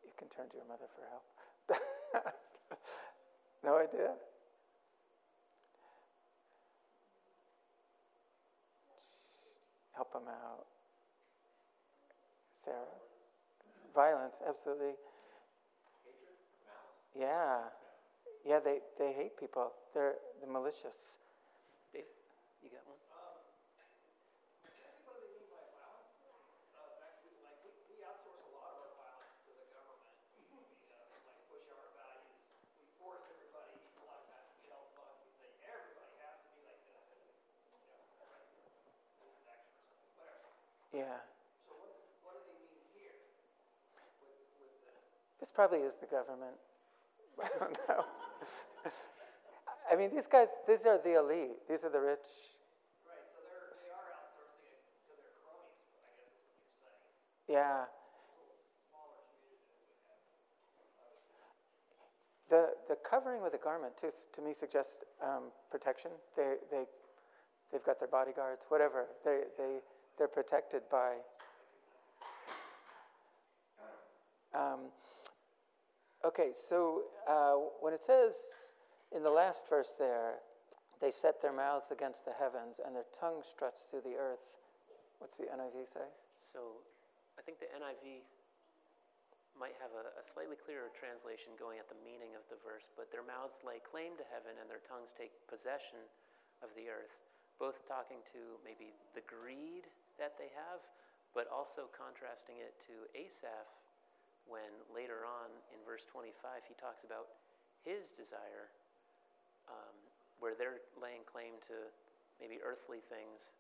You 0.05 0.11
can 0.17 0.29
turn 0.29 0.49
to 0.51 0.57
your 0.57 0.67
mother 0.67 0.87
for 0.95 1.03
help. 1.11 1.27
no 3.65 3.79
idea? 3.79 4.15
Help 9.95 10.13
them 10.13 10.29
out. 10.29 10.67
Sarah? 12.55 12.77
Violence, 13.95 14.37
absolutely. 14.47 14.95
Yeah. 17.19 17.65
Yeah, 18.45 18.59
they, 18.59 18.79
they 18.99 19.13
hate 19.13 19.39
people. 19.39 19.73
They're, 19.95 20.15
they're 20.41 20.51
malicious. 20.51 21.19
Dave, 21.93 22.05
you 22.63 22.71
got 22.71 22.87
one? 22.87 22.97
Yeah. 40.93 41.23
So 41.63 41.79
what, 41.79 41.87
is, 41.95 42.03
what 42.27 42.35
do 42.35 42.43
they 42.51 42.59
mean 42.67 42.83
here 42.99 43.15
with, 43.95 44.11
with 44.59 44.75
this? 44.83 44.99
This 45.39 45.51
probably 45.55 45.87
is 45.87 45.95
the 45.95 46.11
government. 46.11 46.59
I 47.39 47.47
don't 47.59 47.79
know. 47.89 48.05
I 49.91 49.97
mean, 49.97 50.11
these 50.15 50.27
guys, 50.27 50.49
these 50.69 50.87
are 50.87 50.99
the 51.03 51.19
elite. 51.19 51.67
These 51.69 51.85
are 51.85 51.91
the 51.91 52.01
rich. 52.01 52.29
Right, 53.03 53.27
so 53.27 53.43
they're, 53.43 53.75
they 53.75 53.91
are 53.91 54.07
outsourcing 54.15 54.71
it 54.71 54.87
to 55.07 55.13
their 55.19 55.35
cronies, 55.43 55.91
I 55.99 56.15
guess 56.15 56.31
is 56.31 56.47
what 56.47 56.55
you're 56.63 56.71
saying. 56.79 57.11
Yeah. 57.51 57.91
The, 62.49 62.75
the 62.89 62.97
covering 63.03 63.43
with 63.43 63.55
a 63.55 63.59
garment, 63.59 63.97
too, 63.97 64.11
to 64.33 64.43
me 64.43 64.53
suggests 64.53 64.99
um, 65.23 65.51
protection. 65.71 66.11
They, 66.37 66.55
they, 66.71 66.85
they've 67.71 67.85
got 67.85 67.99
their 67.99 68.09
bodyguards, 68.09 68.67
whatever. 68.69 69.07
They, 69.25 69.43
they, 69.59 69.79
they're 70.19 70.29
protected 70.29 70.83
by. 70.91 71.15
Um, 74.53 74.91
okay, 76.25 76.51
so 76.53 77.05
uh, 77.29 77.55
when 77.81 77.95
it 77.95 78.05
says 78.05 78.35
in 79.15 79.23
the 79.23 79.31
last 79.31 79.69
verse 79.69 79.95
there, 79.99 80.41
they 81.01 81.11
set 81.11 81.41
their 81.41 81.53
mouths 81.53 81.91
against 81.91 82.29
the 82.29 82.37
heavens 82.37 82.81
and 82.85 82.93
their 82.93 83.09
tongue 83.17 83.41
struts 83.41 83.89
through 83.89 84.05
the 84.05 84.17
earth. 84.21 84.61
What's 85.19 85.37
the 85.41 85.49
NIV 85.49 85.89
say? 85.89 86.09
So 86.53 86.85
I 87.39 87.43
think 87.43 87.57
the 87.57 87.73
NIV 87.73 88.21
might 89.57 89.77
have 89.81 89.93
a, 89.97 90.13
a, 90.17 90.25
slightly 90.33 90.57
clearer 90.57 90.89
translation 90.93 91.53
going 91.61 91.77
at 91.77 91.89
the 91.89 92.01
meaning 92.01 92.33
of 92.33 92.45
the 92.49 92.57
verse, 92.65 92.89
but 92.97 93.13
their 93.13 93.25
mouths 93.25 93.61
lay 93.61 93.81
claim 93.81 94.17
to 94.17 94.25
heaven 94.33 94.57
and 94.57 94.69
their 94.69 94.81
tongues 94.89 95.13
take 95.13 95.33
possession 95.49 96.01
of 96.65 96.73
the 96.77 96.89
earth, 96.89 97.13
both 97.61 97.81
talking 97.85 98.21
to 98.33 98.57
maybe 98.65 98.97
the 99.13 99.25
greed 99.29 99.85
that 100.17 100.37
they 100.41 100.49
have, 100.53 100.81
but 101.37 101.45
also 101.53 101.89
contrasting 101.93 102.57
it 102.61 102.73
to 102.89 103.09
Asaph 103.13 103.69
when 104.51 104.75
later 104.91 105.23
on 105.23 105.49
in 105.71 105.79
verse 105.87 106.03
25 106.11 106.67
he 106.67 106.75
talks 106.75 107.07
about 107.07 107.39
his 107.87 108.11
desire, 108.19 108.69
um, 109.71 109.95
where 110.43 110.59
they're 110.59 110.83
laying 110.99 111.23
claim 111.25 111.57
to 111.71 111.89
maybe 112.43 112.59
earthly 112.61 113.01
things 113.09 113.55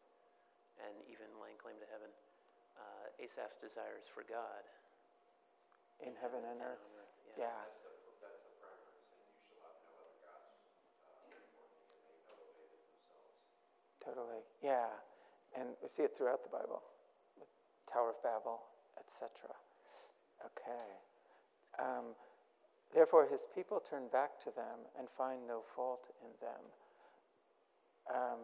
and 0.82 0.92
even 1.06 1.30
laying 1.38 1.56
claim 1.56 1.78
to 1.78 1.88
heaven. 1.88 2.10
Uh, 2.76 3.22
Asaph's 3.22 3.60
desires 3.60 4.08
for 4.10 4.26
God. 4.26 4.64
In 6.00 6.16
heaven 6.18 6.40
and, 6.42 6.58
earth. 6.64 6.80
earth. 6.80 7.14
Yeah. 7.36 7.44
yeah. 7.44 7.60
That's 7.60 7.76
the, 7.84 7.92
that's 8.24 8.40
the 8.48 8.54
primary 8.56 9.00
sin. 9.04 9.20
You 9.20 9.60
shall 9.60 9.68
have 9.68 9.80
no 9.84 9.92
other 10.00 10.16
gods 10.24 10.48
uh, 11.04 11.28
before 11.28 11.68
me, 11.76 11.84
and 11.92 12.00
they 12.08 12.16
elevated 12.24 12.80
themselves. 12.88 13.36
Totally. 14.00 14.42
Yeah. 14.64 14.88
And 15.52 15.76
we 15.84 15.92
see 15.92 16.08
it 16.08 16.16
throughout 16.16 16.40
the 16.40 16.48
Bible, 16.48 16.80
with 17.36 17.52
Tower 17.84 18.16
of 18.16 18.20
Babel, 18.24 18.64
etc. 18.96 19.52
Okay. 20.44 20.88
Um, 21.78 22.14
Therefore, 22.92 23.26
his 23.30 23.46
people 23.54 23.78
turn 23.78 24.08
back 24.12 24.38
to 24.40 24.50
them 24.50 24.82
and 24.98 25.08
find 25.08 25.46
no 25.46 25.62
fault 25.76 26.10
in 26.22 26.30
them. 26.40 26.64
Um, 28.10 28.40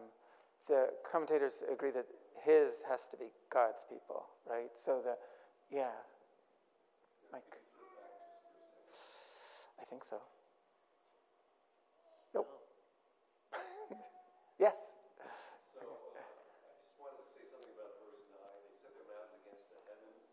the 0.67 0.93
commentators 1.09 1.63
agree 1.71 1.91
that 1.91 2.05
his 2.43 2.83
has 2.89 3.07
to 3.07 3.17
be 3.17 3.25
God's 3.51 3.83
people, 3.89 4.23
right? 4.49 4.71
So 4.73 5.01
the, 5.03 5.17
yeah. 5.75 5.91
Mike? 7.31 7.59
I 9.81 9.83
think 9.89 10.05
so. 10.05 10.17
Nope. 12.33 12.47
yes. 14.59 14.95
So 15.75 15.83
uh, 15.83 16.19
I 16.19 16.71
just 16.79 16.95
wanted 16.99 17.19
to 17.19 17.27
say 17.35 17.43
something 17.51 17.71
about 17.75 17.99
verse 17.99 18.23
9. 18.31 18.39
They 18.63 18.75
set 18.79 18.95
their 18.95 19.07
mouths 19.11 19.35
against 19.43 19.67
the 19.71 19.79
heavens, 19.87 20.23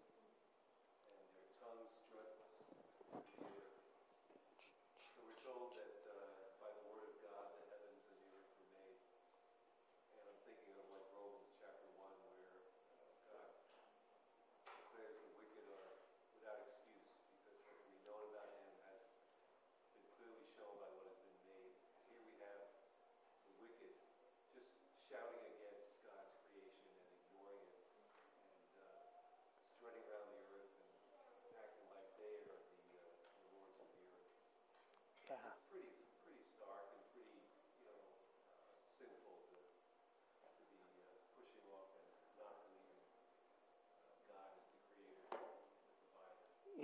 and 1.06 1.18
their 1.34 1.50
tongues 1.58 1.90
strut 2.06 2.30
the 2.34 3.46
earth. 3.46 3.74
So 5.14 5.22
we're 5.22 5.38
told 5.46 5.78
that 5.78 5.94
uh, 6.10 6.50
by 6.58 6.70
the 6.74 6.82
word 6.90 7.14
of 7.14 7.18
God, 7.22 7.46
the 7.54 7.62
heavens 7.70 8.02
and 8.10 8.18
the 8.18 8.34
earth 8.34 8.50
were 8.58 8.70
made. 8.74 8.98
And 10.10 10.22
I'm 10.26 10.38
thinking 10.42 10.74
of 10.82 10.86
like 10.90 11.06
Romans 11.14 11.54
chapter 11.62 11.86
1, 11.94 12.10
where 12.26 12.66
uh, 12.90 13.14
God 13.30 13.50
declares 14.66 15.14
the 15.22 15.30
wicked 15.38 15.70
are 15.70 15.94
without 16.34 16.66
excuse 16.66 17.14
because 17.38 17.62
what 17.62 17.78
can 17.78 17.86
be 17.94 18.02
known 18.02 18.26
about 18.34 18.50
him 18.58 18.74
has 18.90 19.02
been 19.94 20.06
clearly 20.18 20.46
shown 20.58 20.74
by 20.82 20.90
what 20.98 21.06
has 21.06 21.20
been 21.22 21.38
made. 21.46 21.78
Here 22.10 22.18
we 22.18 22.34
have 22.42 22.62
the 23.46 23.54
wicked 23.62 23.94
just 24.50 24.74
shouting 25.06 25.46
against 25.54 26.02
God's 26.02 26.34
creation 26.50 26.90
and 26.90 27.10
ignoring 27.22 27.70
it 27.70 27.86
and 28.42 28.66
uh, 28.82 29.06
strutting 29.78 30.04
around 30.10 30.26
the 30.34 30.42
earth 30.58 30.74
and 31.46 31.54
acting 31.54 31.86
like 31.92 32.10
they 32.18 32.34
are 32.50 32.60
the, 32.66 32.82
uh, 32.98 33.14
the 33.38 33.46
lords 33.54 33.78
of 33.78 33.88
the 33.94 34.06
earth. 34.10 34.34
Yeah. 35.30 35.38
It's 35.54 35.66
pretty, 35.70 35.90
it's 35.90 36.16
pretty 36.22 36.44
stark 36.54 36.92
and 36.94 37.04
pretty 37.14 37.34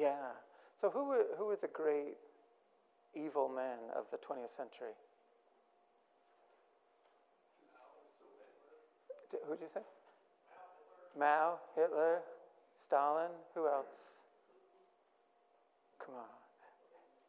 Yeah. 0.00 0.32
So 0.80 0.88
who 0.88 1.04
were, 1.04 1.26
who 1.36 1.44
were 1.44 1.58
the 1.60 1.68
great 1.68 2.16
evil 3.14 3.50
men 3.54 3.76
of 3.94 4.06
the 4.10 4.16
20th 4.16 4.56
century? 4.56 4.96
D- 9.30 9.36
Who'd 9.46 9.60
you 9.60 9.68
say? 9.72 9.82
Mao, 11.18 11.58
Hitler, 11.76 12.20
Stalin. 12.78 13.30
Who 13.54 13.66
else? 13.66 14.16
Come 16.04 16.14
on. 16.14 16.24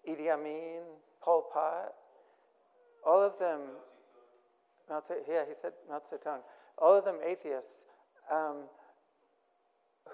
Idi 0.10 0.32
Amin, 0.32 0.84
Pol 1.22 1.50
Pot. 1.54 1.94
All 3.06 3.22
of 3.22 3.38
them. 3.38 3.60
Mao 4.90 5.02
Tse, 5.02 5.16
yeah, 5.28 5.44
he 5.46 5.56
said 5.62 5.74
Mao 5.90 6.00
Zedong. 6.00 6.40
All 6.78 6.98
of 6.98 7.04
them 7.04 7.18
atheists. 7.26 7.84
Um, 8.32 8.64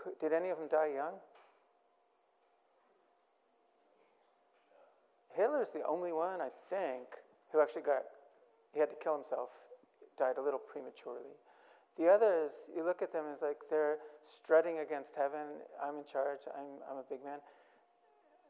who, 0.04 0.12
did 0.20 0.34
any 0.34 0.50
of 0.50 0.58
them 0.58 0.67
die 0.72 0.93
young? 0.96 1.13
Hitler's 5.38 5.69
the 5.69 5.86
only 5.88 6.12
one, 6.12 6.41
I 6.41 6.50
think, 6.69 7.06
who 7.52 7.62
actually 7.62 7.84
got, 7.84 8.02
he 8.73 8.80
had 8.80 8.89
to 8.89 8.95
kill 9.02 9.15
himself, 9.15 9.50
died 10.17 10.38
a 10.38 10.41
little 10.41 10.60
prematurely. 10.60 11.38
The 11.97 12.10
others, 12.10 12.69
you 12.76 12.84
look 12.84 13.02
at 13.02 13.13
them 13.13 13.26
as 13.34 13.41
like 13.41 13.58
they're 13.69 13.97
strutting 14.26 14.80
against 14.80 15.15
heaven. 15.15 15.62
I'm 15.82 15.97
in 15.97 16.04
charge, 16.04 16.41
I'm, 16.58 16.82
I'm 16.89 16.97
a 16.97 17.06
big 17.08 17.23
man. 17.23 17.39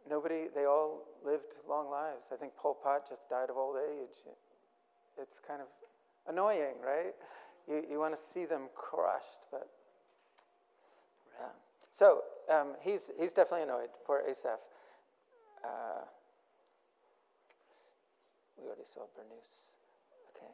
Nobody, 0.09 0.47
they 0.55 0.65
all 0.65 1.03
lived 1.25 1.55
long 1.67 1.91
lives. 1.91 2.29
I 2.31 2.37
think 2.37 2.55
Pol 2.55 2.77
Pot 2.81 3.07
just 3.07 3.29
died 3.29 3.49
of 3.49 3.57
old 3.57 3.75
age. 3.77 4.15
It's 5.21 5.39
kind 5.45 5.61
of 5.61 5.67
annoying, 6.27 6.79
right? 6.83 7.13
You, 7.67 7.83
you 7.91 7.99
want 7.99 8.15
to 8.15 8.21
see 8.21 8.45
them 8.45 8.69
crushed, 8.75 9.43
but. 9.51 9.67
Um, 11.41 11.51
so 11.93 12.21
um, 12.49 12.75
he's, 12.81 13.11
he's 13.19 13.33
definitely 13.33 13.63
annoyed, 13.63 13.89
poor 14.05 14.23
Asaph. 14.27 14.59
Uh, 15.63 16.05
we 18.57 18.65
already 18.65 18.85
saw 18.85 19.01
burnous. 19.15 19.71
Okay. 20.35 20.51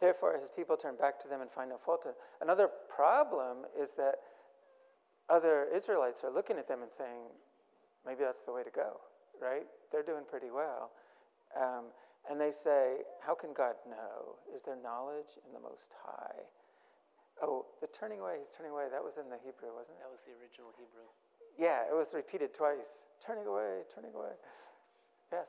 Therefore, 0.00 0.38
his 0.38 0.50
people 0.50 0.76
turn 0.76 0.96
back 0.96 1.18
to 1.22 1.28
them 1.28 1.40
and 1.40 1.50
find 1.50 1.70
no 1.70 1.78
fault. 1.78 2.06
in- 2.06 2.14
Another 2.40 2.68
problem 2.88 3.66
is 3.78 3.92
that 3.96 4.16
other 5.28 5.66
Israelites 5.74 6.24
are 6.24 6.30
looking 6.30 6.56
at 6.58 6.68
them 6.68 6.82
and 6.82 6.92
saying, 6.92 7.28
maybe 8.06 8.24
that's 8.24 8.44
the 8.44 8.52
way 8.52 8.62
to 8.62 8.70
go, 8.70 9.00
right? 9.40 9.66
They're 9.92 10.02
doing 10.04 10.24
pretty 10.28 10.50
well. 10.50 10.92
Um, 11.56 11.86
and 12.30 12.40
they 12.40 12.50
say, 12.50 13.04
How 13.24 13.34
can 13.34 13.52
God 13.54 13.74
know? 13.88 14.36
Is 14.54 14.62
there 14.62 14.76
knowledge 14.76 15.38
in 15.46 15.52
the 15.54 15.60
Most 15.60 15.92
High? 16.04 16.44
Oh, 17.40 17.66
the 17.80 17.86
turning 17.88 18.20
away, 18.20 18.36
he's 18.38 18.50
turning 18.54 18.72
away, 18.72 18.86
that 18.90 19.02
was 19.02 19.16
in 19.16 19.30
the 19.30 19.38
Hebrew, 19.38 19.72
wasn't 19.74 19.96
it? 19.98 20.02
That 20.02 20.10
was 20.10 20.20
the 20.26 20.32
original 20.42 20.72
Hebrew. 20.76 21.08
Yeah, 21.56 21.86
it 21.88 21.94
was 21.94 22.12
repeated 22.14 22.52
twice. 22.54 23.06
Turning 23.24 23.46
away, 23.46 23.82
turning 23.94 24.12
away. 24.14 24.34
Yes. 25.32 25.48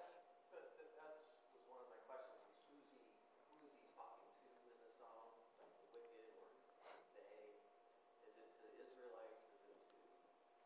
So 0.53 0.57
th- 0.77 0.93
that's, 0.97 1.21
was 1.53 1.65
one 1.67 1.81
of 1.81 1.89
my 1.89 1.99
questions, 2.05 2.45
was 2.45 2.61
who's 2.69 2.85
he, 2.93 3.01
who 3.49 3.57
is 3.65 3.73
he 3.75 3.89
talking 3.97 4.29
to 4.29 4.49
in 4.69 4.77
the 4.85 4.91
psalm? 5.01 5.33
Like 5.57 5.73
the 5.81 5.87
wicked 5.97 6.29
or 6.85 6.93
they? 7.17 7.57
Is 8.25 8.37
it 8.37 8.49
to 8.61 8.67
Israelites? 8.85 9.41
Is 9.53 9.65
it 9.69 9.81
to 9.89 9.99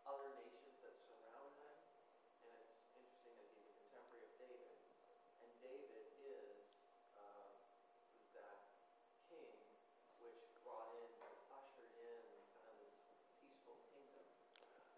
other 0.07 0.27
nations 0.43 0.75
that 0.83 0.95
surround 1.07 1.55
them? 1.55 1.75
And 2.43 2.55
it's 2.67 2.91
interesting 2.91 3.31
that 3.39 3.47
he's 3.55 3.63
a 3.67 3.75
contemporary 3.79 4.27
of 4.27 4.35
David. 4.43 4.75
And 5.39 5.51
David 5.63 6.03
is, 6.19 6.55
um, 7.19 7.47
that 8.35 8.59
king 9.27 9.55
which 10.23 10.39
brought 10.63 10.95
in, 10.95 11.11
ushered 11.51 11.91
in 11.99 12.23
kind 12.55 12.67
of 12.71 12.79
this 12.79 12.95
peaceful 13.43 13.75
kingdom. 13.91 14.23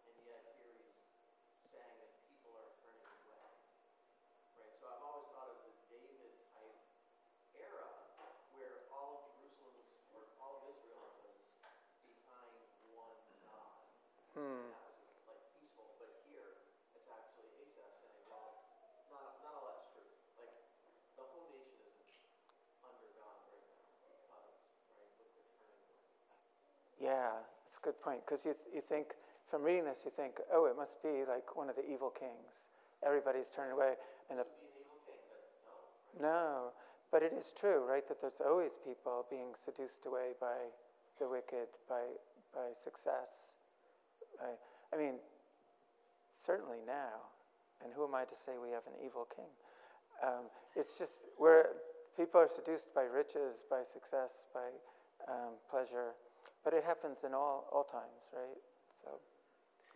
And 0.06 0.16
yet 0.30 0.46
here 0.62 0.78
he's 0.86 1.02
saying 1.74 1.98
that 1.98 2.14
people 2.30 2.54
are 2.62 2.72
turning 2.78 3.10
away. 3.26 3.50
Right, 4.56 4.74
so 4.80 4.86
I've 4.86 5.02
always 5.04 5.28
thought 5.34 5.50
of 5.52 5.60
the 5.66 5.74
David 5.90 6.32
type 6.54 6.78
era 7.58 7.90
where 8.56 8.86
all 8.94 9.26
of 9.26 9.34
Jerusalem 9.36 9.76
was, 9.82 9.90
or 10.14 10.22
all 10.40 10.62
of 10.62 10.64
Israel 10.78 11.10
was 11.26 11.36
behind 12.06 12.54
one 12.94 13.18
God. 13.44 13.82
Hmm. 14.38 14.70
And 14.70 14.72
that 14.72 14.94
was 14.94 15.26
like 15.26 15.42
peaceful, 15.58 15.90
but 15.98 16.22
here 16.30 16.70
it's 16.96 17.10
actually 17.10 17.50
Asaph 17.66 17.92
saying, 18.06 18.22
well, 18.30 18.62
not, 19.10 19.42
not 19.42 19.54
all 19.58 19.66
that's 19.74 19.90
true. 19.98 20.06
Like 20.38 20.54
the 21.18 21.26
whole 21.26 21.50
nation 21.52 21.82
isn't 21.90 22.14
under 22.86 23.10
God 23.18 23.36
right 23.50 23.66
now 23.66 23.82
because, 23.90 24.20
right, 24.30 24.54
what 24.94 25.10
they're 25.34 25.34
turning 25.34 25.82
away. 25.82 26.00
Yeah, 27.06 27.38
that's 27.62 27.78
a 27.78 27.86
good 27.86 28.02
point. 28.02 28.26
Because 28.26 28.46
you, 28.46 28.58
th- 28.58 28.74
you 28.74 28.82
think, 28.82 29.14
from 29.46 29.62
reading 29.62 29.86
this, 29.86 30.02
you 30.06 30.12
think, 30.12 30.42
oh, 30.50 30.66
it 30.66 30.76
must 30.76 30.98
be 31.04 31.22
like 31.30 31.56
one 31.56 31.70
of 31.70 31.76
the 31.78 31.86
evil 31.86 32.10
kings. 32.10 32.74
Everybody's 33.06 33.54
turning 33.56 33.74
away. 33.74 33.94
And 34.34 34.40
the, 34.40 34.46
no. 36.20 36.74
But 37.12 37.22
it 37.22 37.32
is 37.38 37.54
true, 37.54 37.86
right, 37.86 38.02
that 38.10 38.20
there's 38.20 38.42
always 38.42 38.82
people 38.84 39.30
being 39.30 39.54
seduced 39.54 40.08
away 40.10 40.34
by 40.42 40.74
the 41.22 41.30
wicked, 41.30 41.70
by, 41.88 42.10
by 42.54 42.74
success. 42.74 43.54
I 44.42 44.98
mean, 44.98 45.22
certainly 46.44 46.80
now. 46.86 47.30
And 47.84 47.94
who 47.94 48.04
am 48.04 48.16
I 48.16 48.26
to 48.26 48.36
say 48.36 48.54
we 48.58 48.72
have 48.72 48.88
an 48.88 48.98
evil 49.06 49.28
king? 49.30 49.52
Um, 50.24 50.50
it's 50.76 50.98
just 50.98 51.30
where 51.38 51.78
people 52.18 52.42
are 52.42 52.50
seduced 52.50 52.94
by 52.96 53.04
riches, 53.04 53.64
by 53.70 53.84
success, 53.84 54.50
by 54.54 54.74
um, 55.30 55.54
pleasure. 55.70 56.18
But 56.66 56.74
it 56.74 56.82
happens 56.82 57.22
in 57.22 57.38
all, 57.38 57.70
all 57.70 57.86
times, 57.86 58.26
right? 58.34 58.58
So 59.06 59.22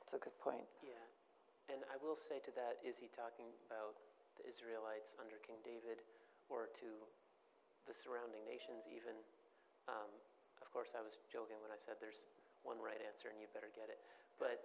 it's 0.05 0.13
a 0.13 0.21
good 0.21 0.37
point. 0.37 0.69
Yeah. 0.85 1.01
And 1.73 1.81
I 1.89 1.97
will 1.97 2.13
say 2.13 2.37
to 2.45 2.53
that, 2.53 2.77
is 2.85 3.01
he 3.01 3.09
talking 3.09 3.49
about 3.65 3.97
the 4.37 4.45
Israelites 4.45 5.17
under 5.17 5.41
King 5.41 5.57
David 5.65 6.05
or 6.45 6.69
to 6.77 6.89
the 7.89 7.97
surrounding 7.97 8.45
nations 8.45 8.85
even? 8.85 9.17
Um, 9.89 10.13
of 10.61 10.69
course, 10.69 10.93
I 10.93 11.01
was 11.01 11.17
joking 11.33 11.57
when 11.65 11.73
I 11.73 11.81
said 11.81 11.97
there's 11.97 12.21
one 12.61 12.77
right 12.77 13.01
answer 13.01 13.33
and 13.33 13.41
you 13.41 13.49
better 13.49 13.73
get 13.73 13.89
it. 13.89 13.97
But 14.37 14.61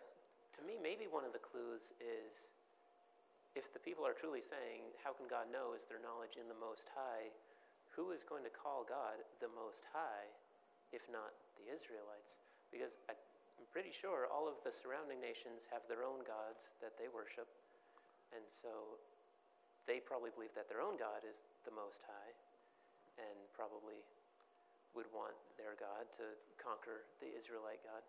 to 0.56 0.60
me, 0.60 0.76
maybe 0.76 1.08
one 1.08 1.24
of 1.24 1.32
the 1.32 1.40
clues 1.40 1.88
is 2.04 2.44
if 3.56 3.72
the 3.72 3.80
people 3.80 4.04
are 4.04 4.12
truly 4.12 4.44
saying, 4.44 4.92
How 5.00 5.16
can 5.16 5.24
God 5.24 5.48
know? 5.48 5.72
Is 5.72 5.88
there 5.88 6.04
knowledge 6.04 6.36
in 6.36 6.52
the 6.52 6.58
Most 6.60 6.84
High? 6.92 7.32
Who 7.96 8.12
is 8.12 8.20
going 8.26 8.44
to 8.44 8.52
call 8.52 8.84
God 8.84 9.24
the 9.40 9.48
Most 9.56 9.88
High 9.88 10.28
if 10.94 11.02
not 11.10 11.34
the 11.58 11.66
Israelites? 11.66 12.30
Because 12.70 12.94
I'm 13.10 13.18
pretty 13.74 13.90
sure 13.90 14.30
all 14.30 14.46
of 14.46 14.62
the 14.62 14.70
surrounding 14.70 15.18
nations 15.18 15.66
have 15.74 15.82
their 15.90 16.06
own 16.06 16.22
gods 16.22 16.62
that 16.78 16.94
they 16.94 17.10
worship. 17.10 17.50
And 18.30 18.46
so 18.62 19.02
they 19.90 19.98
probably 19.98 20.30
believe 20.30 20.54
that 20.54 20.70
their 20.70 20.78
own 20.78 20.94
God 20.94 21.26
is 21.26 21.36
the 21.66 21.74
Most 21.74 22.06
High 22.06 22.32
and 23.18 23.36
probably 23.54 23.98
would 24.94 25.10
want 25.10 25.34
their 25.58 25.74
God 25.74 26.06
to 26.22 26.38
conquer 26.54 27.06
the 27.18 27.30
Israelite 27.34 27.82
God. 27.82 28.02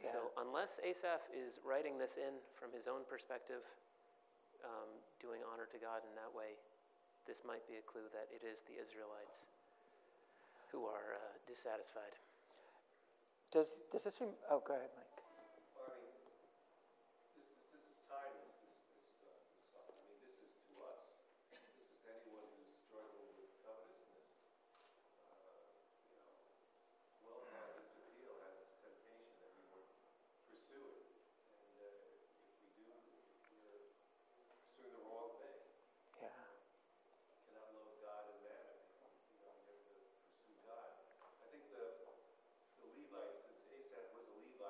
Yeah. 0.00 0.14
So, 0.14 0.20
unless 0.40 0.78
Asaph 0.80 1.24
is 1.34 1.58
writing 1.66 1.98
this 1.98 2.16
in 2.16 2.38
from 2.54 2.70
his 2.72 2.86
own 2.86 3.02
perspective, 3.10 3.64
um, 4.62 4.88
doing 5.18 5.42
honor 5.44 5.66
to 5.68 5.78
God 5.80 6.06
in 6.06 6.12
that 6.14 6.30
way, 6.30 6.56
this 7.26 7.42
might 7.44 7.66
be 7.66 7.76
a 7.76 7.84
clue 7.84 8.06
that 8.14 8.30
it 8.32 8.46
is 8.46 8.62
the 8.70 8.78
Israelites 8.78 9.36
who 10.72 10.84
are 10.86 11.16
uh, 11.16 11.34
dissatisfied. 11.46 12.14
Does, 13.50 13.72
does 13.90 14.04
this 14.04 14.20
rem- 14.20 14.36
oh, 14.52 14.60
go 14.60 14.76
ahead, 14.76 14.92
Mike. 14.92 15.08
Well, 15.72 15.88
I 15.88 15.96
mean, 15.96 16.12
this 17.32 17.48
is, 17.48 17.48
this 17.72 17.80
is 17.80 17.96
timeless, 18.04 18.52
this, 18.60 18.76
this, 18.92 19.08
uh, 19.24 19.32
this 19.56 19.64
song. 19.72 19.88
I 19.88 20.04
mean, 20.04 20.20
this 20.20 20.36
is 20.36 20.52
to 20.68 20.72
us. 20.84 21.00
This 21.48 21.64
is 21.80 21.88
to 22.04 22.12
anyone 22.12 22.44
who's 22.60 22.76
struggling 22.84 23.32
with 23.40 23.48
covetousness. 23.64 24.28
Uh, 25.16 25.64
you 26.12 26.20
know, 26.20 26.36
wealth 27.24 27.48
has 27.56 27.72
its 27.80 27.96
appeal, 27.96 28.36
has 28.44 28.52
its 28.60 28.76
temptation, 28.84 29.32
everyone 29.48 29.88
pursue 30.52 30.84
it. 30.92 31.08
And, 31.48 31.72
uh, 31.88 32.52
if 32.52 32.56
we 32.60 32.68
do, 32.76 32.84
we're 32.92 33.24
pursuing 33.24 34.92
the 34.92 35.00
wrong 35.08 35.40
thing. 35.40 35.56
Yeah. 36.20 36.36
cannot 37.48 37.72
love 37.72 37.96
God 38.04 38.28
and 38.28 38.44
mammon. 38.44 38.76
You 38.92 39.00
know, 39.00 39.16
you 39.32 39.40
have 39.48 39.64
to 39.64 39.72
pursue 40.36 40.60
God. 40.68 41.00
I 41.40 41.48
think 41.48 41.64
the, 41.72 41.96
the 42.76 42.86
Levites, 42.92 43.40
since 43.48 43.64
Asaph 43.64 44.12
was 44.12 44.28
a 44.28 44.36
Levite, 44.36 44.68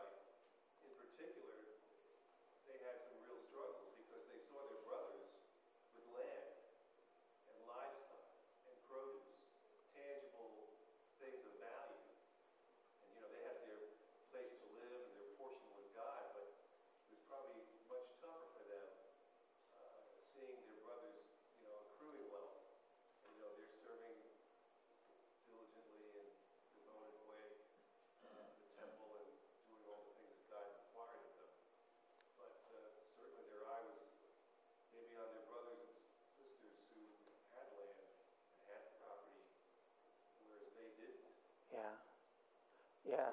Yeah. 41.78 43.14
Yeah. 43.14 43.30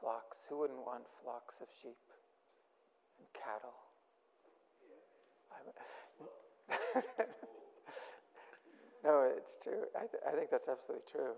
Flocks. 0.00 0.38
Who 0.48 0.58
wouldn't 0.58 0.84
want 0.84 1.04
flocks 1.22 1.60
of 1.60 1.68
sheep 1.70 1.98
and 3.18 3.26
cattle? 3.32 3.74
no, 9.04 9.30
it's 9.36 9.58
true. 9.62 9.84
I, 9.94 10.06
th- 10.06 10.22
I 10.26 10.32
think 10.36 10.50
that's 10.50 10.68
absolutely 10.68 11.04
true. 11.10 11.34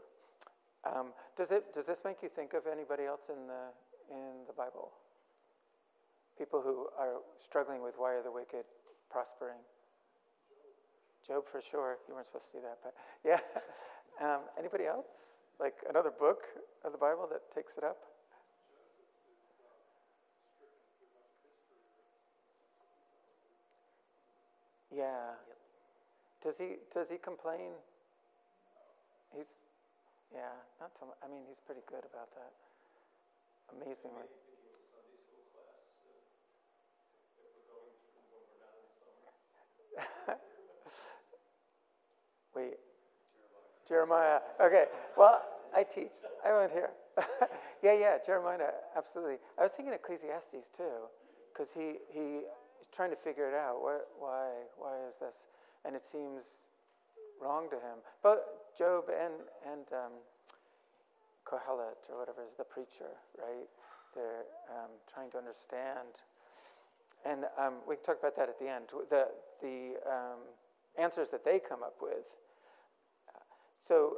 Um, 0.84 1.12
does, 1.36 1.50
it, 1.50 1.74
does 1.74 1.86
this 1.86 2.02
make 2.04 2.22
you 2.22 2.28
think 2.28 2.54
of 2.54 2.62
anybody 2.70 3.04
else 3.04 3.28
in 3.28 3.46
the, 3.46 3.72
in 4.14 4.46
the 4.46 4.52
Bible? 4.52 4.92
People 6.38 6.62
who 6.62 6.88
are 6.98 7.20
struggling 7.38 7.82
with 7.82 7.94
why 7.96 8.12
are 8.14 8.22
the 8.22 8.32
wicked 8.32 8.64
prospering? 9.10 9.58
Job, 11.26 11.44
for 11.50 11.60
sure. 11.60 11.98
You 12.08 12.14
weren't 12.14 12.26
supposed 12.26 12.46
to 12.46 12.50
see 12.52 12.62
that, 12.62 12.78
but 12.82 12.94
yeah. 13.24 13.40
Um, 14.22 14.42
anybody 14.56 14.86
else? 14.86 15.42
Like 15.60 15.74
another 15.88 16.10
book 16.10 16.42
of 16.84 16.92
the 16.92 16.98
Bible 16.98 17.28
that 17.30 17.50
takes 17.54 17.76
it 17.78 17.84
up? 17.84 17.98
Yeah. 24.94 25.34
Does 26.42 26.58
he 26.58 26.76
does 26.92 27.08
he 27.10 27.16
complain? 27.18 27.72
He's 29.34 29.54
yeah, 30.32 30.54
not 30.80 30.90
much. 31.00 31.16
I 31.24 31.28
mean, 31.28 31.42
he's 31.48 31.60
pretty 31.60 31.82
good 31.88 32.04
about 32.04 32.30
that. 32.34 32.52
Amazingly. 33.74 34.28
Wait. 42.54 42.93
Jeremiah. 43.86 44.40
Okay. 44.60 44.86
Well, 45.16 45.42
I 45.74 45.82
teach. 45.82 46.12
I 46.44 46.56
went 46.56 46.72
here. 46.72 46.90
yeah, 47.82 47.94
yeah, 47.98 48.16
Jeremiah, 48.24 48.58
absolutely. 48.96 49.36
I 49.58 49.62
was 49.62 49.72
thinking 49.72 49.94
Ecclesiastes 49.94 50.68
too, 50.76 51.08
because 51.52 51.72
he, 51.72 51.96
he 52.10 52.42
is 52.80 52.88
trying 52.92 53.10
to 53.10 53.16
figure 53.16 53.48
it 53.48 53.54
out. 53.54 53.82
What, 53.82 54.08
why, 54.18 54.50
why 54.76 54.94
is 55.08 55.16
this? 55.20 55.48
And 55.84 55.94
it 55.94 56.04
seems 56.04 56.56
wrong 57.40 57.68
to 57.70 57.76
him. 57.76 57.98
But 58.22 58.74
Job 58.76 59.04
and, 59.08 59.34
and 59.70 59.86
um, 59.92 60.12
Kohelet, 61.46 62.10
or 62.10 62.18
whatever, 62.18 62.42
is 62.46 62.54
the 62.56 62.64
preacher, 62.64 63.14
right? 63.38 63.68
They're 64.14 64.46
um, 64.70 64.90
trying 65.12 65.30
to 65.32 65.38
understand. 65.38 66.22
And 67.24 67.44
um, 67.58 67.74
we 67.88 67.96
can 67.96 68.04
talk 68.04 68.18
about 68.18 68.36
that 68.36 68.48
at 68.48 68.58
the 68.58 68.68
end. 68.68 68.86
The, 69.10 69.28
the 69.60 69.94
um, 70.10 70.40
answers 70.98 71.30
that 71.30 71.44
they 71.44 71.58
come 71.58 71.82
up 71.82 71.96
with. 72.00 72.36
So 73.86 74.16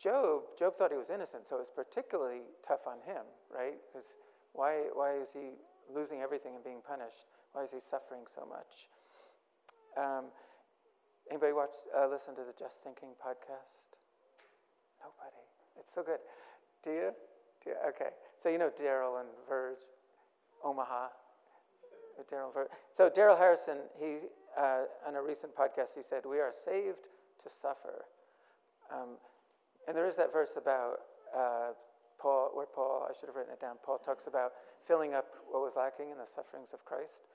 Job, 0.00 0.42
Job 0.56 0.74
thought 0.76 0.92
he 0.92 0.96
was 0.96 1.10
innocent, 1.10 1.48
so 1.48 1.56
it 1.56 1.60
was 1.60 1.72
particularly 1.74 2.42
tough 2.66 2.86
on 2.86 2.98
him, 3.04 3.22
right? 3.52 3.74
Because 3.92 4.16
why, 4.52 4.86
why 4.94 5.14
is 5.16 5.32
he 5.32 5.58
losing 5.92 6.20
everything 6.20 6.54
and 6.54 6.62
being 6.62 6.80
punished? 6.86 7.26
Why 7.52 7.64
is 7.64 7.72
he 7.72 7.80
suffering 7.80 8.22
so 8.32 8.46
much? 8.46 8.88
Um, 9.96 10.26
anybody 11.30 11.52
watch, 11.52 11.74
uh, 11.96 12.06
listen 12.06 12.36
to 12.36 12.42
the 12.42 12.54
Just 12.56 12.82
Thinking 12.84 13.10
podcast? 13.18 13.98
Nobody. 15.02 15.42
It's 15.78 15.92
so 15.92 16.02
good. 16.02 16.20
Do 16.84 16.90
you? 16.90 17.10
Do 17.64 17.70
you? 17.70 17.76
Okay. 17.88 18.10
So 18.38 18.48
you 18.48 18.58
know 18.58 18.70
Daryl 18.70 19.20
and 19.20 19.28
Verge, 19.48 19.82
Omaha. 20.64 21.08
Daryl 22.30 22.52
Verge. 22.52 22.68
So 22.92 23.08
Darrell 23.08 23.36
Harrison, 23.36 23.78
he 23.98 24.18
uh, 24.58 24.82
on 25.06 25.14
a 25.14 25.22
recent 25.22 25.54
podcast, 25.54 25.94
he 25.94 26.02
said, 26.02 26.24
"We 26.26 26.38
are 26.40 26.52
saved 26.52 27.06
to 27.42 27.48
suffer." 27.48 28.04
Um, 28.92 29.18
and 29.86 29.96
there 29.96 30.06
is 30.06 30.16
that 30.16 30.32
verse 30.32 30.56
about 30.56 31.00
uh, 31.36 31.72
Paul, 32.18 32.50
where 32.54 32.66
Paul, 32.66 33.06
I 33.08 33.12
should 33.18 33.28
have 33.28 33.36
written 33.36 33.52
it 33.52 33.60
down, 33.60 33.76
Paul 33.84 33.98
talks 33.98 34.26
about 34.26 34.52
filling 34.86 35.14
up 35.14 35.26
what 35.48 35.62
was 35.62 35.74
lacking 35.76 36.10
in 36.10 36.18
the 36.18 36.26
sufferings 36.26 36.72
of 36.72 36.84
Christ, 36.84 37.28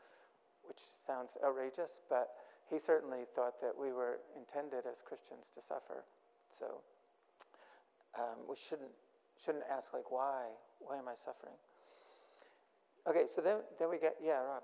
which 0.63 0.79
sounds 1.05 1.37
outrageous, 1.43 2.01
but 2.09 2.29
he 2.69 2.79
certainly 2.79 3.25
thought 3.35 3.59
that 3.61 3.73
we 3.79 3.91
were 3.91 4.19
intended 4.35 4.85
as 4.89 5.01
Christians 5.01 5.51
to 5.55 5.61
suffer. 5.61 6.03
So 6.51 6.81
um, 8.19 8.45
we 8.49 8.55
shouldn't, 8.55 8.91
shouldn't 9.43 9.65
ask, 9.71 9.93
like, 9.93 10.11
why? 10.11 10.51
Why 10.79 10.97
am 10.97 11.07
I 11.07 11.15
suffering? 11.15 11.55
Okay, 13.07 13.25
so 13.27 13.41
then, 13.41 13.57
then 13.79 13.89
we 13.89 13.99
get, 13.99 14.15
yeah, 14.23 14.39
Rob. 14.39 14.63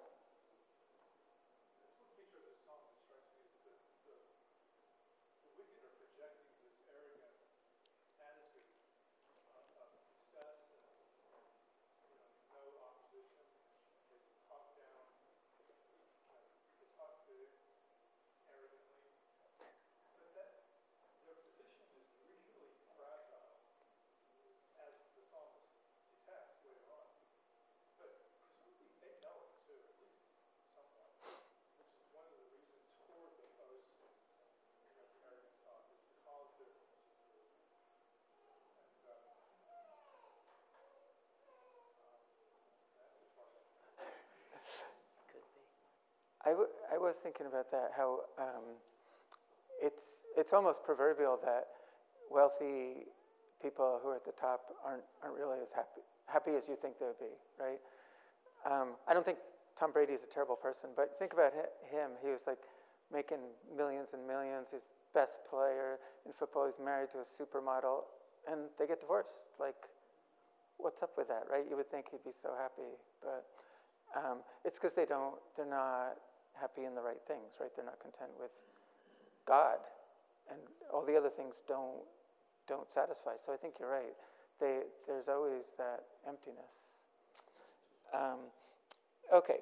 I, 46.49 46.57
w- 46.57 46.73
I 46.89 46.97
was 46.97 47.17
thinking 47.21 47.45
about 47.45 47.69
that, 47.69 47.93
how 47.93 48.25
um, 48.41 48.81
it's, 49.77 50.25
it's 50.35 50.51
almost 50.51 50.81
proverbial 50.81 51.38
that 51.45 51.69
wealthy 52.31 53.05
people 53.62 53.99
who 54.01 54.09
are 54.09 54.15
at 54.15 54.25
the 54.25 54.33
top 54.33 54.62
aren't, 54.83 55.05
aren't 55.21 55.38
really 55.38 55.62
as 55.62 55.69
happy, 55.69 56.01
happy 56.25 56.57
as 56.57 56.65
you 56.67 56.73
think 56.73 56.97
they 56.97 57.05
would 57.05 57.21
be, 57.21 57.38
right? 57.62 57.77
Um, 58.65 58.97
I 59.07 59.13
don't 59.13 59.23
think 59.23 59.38
Tom 59.77 59.91
Brady 59.93 60.13
is 60.13 60.23
a 60.23 60.31
terrible 60.33 60.55
person, 60.55 60.89
but 60.97 61.19
think 61.19 61.33
about 61.33 61.53
him. 61.53 62.17
He 62.25 62.33
was 62.33 62.49
like 62.49 62.65
making 63.13 63.53
millions 63.77 64.17
and 64.17 64.25
millions. 64.25 64.69
He's 64.71 64.81
the 64.81 64.97
best 65.13 65.38
player 65.45 66.01
in 66.25 66.33
football. 66.33 66.65
He's 66.65 66.83
married 66.83 67.13
to 67.13 67.21
a 67.21 67.27
supermodel, 67.29 68.09
and 68.49 68.73
they 68.79 68.88
get 68.88 69.01
divorced. 69.01 69.45
Like, 69.59 69.77
what's 70.77 71.03
up 71.03 71.12
with 71.13 71.27
that, 71.29 71.45
right? 71.45 71.63
You 71.69 71.77
would 71.77 71.91
think 71.91 72.07
he'd 72.09 72.25
be 72.25 72.33
so 72.33 72.57
happy, 72.57 72.97
but 73.21 73.45
um, 74.17 74.39
it's 74.65 74.79
because 74.79 74.93
they 74.93 75.05
don't. 75.05 75.35
They're 75.55 75.69
not 75.69 76.17
happy 76.59 76.85
in 76.85 76.95
the 76.95 77.01
right 77.01 77.21
things, 77.27 77.57
right? 77.59 77.69
They're 77.75 77.85
not 77.85 77.99
content 77.99 78.31
with 78.39 78.51
God, 79.47 79.79
and 80.49 80.59
all 80.93 81.05
the 81.05 81.17
other 81.17 81.29
things 81.29 81.63
don't 81.67 82.03
don't 82.67 82.89
satisfy. 82.91 83.31
So 83.43 83.51
I 83.53 83.57
think 83.57 83.75
you're 83.79 83.89
right. 83.89 84.13
They, 84.60 84.81
there's 85.07 85.27
always 85.27 85.73
that 85.77 86.03
emptiness. 86.27 86.93
Um, 88.13 88.51
okay, 89.33 89.60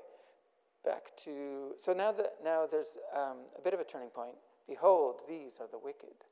back 0.84 1.16
to 1.24 1.76
so 1.80 1.94
now 1.94 2.12
that 2.12 2.34
now 2.44 2.68
there's 2.70 2.98
um, 3.16 3.48
a 3.58 3.62
bit 3.62 3.74
of 3.74 3.80
a 3.80 3.84
turning 3.84 4.10
point. 4.10 4.36
Behold, 4.68 5.22
these 5.28 5.60
are 5.62 5.68
the 5.72 5.80
wicked, 5.80 6.26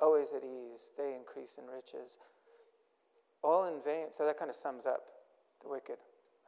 always 0.00 0.32
at 0.32 0.44
ease. 0.44 0.92
They 0.96 1.14
increase 1.14 1.58
in 1.58 1.66
riches, 1.66 2.18
all 3.42 3.66
in 3.66 3.82
vain. 3.84 4.06
So 4.12 4.24
that 4.26 4.38
kind 4.38 4.50
of 4.50 4.56
sums 4.56 4.86
up 4.86 5.02
the 5.62 5.68
wicked. 5.68 5.98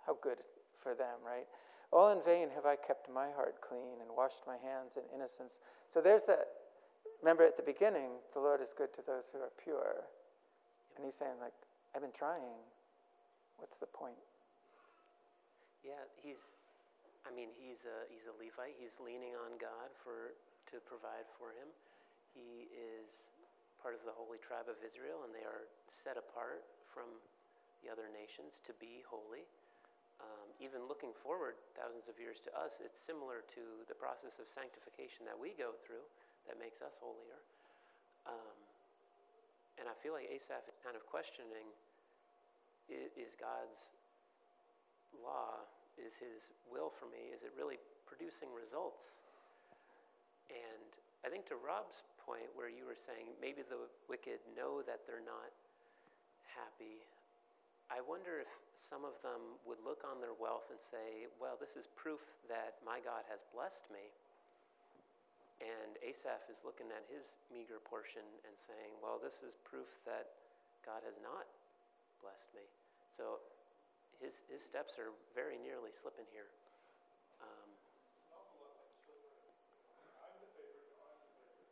How 0.06 0.16
good 0.20 0.38
for 0.82 0.94
them, 0.94 1.18
right? 1.24 1.46
All 1.93 2.09
in 2.09 2.24
vain 2.24 2.49
have 2.57 2.64
I 2.64 2.80
kept 2.80 3.12
my 3.12 3.28
heart 3.36 3.61
clean 3.61 4.01
and 4.01 4.09
washed 4.16 4.49
my 4.49 4.57
hands 4.57 4.97
in 4.97 5.05
innocence. 5.12 5.61
So 5.93 6.01
there's 6.01 6.24
that. 6.24 6.49
Remember 7.20 7.45
at 7.45 7.61
the 7.61 7.62
beginning, 7.62 8.18
the 8.32 8.40
Lord 8.40 8.64
is 8.64 8.72
good 8.72 8.90
to 8.97 9.05
those 9.05 9.28
who 9.30 9.38
are 9.45 9.53
pure. 9.61 10.09
And 10.97 11.05
he's 11.05 11.14
saying, 11.14 11.36
like, 11.38 11.55
I've 11.95 12.01
been 12.01 12.16
trying. 12.16 12.57
What's 13.61 13.76
the 13.76 13.86
point? 13.86 14.18
Yeah, 15.84 16.01
he's, 16.18 16.49
I 17.28 17.30
mean, 17.30 17.53
he's 17.55 17.84
a, 17.84 18.09
he's 18.09 18.24
a 18.26 18.34
Levite. 18.40 18.74
He's 18.80 18.97
leaning 18.99 19.36
on 19.36 19.55
God 19.61 19.93
for, 20.01 20.34
to 20.72 20.80
provide 20.82 21.28
for 21.36 21.53
him. 21.53 21.68
He 22.32 22.72
is 22.72 23.12
part 23.84 23.93
of 23.93 24.03
the 24.09 24.16
holy 24.16 24.40
tribe 24.40 24.66
of 24.66 24.80
Israel, 24.80 25.28
and 25.28 25.30
they 25.36 25.45
are 25.45 25.68
set 25.93 26.16
apart 26.16 26.64
from 26.88 27.07
the 27.84 27.93
other 27.93 28.09
nations 28.09 28.59
to 28.64 28.72
be 28.80 29.05
holy 29.05 29.45
um, 30.22 30.48
even 30.62 30.86
looking 30.86 31.10
forward 31.20 31.58
thousands 31.74 32.06
of 32.06 32.16
years 32.16 32.38
to 32.46 32.50
us, 32.54 32.78
it's 32.78 32.98
similar 33.02 33.42
to 33.58 33.62
the 33.90 33.96
process 33.98 34.38
of 34.38 34.46
sanctification 34.46 35.26
that 35.26 35.36
we 35.36 35.52
go 35.58 35.74
through 35.82 36.06
that 36.46 36.56
makes 36.56 36.78
us 36.78 36.94
holier. 37.02 37.42
Um, 38.26 38.56
and 39.82 39.90
I 39.90 39.94
feel 39.98 40.14
like 40.14 40.30
Asaph 40.30 40.62
is 40.70 40.78
kind 40.78 40.94
of 40.94 41.02
questioning 41.10 41.66
is 42.90 43.32
God's 43.40 43.88
law, 45.24 45.64
is 45.96 46.12
his 46.20 46.52
will 46.68 46.92
for 46.92 47.08
me, 47.08 47.32
is 47.32 47.40
it 47.40 47.52
really 47.56 47.80
producing 48.04 48.52
results? 48.52 49.08
And 50.52 50.92
I 51.24 51.32
think 51.32 51.48
to 51.48 51.56
Rob's 51.56 52.04
point, 52.20 52.52
where 52.52 52.68
you 52.68 52.84
were 52.84 52.98
saying 52.98 53.32
maybe 53.40 53.64
the 53.64 53.88
wicked 54.06 54.44
know 54.52 54.84
that 54.84 55.08
they're 55.08 55.24
not 55.24 55.50
happy, 56.52 57.00
I 57.93 58.01
wonder 58.01 58.40
if 58.40 58.49
some 58.80 59.05
of 59.05 59.12
them 59.20 59.61
would 59.68 59.76
look 59.84 60.01
on 60.01 60.16
their 60.16 60.32
wealth 60.32 60.72
and 60.72 60.80
say, 60.80 61.28
Well, 61.36 61.61
this 61.61 61.76
is 61.76 61.93
proof 61.93 62.24
that 62.49 62.80
my 62.80 63.05
God 63.05 63.28
has 63.28 63.45
blessed 63.53 63.84
me. 63.93 64.09
And 65.61 66.01
Asaph 66.01 66.49
is 66.49 66.64
looking 66.64 66.88
at 66.88 67.05
his 67.12 67.28
meager 67.53 67.76
portion 67.84 68.24
and 68.49 68.57
saying, 68.57 68.97
Well, 69.05 69.20
this 69.20 69.45
is 69.45 69.61
proof 69.61 69.93
that 70.09 70.40
God 70.88 71.05
has 71.05 71.20
not 71.20 71.45
blessed 72.24 72.49
me. 72.57 72.64
So 73.12 73.45
his, 74.24 74.40
his 74.49 74.64
steps 74.64 74.97
are 74.97 75.12
very 75.36 75.61
nearly 75.61 75.93
slipping 75.93 76.24
here. 76.32 76.49
Um, 77.45 77.68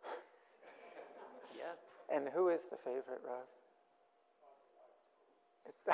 yeah. 1.57 1.73
And 2.13 2.29
who 2.29 2.53
is 2.53 2.61
the 2.69 2.77
favorite, 2.77 3.25
Rob? 3.25 3.49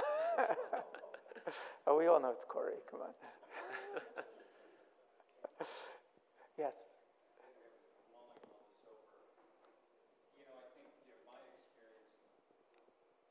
oh, 1.87 1.97
we 1.99 2.07
all 2.07 2.21
know 2.21 2.31
it's 2.33 2.45
Corey. 2.45 2.75
Come 2.91 3.01
on. 3.03 3.15
yes. 6.59 6.75
You 10.37 10.45
know, 10.45 10.57
I 10.59 10.67
think, 10.75 10.89
you 11.07 11.13
know, 11.15 11.23
my 11.29 11.41
experience 11.57 12.13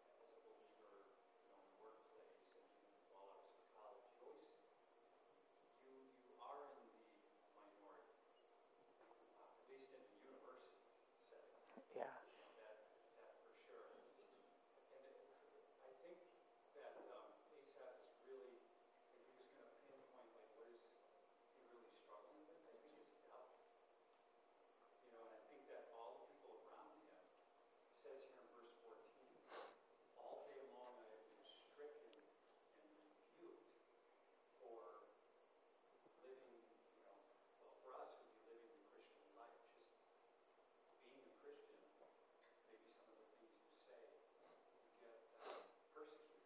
as 0.10 0.22
a 0.26 0.40
believer, 0.46 1.06
you 1.36 1.42
know, 1.46 1.58
in 1.60 1.70
the 1.70 1.78
workplace 1.82 2.38
and 2.56 2.66
even 2.86 2.90
while 3.12 3.30
I 3.32 3.38
was 3.46 3.54
in 3.60 3.66
college, 3.76 4.06
you 4.16 4.24
always, 4.26 4.56
you, 5.86 5.94
you 6.26 6.34
are 6.42 6.66
in 6.78 6.88
the 6.90 7.30
minority, 7.54 8.18
uh, 9.02 9.46
at 9.46 9.66
least 9.70 9.92
in 9.94 10.02
the 10.02 10.20
university 10.26 10.82
setting, 11.30 11.62
Yeah. 11.94 12.10
that, 12.60 12.78
that 13.20 13.34
for 13.44 13.52
sure. 13.68 13.88
And 14.92 15.06
it, 15.52 15.68
I 15.84 15.92
think 16.02 16.20
that, 16.80 16.94
um, 17.14 17.30
Asaph 17.52 17.96
is 18.06 18.16
really, 18.28 18.60
if 19.14 19.22
he 19.26 19.34
was 19.40 19.50
gonna 19.56 19.76
pinpoint 19.86 20.32
like 20.36 20.52
what 20.58 20.68
is 20.74 20.82
he 21.54 21.62
really 21.70 21.90
struggling 22.04 22.44
with, 22.48 22.62
I 22.68 22.76
think 22.84 22.96
it's 23.02 23.18
doubt. 23.28 23.52
You 25.04 25.12
know, 25.14 25.24
and 25.28 25.34
I 25.38 25.42
think 25.50 25.64
that 25.72 25.84
all 25.96 26.20
the 26.24 26.28
people 26.36 26.58
around 26.68 26.94
him, 27.06 27.24
says 28.04 28.20
here 28.28 28.42
in 28.42 28.48
verse 28.54 28.74
14, 28.82 28.98
all 30.20 30.46
day 30.50 30.62
long 30.74 30.94
I 31.02 31.08
have 31.16 31.24
been 31.30 31.42
stricken 31.46 32.16
and 32.80 32.88
rebuked 32.96 33.82
for 34.62 35.10
living, 36.22 36.62
you 36.96 37.02
know, 37.06 37.18
well, 37.62 37.76
for 37.82 37.92
us, 38.02 38.10
it 38.18 38.26
would 38.26 38.36
be 38.36 38.44
living 38.50 38.72
the 38.78 38.86
Christian 38.94 39.26
life. 39.38 39.58
Just 39.74 39.94
being 41.02 41.22
a 41.22 41.34
Christian, 41.42 41.82
maybe 42.70 42.88
some 42.94 43.10
of 43.10 43.18
the 43.22 43.28
things 43.38 43.54
you 43.58 43.74
say, 43.90 44.02
you 44.26 44.94
get 45.02 45.18
um, 45.46 45.66
persecuted 45.94 46.46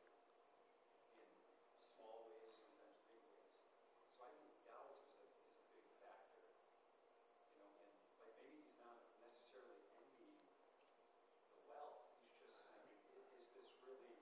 in 1.16 1.28
small 1.96 2.28
ways, 2.32 2.56
sometimes 2.60 2.96
big 3.08 3.22
ways. 3.36 3.52
So 4.16 4.24
I 4.28 4.32
think 4.40 4.52
doubt 4.68 4.96
is 5.04 5.16
a, 5.20 5.28
is 5.48 5.56
a 5.60 5.66
big 5.74 5.88
factor 6.04 6.44
you 7.50 7.58
know, 7.58 7.68
and 7.68 7.74
like 7.76 7.94
maybe 8.20 8.44
he's 8.60 8.74
not 8.80 8.98
necessarily 9.22 9.84
envying 9.96 10.44
the 11.52 11.60
wealth. 11.70 12.06
He's 12.38 12.50
just 12.50 12.56
saying, 12.60 12.86
"I- 13.10 13.34
is 13.40 13.48
this 13.56 13.70
really? 13.86 14.16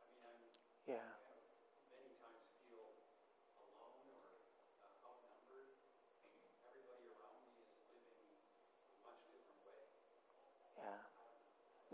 I 0.00 0.04
mean, 0.10 0.22
I'm 0.24 0.42
Yeah. 0.90 0.98
many 1.94 2.10
times 2.18 2.50
feel 2.66 2.82
alone 2.82 4.10
or 4.10 4.42
uh, 4.74 5.06
outnumbered. 5.06 5.70
Everybody 6.66 7.14
around 7.14 7.46
me 7.54 7.62
is 7.62 7.78
living 7.94 8.26
a 8.26 9.06
much 9.06 9.22
different 9.30 9.62
way. 9.70 9.86
Yeah. 10.82 10.98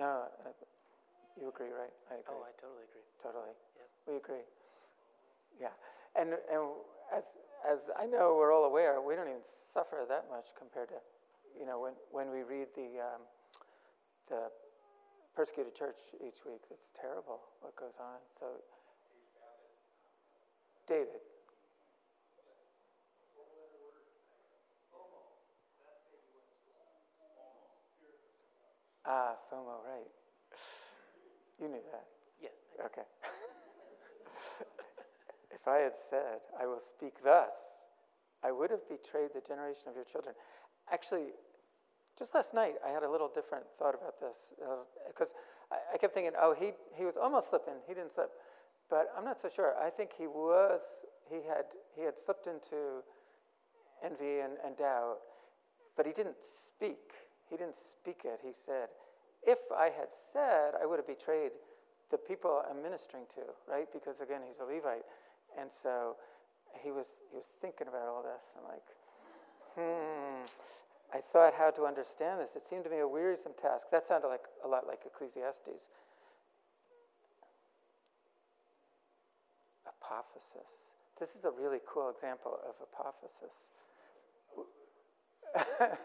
No, 0.00 0.32
uh, 0.48 0.56
you 1.36 1.52
agree, 1.52 1.68
right? 1.76 1.92
I 2.08 2.24
agree. 2.24 2.40
Oh, 2.40 2.48
I 2.48 2.56
totally 2.56 2.88
agree. 2.88 3.04
Totally. 3.20 3.52
Yep. 3.76 3.88
We 4.08 4.16
agree. 4.16 4.48
Yeah. 5.60 5.76
And, 6.16 6.40
and 6.48 6.64
as, 7.12 7.36
as 7.68 7.92
I 8.00 8.08
know 8.08 8.40
we're 8.40 8.56
all 8.56 8.64
aware, 8.64 8.96
we 9.04 9.12
don't 9.12 9.28
even 9.28 9.44
suffer 9.44 10.08
that 10.08 10.32
much 10.32 10.56
compared 10.56 10.88
to, 10.88 11.04
you 11.52 11.68
know, 11.68 11.84
when, 11.84 11.92
when 12.08 12.32
we 12.32 12.48
read 12.48 12.72
the, 12.72 12.96
um, 13.04 13.28
the 14.32 14.48
persecuted 15.36 15.76
church 15.76 16.16
each 16.24 16.48
week, 16.48 16.64
it's 16.72 16.88
terrible 16.96 17.44
what 17.60 17.76
goes 17.76 18.00
on. 18.00 18.24
So, 18.40 18.56
David. 20.86 21.20
Ah, 29.04 29.36
FOMO, 29.52 29.84
right. 29.86 30.10
You 31.60 31.68
knew 31.68 31.82
that. 31.92 32.06
Yeah. 32.42 32.84
Okay. 32.86 33.02
if 35.54 35.68
I 35.68 35.78
had 35.78 35.96
said, 35.96 36.40
I 36.60 36.66
will 36.66 36.80
speak 36.80 37.22
thus, 37.22 37.86
I 38.42 38.50
would 38.50 38.70
have 38.70 38.88
betrayed 38.88 39.30
the 39.34 39.40
generation 39.40 39.88
of 39.88 39.94
your 39.94 40.04
children. 40.04 40.34
Actually, 40.92 41.28
just 42.18 42.34
last 42.34 42.52
night, 42.52 42.74
I 42.84 42.90
had 42.90 43.02
a 43.02 43.10
little 43.10 43.30
different 43.32 43.64
thought 43.78 43.94
about 43.94 44.18
this 44.20 44.52
because 45.06 45.34
I, 45.70 45.76
I 45.94 45.98
kept 45.98 46.14
thinking, 46.14 46.32
oh, 46.40 46.54
he, 46.58 46.72
he 46.94 47.04
was 47.04 47.14
almost 47.16 47.50
slipping. 47.50 47.74
He 47.86 47.94
didn't 47.94 48.12
slip. 48.12 48.30
But 48.88 49.12
I'm 49.16 49.24
not 49.24 49.40
so 49.40 49.48
sure. 49.48 49.74
I 49.82 49.90
think 49.90 50.10
he 50.16 50.26
was, 50.26 50.82
he 51.28 51.36
had, 51.36 51.64
he 51.94 52.02
had 52.02 52.18
slipped 52.18 52.46
into 52.46 53.02
envy 54.04 54.40
and, 54.40 54.54
and 54.64 54.76
doubt, 54.76 55.18
but 55.96 56.06
he 56.06 56.12
didn't 56.12 56.36
speak. 56.40 57.12
He 57.50 57.56
didn't 57.56 57.76
speak 57.76 58.22
it. 58.24 58.40
He 58.44 58.52
said, 58.52 58.88
if 59.46 59.58
I 59.76 59.84
had 59.86 60.10
said, 60.12 60.72
I 60.80 60.86
would 60.86 60.98
have 60.98 61.06
betrayed 61.06 61.52
the 62.10 62.18
people 62.18 62.62
I'm 62.68 62.82
ministering 62.82 63.24
to, 63.34 63.42
right? 63.68 63.86
Because 63.92 64.20
again, 64.20 64.40
he's 64.46 64.60
a 64.60 64.64
Levite. 64.64 65.04
And 65.58 65.70
so 65.72 66.16
he 66.82 66.90
was, 66.90 67.16
he 67.30 67.36
was 67.36 67.48
thinking 67.60 67.88
about 67.88 68.08
all 68.08 68.22
this 68.22 68.52
and 68.56 68.64
like, 68.68 68.86
hmm, 69.74 70.44
I 71.14 71.20
thought 71.20 71.54
how 71.54 71.70
to 71.70 71.84
understand 71.86 72.40
this. 72.40 72.56
It 72.56 72.66
seemed 72.68 72.84
to 72.84 72.90
me 72.90 72.98
a 72.98 73.08
wearisome 73.08 73.52
task. 73.60 73.86
That 73.90 74.06
sounded 74.06 74.28
like 74.28 74.44
a 74.64 74.68
lot 74.68 74.86
like 74.86 75.00
Ecclesiastes. 75.06 75.88
Apophasis. 80.06 80.78
This 81.18 81.34
is 81.34 81.44
a 81.44 81.50
really 81.50 81.78
cool 81.88 82.10
example 82.10 82.58
of 82.68 82.74
apophasis. 82.86 83.66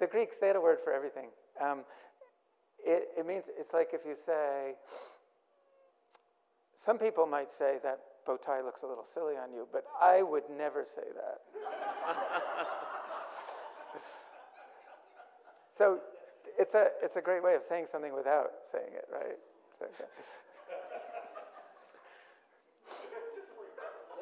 the 0.00 0.06
Greeks, 0.06 0.38
they 0.38 0.46
had 0.46 0.56
a 0.56 0.60
word 0.60 0.78
for 0.82 0.92
everything. 0.92 1.28
Um, 1.60 1.84
it, 2.84 3.08
it 3.18 3.26
means, 3.26 3.50
it's 3.58 3.72
like 3.72 3.88
if 3.92 4.02
you 4.06 4.14
say, 4.14 4.74
some 6.76 6.98
people 6.98 7.26
might 7.26 7.50
say 7.50 7.78
that 7.82 8.00
bow 8.26 8.36
tie 8.36 8.62
looks 8.62 8.82
a 8.82 8.86
little 8.86 9.04
silly 9.04 9.34
on 9.36 9.52
you, 9.52 9.66
but 9.70 9.84
I 10.00 10.22
would 10.22 10.44
never 10.56 10.84
say 10.84 11.02
that. 11.14 11.40
so 15.76 15.98
it's 16.58 16.74
a, 16.74 16.88
it's 17.02 17.16
a 17.16 17.22
great 17.22 17.42
way 17.42 17.54
of 17.54 17.62
saying 17.62 17.86
something 17.86 18.14
without 18.14 18.50
saying 18.70 18.92
it, 18.92 19.06
right? 19.12 19.38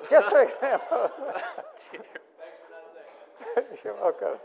Just 0.08 0.28
for 0.30 0.42
example. 0.42 1.10
You're 3.84 3.94
welcome. 3.94 4.38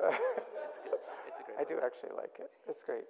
It's 1.26 1.40
a 1.40 1.44
great 1.44 1.58
I 1.58 1.64
do 1.64 1.80
actually 1.84 2.14
like 2.16 2.36
it. 2.38 2.50
It's 2.68 2.82
great. 2.82 3.04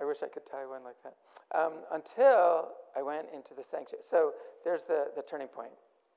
I 0.00 0.04
wish 0.04 0.22
I 0.22 0.28
could 0.28 0.46
tie 0.46 0.66
one 0.66 0.82
like 0.84 0.96
that. 1.04 1.16
Um, 1.54 1.72
until 1.92 2.70
I 2.96 3.02
went 3.02 3.28
into 3.34 3.54
the 3.54 3.62
sanctuary. 3.62 4.02
So 4.02 4.32
there's 4.64 4.84
the, 4.84 5.10
the 5.14 5.22
turning 5.22 5.48
point. 5.48 5.72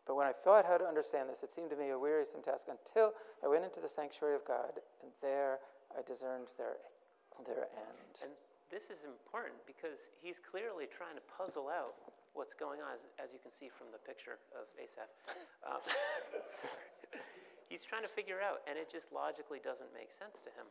But 0.06 0.16
when 0.16 0.28
I 0.28 0.32
thought 0.32 0.66
how 0.66 0.78
to 0.78 0.86
understand 0.86 1.30
this, 1.30 1.42
it 1.42 1.52
seemed 1.52 1.70
to 1.72 1.76
me 1.76 1.90
a 1.90 1.98
wearisome 1.98 2.42
task 2.42 2.68
until 2.70 3.14
I 3.44 3.48
went 3.48 3.66
into 3.66 3.82
the 3.82 3.90
sanctuary 3.90 4.36
of 4.36 4.46
God, 4.46 4.78
and 5.02 5.12
there 5.22 5.58
I 5.98 6.02
discerned 6.06 6.54
their, 6.58 6.78
their 7.46 7.66
end. 7.74 8.14
And 8.22 8.32
this 8.70 8.94
is 8.94 9.02
important 9.04 9.58
because 9.66 9.98
he's 10.22 10.38
clearly 10.38 10.86
trying 10.86 11.18
to 11.18 11.26
puzzle 11.26 11.70
out 11.74 11.98
what's 12.36 12.54
going 12.54 12.84
on, 12.84 13.00
as, 13.00 13.04
as 13.18 13.30
you 13.34 13.40
can 13.40 13.50
see 13.56 13.72
from 13.72 13.90
the 13.96 14.02
picture 14.04 14.38
of 14.54 14.68
Asaph. 14.78 15.10
Um, 15.64 15.82
he's 17.72 17.82
trying 17.82 18.04
to 18.04 18.12
figure 18.12 18.44
out, 18.44 18.62
and 18.68 18.76
it 18.76 18.92
just 18.92 19.10
logically 19.10 19.64
doesn't 19.64 19.90
make 19.96 20.12
sense 20.12 20.44
to 20.44 20.52
him, 20.54 20.68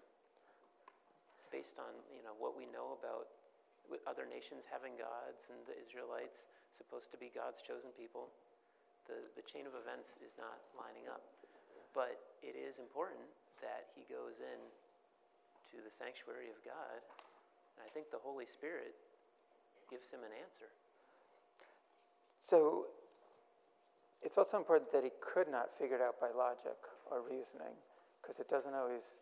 based 1.50 1.80
on 1.80 1.90
you 2.12 2.22
know 2.22 2.36
what 2.36 2.54
we 2.54 2.68
know 2.68 2.94
about 3.00 3.32
other 4.08 4.24
nations 4.28 4.64
having 4.68 4.96
gods 4.96 5.44
and 5.52 5.60
the 5.68 5.76
Israelites 5.76 6.40
supposed 6.76 7.12
to 7.14 7.18
be 7.20 7.30
God's 7.32 7.60
chosen 7.64 7.92
people. 7.96 8.28
The 9.08 9.16
the 9.36 9.44
chain 9.44 9.64
of 9.64 9.76
events 9.76 10.14
is 10.20 10.32
not 10.36 10.60
lining 10.76 11.08
up, 11.08 11.24
but 11.96 12.16
it 12.44 12.56
is 12.56 12.76
important 12.76 13.24
that 13.64 13.92
he 13.96 14.04
goes 14.08 14.40
in 14.40 14.60
to 15.72 15.76
the 15.80 15.92
sanctuary 15.96 16.52
of 16.52 16.58
God 16.64 17.00
and 17.74 17.82
I 17.82 17.90
think 17.90 18.10
the 18.10 18.22
Holy 18.22 18.46
Spirit 18.46 18.94
gives 19.90 20.06
him 20.10 20.22
an 20.22 20.30
answer. 20.30 20.70
So 22.44 22.86
it's 24.22 24.36
also 24.38 24.58
important 24.58 24.92
that 24.92 25.02
he 25.04 25.10
could 25.20 25.48
not 25.48 25.70
figure 25.78 25.96
it 25.96 26.02
out 26.02 26.20
by 26.20 26.28
logic 26.36 26.76
or 27.10 27.22
reasoning, 27.22 27.72
because 28.20 28.38
it 28.38 28.48
doesn't 28.48 28.74
always 28.74 29.16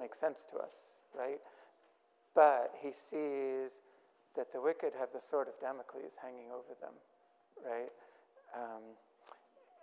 make 0.00 0.14
sense 0.14 0.44
to 0.50 0.58
us, 0.58 0.72
right? 1.16 1.40
But 2.34 2.72
he 2.80 2.92
sees 2.92 3.82
that 4.36 4.52
the 4.52 4.60
wicked 4.60 4.92
have 4.98 5.08
the 5.12 5.20
sword 5.20 5.48
of 5.48 5.58
Damocles 5.60 6.14
hanging 6.22 6.52
over 6.52 6.76
them, 6.80 6.92
right? 7.64 7.90
Um, 8.54 8.94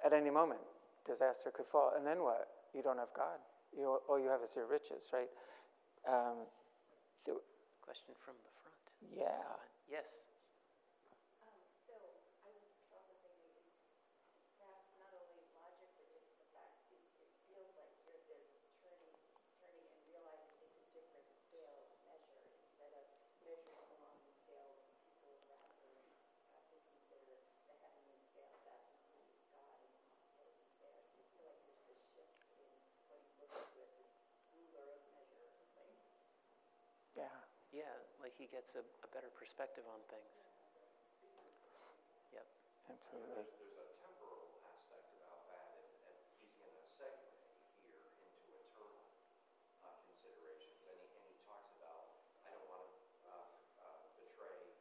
at 0.06 0.14
any 0.14 0.30
moment, 0.30 0.62
disaster 1.06 1.52
could 1.52 1.66
fall. 1.66 1.94
And 1.98 2.06
then 2.06 2.22
what? 2.22 2.48
You 2.74 2.82
don't 2.84 2.98
have 2.98 3.14
God. 3.16 3.40
You, 3.76 4.00
all 4.08 4.20
you 4.20 4.30
have 4.30 4.42
is 4.46 4.56
your 4.56 4.68
riches, 4.68 5.10
right? 5.12 5.30
Um, 6.08 6.46
the, 7.26 7.34
Question 7.82 8.14
from 8.18 8.34
the 8.42 8.50
front. 8.62 8.82
yeah. 9.14 9.46
Yes. 9.86 10.10
Um, 11.46 11.62
so 11.86 11.94
I 12.42 12.50
was 12.50 12.66
also 12.90 13.14
thinking 13.22 13.54
it's 13.62 13.78
perhaps 14.58 14.90
not 14.98 15.14
only 15.14 15.46
logic, 15.54 15.86
but 15.94 16.10
just 16.10 16.26
the 16.42 16.50
fact 16.50 16.82
that 16.90 16.98
it 16.98 17.30
feels 17.46 17.70
like 17.78 17.94
here 18.10 18.18
they're 18.26 18.50
turning, 18.82 19.14
he's 19.22 19.54
turning 19.62 19.86
and 19.86 20.02
realizing 20.10 20.58
it's 20.66 20.82
a 20.82 20.86
different 20.98 21.30
scale 21.30 21.78
of 21.78 21.94
measure 22.10 22.42
instead 22.58 22.90
of 22.98 23.06
measuring 23.46 23.86
along 23.86 24.18
the 24.26 24.34
scale 24.34 24.66
of 24.66 24.82
people 25.14 25.38
around 25.46 25.70
them. 25.78 26.02
You 26.42 26.50
have 26.58 26.66
to 26.74 26.78
consider 26.90 27.38
the 27.70 27.76
heavenly 27.86 28.18
scale 28.18 28.58
that 28.66 28.82
includes 28.98 29.46
God 29.54 29.78
and 29.78 29.94
the 29.94 30.02
possibilities 30.10 30.74
there. 30.82 31.06
So 31.06 31.22
you 31.22 31.30
feel 31.38 31.46
like 31.54 31.62
there's 31.70 31.86
this 31.86 32.02
shift 32.18 32.34
in 32.50 32.66
what 33.06 33.22
he's 33.22 33.38
looking 33.38 33.62
to 33.62 33.80
as 33.86 33.94
his 34.02 34.18
ruler 34.58 34.90
of 34.90 35.06
measure 35.14 35.54
or 35.54 35.70
something. 35.70 36.02
Yeah. 37.16 37.32
Yeah, 37.74 37.91
like 38.24 38.32
he 38.39 38.47
gets 38.47 38.72
a, 38.76 38.84
a 39.03 39.09
better 39.11 39.28
perspective 39.36 39.84
on 39.91 39.99
things. 40.07 40.32
Yep. 42.32 42.47
Absolutely. 42.88 43.43
There's 43.51 43.76
a 43.76 43.88
temporal 43.99 44.47
aspect 44.63 45.11
about 45.20 45.43
that, 45.51 45.68
and, 45.76 45.88
and 46.07 46.16
he's 46.39 46.55
going 46.55 46.72
to 46.72 46.86
segue 46.95 47.20
here 47.84 47.99
into 48.24 48.47
eternal 48.63 49.11
uh, 49.84 49.91
considerations. 50.07 50.80
And 50.88 50.95
he, 51.03 51.07
and 51.20 51.26
he 51.28 51.36
talks 51.43 51.68
about, 51.76 52.16
I 52.47 52.55
don't 52.55 52.68
want 52.72 52.88
to 52.88 52.95
uh, 53.28 53.43
uh, 53.84 53.99
betray 54.16 54.72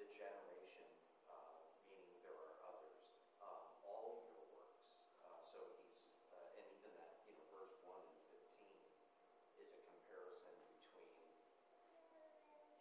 the 0.00 0.08
generation, 0.16 0.88
uh, 1.28 1.68
meaning 1.84 2.16
there 2.24 2.32
are 2.38 2.54
others, 2.64 2.96
um, 3.44 3.64
all 3.84 4.24
your 4.32 4.44
works. 4.56 4.80
Uh, 5.20 5.36
so 5.52 5.58
he's, 5.76 6.00
uh, 6.32 6.60
and 6.64 6.64
even 6.80 6.96
that, 6.96 7.12
you 7.28 7.36
know, 7.36 7.44
verse 7.52 7.76
1 7.84 7.92
and 7.92 8.20
15 8.32 9.60
is 9.60 9.68
a 9.68 9.80
comparison 9.84 10.56
between 10.80 11.12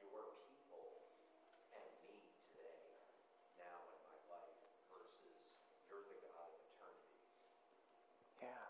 your 0.08 0.24
people 0.48 1.04
and 1.74 1.90
me 2.06 2.16
today, 2.48 2.80
now 3.60 3.78
in 3.92 4.00
my 4.08 4.18
life, 4.32 4.56
versus 4.88 5.36
you're 5.90 6.06
the 6.08 6.18
God 6.24 6.48
of 6.54 6.62
eternity. 6.64 7.18
Yeah. 8.40 8.64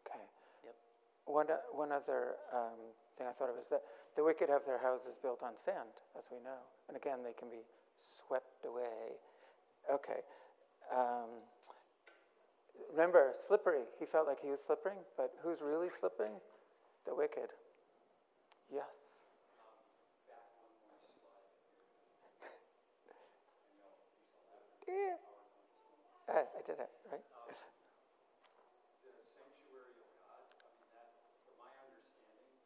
Okay. 0.00 0.24
Yep. 0.64 0.76
One, 1.28 1.46
o- 1.52 1.76
one 1.76 1.92
other 1.92 2.36
um, 2.56 2.80
thing 3.18 3.26
I 3.28 3.32
thought 3.32 3.50
of 3.50 3.56
is 3.60 3.68
that 3.68 3.82
the 4.16 4.24
wicked 4.24 4.48
have 4.48 4.64
their 4.66 4.78
houses 4.80 5.16
built 5.20 5.42
on 5.44 5.52
sand, 5.56 5.92
as 6.18 6.24
we 6.32 6.38
know. 6.40 6.58
And 6.88 6.96
again, 6.96 7.18
they 7.22 7.34
can 7.36 7.48
be 7.50 7.62
swept 7.96 8.64
away. 8.64 9.20
Okay. 9.92 10.24
Um, 10.90 11.28
remember, 12.90 13.32
slippery. 13.36 13.84
He 14.00 14.06
felt 14.06 14.26
like 14.26 14.40
he 14.42 14.50
was 14.50 14.60
slipping, 14.64 14.98
but 15.16 15.32
who's 15.42 15.60
really 15.62 15.90
slipping? 15.90 16.32
The 17.06 17.14
wicked. 17.14 17.50
Yes. 18.72 18.92
Yeah. 24.88 25.20
I, 26.28 26.40
I 26.48 26.60
did 26.64 26.80
it, 26.80 26.88
right? 27.12 27.20
The 29.04 29.12
sanctuary 29.36 30.00
of 30.00 30.08
God, 30.16 30.48
I 30.48 30.64
mean, 30.72 30.88
that, 30.96 31.12
from 31.44 31.60
my 31.60 31.72
understanding, 31.84 32.56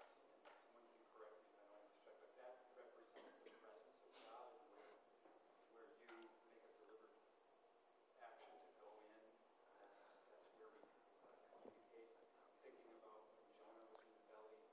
and 0.00 0.24
someone 0.40 0.88
can 0.88 1.04
correct 1.12 1.36
me 1.52 1.60
if 1.60 1.60
I 1.68 1.70
don't 1.84 1.84
understand, 1.84 2.16
but 2.24 2.32
that 2.40 2.56
represents 2.80 3.36
the 3.44 3.52
presence 3.60 4.00
of 4.08 4.12
God 4.24 4.48
and 4.56 4.64
where, 4.76 4.96
where 5.76 5.88
you 5.92 6.00
make 6.08 6.32
a 6.64 6.68
deliberate 6.80 7.20
action 8.24 8.56
to 8.64 8.72
go 8.80 8.92
in. 9.04 9.20
That's, 9.80 10.00
that's 10.32 10.52
where 10.60 10.72
we 10.72 10.80
uh, 11.20 11.28
communicate. 11.60 12.24
I'm 12.24 12.56
thinking 12.64 12.92
about 13.04 13.20
when 13.28 13.44
Jonah 13.52 13.84
was 13.92 14.00
in 14.00 14.12
the 14.16 14.24
belly 14.32 14.64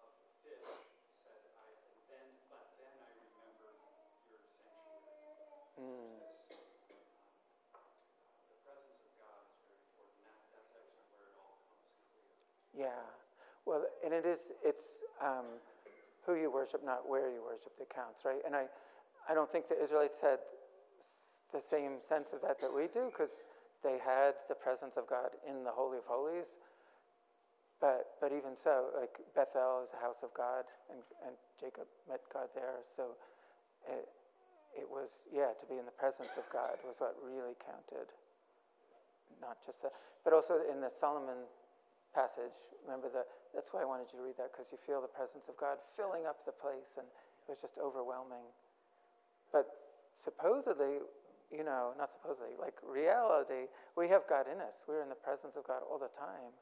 of 0.00 0.08
the 0.20 0.28
fish, 0.44 0.68
said, 1.20 1.40
I, 1.52 1.68
and 1.68 2.00
then, 2.08 2.28
but 2.48 2.64
then 2.80 2.96
I 3.00 3.12
remember 3.12 3.76
your 4.28 4.40
sanctuary. 4.40 5.04
Mm. 5.76 6.16
This, 6.88 7.04
um, 7.76 7.84
the 8.48 8.56
presence 8.64 8.96
of 9.04 9.12
God 9.20 9.44
is 9.44 9.52
very 9.60 9.76
important. 9.92 10.24
That, 10.24 10.40
that's 10.56 10.72
actually 10.72 11.04
where 11.12 11.28
it 11.28 11.36
all 11.36 11.60
comes 11.68 11.92
clear. 12.08 12.32
Yeah. 12.78 13.00
Well, 13.64 13.84
and 14.04 14.12
it 14.12 14.24
is, 14.24 14.52
it's 14.64 15.00
um, 15.22 15.58
who 16.24 16.34
you 16.36 16.52
worship, 16.52 16.84
not 16.84 17.08
where 17.08 17.30
you 17.30 17.42
worship 17.42 17.76
that 17.78 17.88
counts, 17.90 18.22
right? 18.24 18.40
And 18.44 18.54
I, 18.54 18.66
I 19.28 19.34
don't 19.34 19.50
think 19.50 19.68
the 19.68 19.80
Israelites 19.82 20.20
had 20.20 20.38
the 21.52 21.60
same 21.60 21.98
sense 22.02 22.32
of 22.32 22.42
that 22.42 22.60
that 22.60 22.72
we 22.72 22.86
do 22.92 23.10
because 23.10 23.38
they 23.82 23.98
had 23.98 24.34
the 24.48 24.54
presence 24.54 24.96
of 24.96 25.06
God 25.08 25.30
in 25.48 25.64
the 25.64 25.70
Holy 25.70 25.98
of 25.98 26.04
Holies. 26.06 26.58
But, 27.80 28.18
but 28.20 28.32
even 28.32 28.56
so, 28.56 28.88
like 28.98 29.20
Bethel 29.34 29.84
is 29.84 29.92
a 29.92 30.00
house 30.00 30.24
of 30.24 30.32
God, 30.32 30.64
and, 30.88 31.00
and 31.26 31.36
Jacob 31.60 31.84
met 32.08 32.20
God 32.32 32.48
there. 32.54 32.80
So 32.88 33.20
it, 33.84 34.08
it 34.72 34.88
was, 34.88 35.28
yeah, 35.28 35.52
to 35.60 35.66
be 35.68 35.76
in 35.76 35.84
the 35.84 35.94
presence 35.94 36.40
of 36.40 36.44
God 36.52 36.80
was 36.86 37.00
what 37.00 37.16
really 37.20 37.52
counted. 37.60 38.08
Not 39.40 39.60
just 39.64 39.82
that, 39.82 39.92
but 40.24 40.32
also 40.32 40.60
in 40.64 40.80
the 40.80 40.88
Solomon 40.88 41.44
passage, 42.16 42.56
remember 42.80 43.12
that, 43.12 43.28
that's 43.52 43.76
why 43.76 43.84
I 43.84 43.88
wanted 43.88 44.08
you 44.08 44.16
to 44.18 44.24
read 44.24 44.40
that, 44.40 44.56
because 44.56 44.72
you 44.72 44.80
feel 44.80 45.04
the 45.04 45.12
presence 45.12 45.52
of 45.52 45.60
God 45.60 45.76
filling 46.00 46.24
up 46.24 46.48
the 46.48 46.56
place, 46.56 46.96
and 46.96 47.04
it 47.44 47.52
was 47.52 47.60
just 47.60 47.76
overwhelming. 47.76 48.48
But 49.52 49.68
supposedly, 50.16 51.04
you 51.52 51.60
know, 51.60 51.92
not 52.00 52.08
supposedly, 52.08 52.56
like 52.56 52.80
reality, 52.80 53.68
we 54.00 54.08
have 54.08 54.24
God 54.24 54.48
in 54.48 54.64
us. 54.64 54.80
We're 54.88 55.04
in 55.04 55.12
the 55.12 55.20
presence 55.20 55.60
of 55.60 55.68
God 55.68 55.84
all 55.84 56.00
the 56.00 56.10
time 56.16 56.56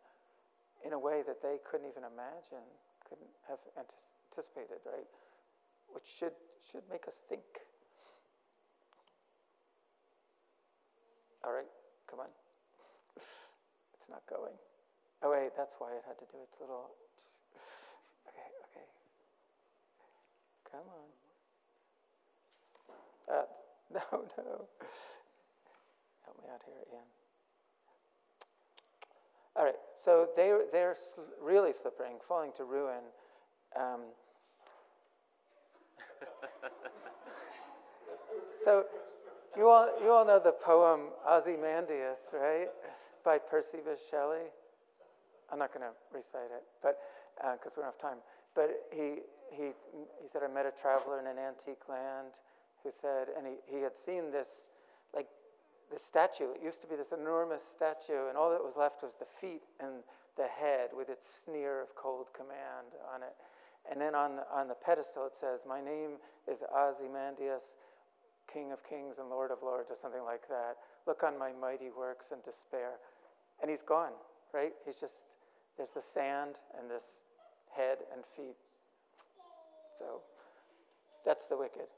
in 0.82 0.92
a 0.92 0.98
way 0.98 1.22
that 1.22 1.38
they 1.38 1.62
couldn't 1.62 1.86
even 1.86 2.02
imagine, 2.02 2.66
couldn't 3.06 3.30
have 3.46 3.62
anticipated, 3.78 4.82
right? 4.84 5.06
Which 5.94 6.04
should, 6.04 6.34
should 6.58 6.82
make 6.90 7.06
us 7.06 7.22
think. 7.30 7.46
All 11.46 11.54
right, 11.54 11.70
come 12.10 12.20
on. 12.20 12.32
It's 13.96 14.10
not 14.10 14.20
going. 14.28 14.52
Oh, 15.24 15.30
wait, 15.30 15.52
that's 15.56 15.76
why 15.78 15.92
it 15.92 16.02
had 16.06 16.18
to 16.18 16.26
do 16.30 16.36
its 16.42 16.60
little. 16.60 16.90
Okay, 18.28 18.50
okay. 18.64 18.86
Come 20.70 20.86
on. 20.90 21.08
Uh, 23.34 23.46
no, 23.94 24.00
no. 24.36 24.68
Help 26.24 26.36
me 26.42 26.48
out 26.52 26.62
here, 26.66 26.82
Ian. 26.92 27.08
All 29.56 29.64
right, 29.64 29.74
so 29.96 30.28
they, 30.36 30.52
they're 30.72 30.94
sl- 30.94 31.20
really 31.42 31.72
slipping, 31.72 32.18
falling 32.26 32.52
to 32.56 32.64
ruin. 32.64 33.04
Um, 33.76 34.00
so 38.64 38.84
you 39.56 39.68
all, 39.68 39.88
you 40.02 40.10
all 40.10 40.24
know 40.26 40.40
the 40.40 40.52
poem 40.52 41.10
Ozymandias, 41.26 42.18
right? 42.32 42.68
By 43.24 43.38
Percy 43.38 43.78
Bysshe 43.78 44.10
Shelley. 44.10 44.50
I'm 45.52 45.58
not 45.58 45.72
going 45.72 45.86
to 45.86 45.94
recite 46.12 46.50
it, 46.54 46.64
but 46.82 46.98
uh, 47.42 47.54
because 47.54 47.72
we 47.76 47.82
don't 47.82 47.92
have 47.92 48.00
time. 48.00 48.18
But 48.54 48.70
he, 48.92 49.26
he, 49.50 49.74
he 50.22 50.28
said, 50.28 50.42
I 50.42 50.52
met 50.52 50.66
a 50.66 50.72
traveler 50.72 51.18
in 51.18 51.26
an 51.26 51.38
antique 51.38 51.88
land 51.88 52.38
who 52.82 52.90
said, 52.90 53.28
and 53.36 53.46
he, 53.46 53.54
he 53.66 53.82
had 53.82 53.96
seen 53.96 54.30
this, 54.30 54.68
like, 55.14 55.28
this 55.90 56.04
statue. 56.04 56.52
It 56.54 56.62
used 56.62 56.80
to 56.82 56.86
be 56.86 56.96
this 56.96 57.12
enormous 57.12 57.62
statue, 57.62 58.28
and 58.28 58.36
all 58.36 58.50
that 58.50 58.62
was 58.62 58.76
left 58.76 59.02
was 59.02 59.14
the 59.18 59.26
feet 59.26 59.62
and 59.80 60.04
the 60.36 60.46
head 60.46 60.90
with 60.96 61.08
its 61.08 61.26
sneer 61.44 61.80
of 61.80 61.94
cold 61.94 62.28
command 62.34 62.98
on 63.12 63.22
it. 63.22 63.34
And 63.90 64.00
then 64.00 64.14
on 64.14 64.36
the, 64.36 64.44
on 64.52 64.68
the 64.68 64.74
pedestal 64.74 65.26
it 65.26 65.36
says, 65.36 65.60
My 65.68 65.80
name 65.80 66.16
is 66.50 66.64
Ozymandias, 66.74 67.76
King 68.50 68.72
of 68.72 68.82
kings 68.84 69.18
and 69.18 69.28
Lord 69.28 69.50
of 69.50 69.58
lords, 69.62 69.90
or 69.90 69.96
something 70.00 70.24
like 70.24 70.48
that. 70.48 70.76
Look 71.06 71.22
on 71.22 71.38
my 71.38 71.52
mighty 71.52 71.90
works 71.96 72.30
and 72.30 72.42
despair. 72.42 73.00
And 73.60 73.70
he's 73.70 73.82
gone, 73.82 74.12
right? 74.54 74.72
He's 74.86 75.00
just, 75.00 75.26
there's 75.76 75.90
the 75.90 76.00
sand 76.00 76.60
and 76.78 76.88
this 76.88 77.26
head 77.74 77.98
and 78.14 78.24
feet. 78.24 78.56
So 79.98 80.22
that's 81.26 81.46
the 81.46 81.58
wicked. 81.58 81.90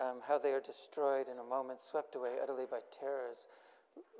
Um, 0.00 0.20
how 0.26 0.38
they 0.38 0.52
are 0.52 0.60
destroyed 0.60 1.26
in 1.32 1.40
a 1.40 1.44
moment, 1.44 1.80
swept 1.80 2.14
away 2.14 2.36
utterly 2.42 2.64
by 2.70 2.80
terrors. 2.92 3.48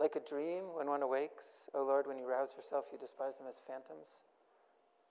Like 0.01 0.16
a 0.16 0.25
dream 0.25 0.73
when 0.77 0.89
one 0.89 1.03
awakes, 1.03 1.68
O 1.75 1.85
Lord, 1.85 2.07
when 2.09 2.18
you 2.18 2.27
rouse 2.27 2.57
yourself, 2.57 2.87
you 2.93 2.99
despise 2.99 3.37
them 3.37 3.47
as 3.49 3.61
phantoms. 3.64 4.25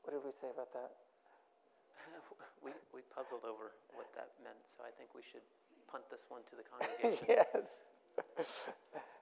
What 0.03 0.13
did 0.13 0.21
we 0.25 0.33
say 0.33 0.49
about 0.53 0.73
that? 0.73 0.91
we, 2.65 2.71
we 2.93 3.01
puzzled 3.13 3.45
over 3.45 3.73
what 3.93 4.09
that 4.13 4.29
meant, 4.43 4.61
so 4.75 4.83
I 4.83 4.91
think 4.93 5.13
we 5.15 5.21
should 5.21 5.45
punt 5.89 6.03
this 6.11 6.25
one 6.29 6.41
to 6.49 6.53
the 6.57 6.65
congregation. 6.69 7.25
yes. 7.29 7.85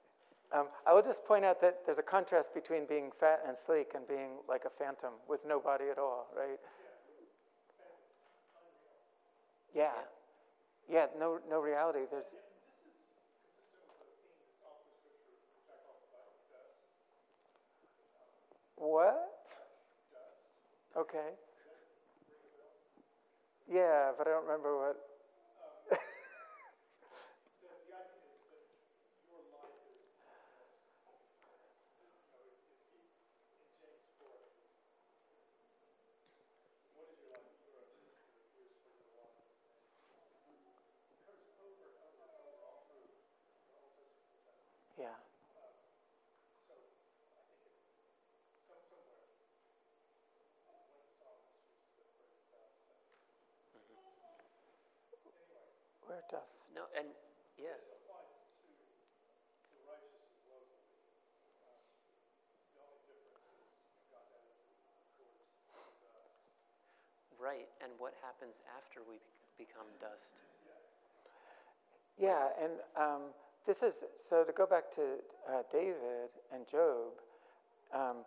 um, 0.53 0.67
I 0.85 0.93
will 0.93 1.01
just 1.01 1.25
point 1.25 1.43
out 1.45 1.61
that 1.61 1.85
there's 1.85 1.99
a 1.99 2.03
contrast 2.03 2.53
between 2.53 2.85
being 2.87 3.11
fat 3.19 3.41
and 3.47 3.57
sleek 3.57 3.91
and 3.95 4.07
being 4.07 4.39
like 4.47 4.63
a 4.65 4.69
phantom 4.69 5.13
with 5.27 5.41
no 5.45 5.59
body 5.59 5.85
at 5.91 5.97
all, 5.99 6.27
right? 6.35 6.59
Yeah. 9.75 9.91
Yeah, 10.89 11.07
no, 11.19 11.39
no 11.49 11.59
reality. 11.59 11.99
There's, 12.09 12.35
what? 18.75 19.17
Okay. 20.97 21.29
Yeah, 23.71 24.11
but 24.17 24.27
I 24.27 24.31
don't 24.31 24.43
remember 24.45 24.77
what. 24.77 24.97
Yeah. 44.99 45.05
Where 56.30 56.41
dust? 56.41 56.71
No, 56.75 56.82
and 56.97 57.07
yeah. 57.57 57.65
Right, 67.39 67.69
and 67.84 67.91
what 67.99 68.13
happens 68.21 68.55
after 68.75 69.01
we 69.07 69.17
become 69.57 69.86
dust? 70.01 70.34
Yeah, 72.17 72.49
and 72.61 72.73
um, 72.97 73.21
this 73.65 73.84
is 73.84 74.03
so 74.17 74.43
to 74.43 74.51
go 74.51 74.65
back 74.65 74.91
to 74.95 75.21
uh, 75.47 75.61
David 75.71 76.34
and 76.53 76.67
Job. 76.67 77.13
Um, 77.93 78.25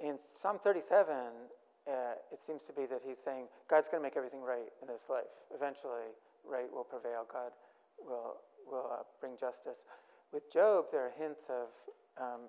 in 0.00 0.18
Psalm 0.34 0.58
37, 0.62 1.12
uh, 1.12 1.90
it 2.32 2.40
seems 2.40 2.62
to 2.64 2.72
be 2.72 2.86
that 2.86 3.02
he's 3.04 3.18
saying 3.18 3.46
God's 3.68 3.88
going 3.88 4.00
to 4.00 4.06
make 4.06 4.16
everything 4.16 4.40
right 4.40 4.70
in 4.80 4.88
this 4.88 5.08
life. 5.10 5.24
Eventually, 5.52 6.14
right 6.44 6.70
will 6.72 6.84
prevail. 6.84 7.26
God 7.30 7.52
will 7.98 8.36
will 8.66 8.90
uh, 8.92 9.02
bring 9.20 9.36
justice. 9.38 9.78
With 10.32 10.50
Job, 10.52 10.86
there 10.92 11.06
are 11.06 11.12
hints 11.18 11.50
of, 11.50 11.68
um, 12.20 12.46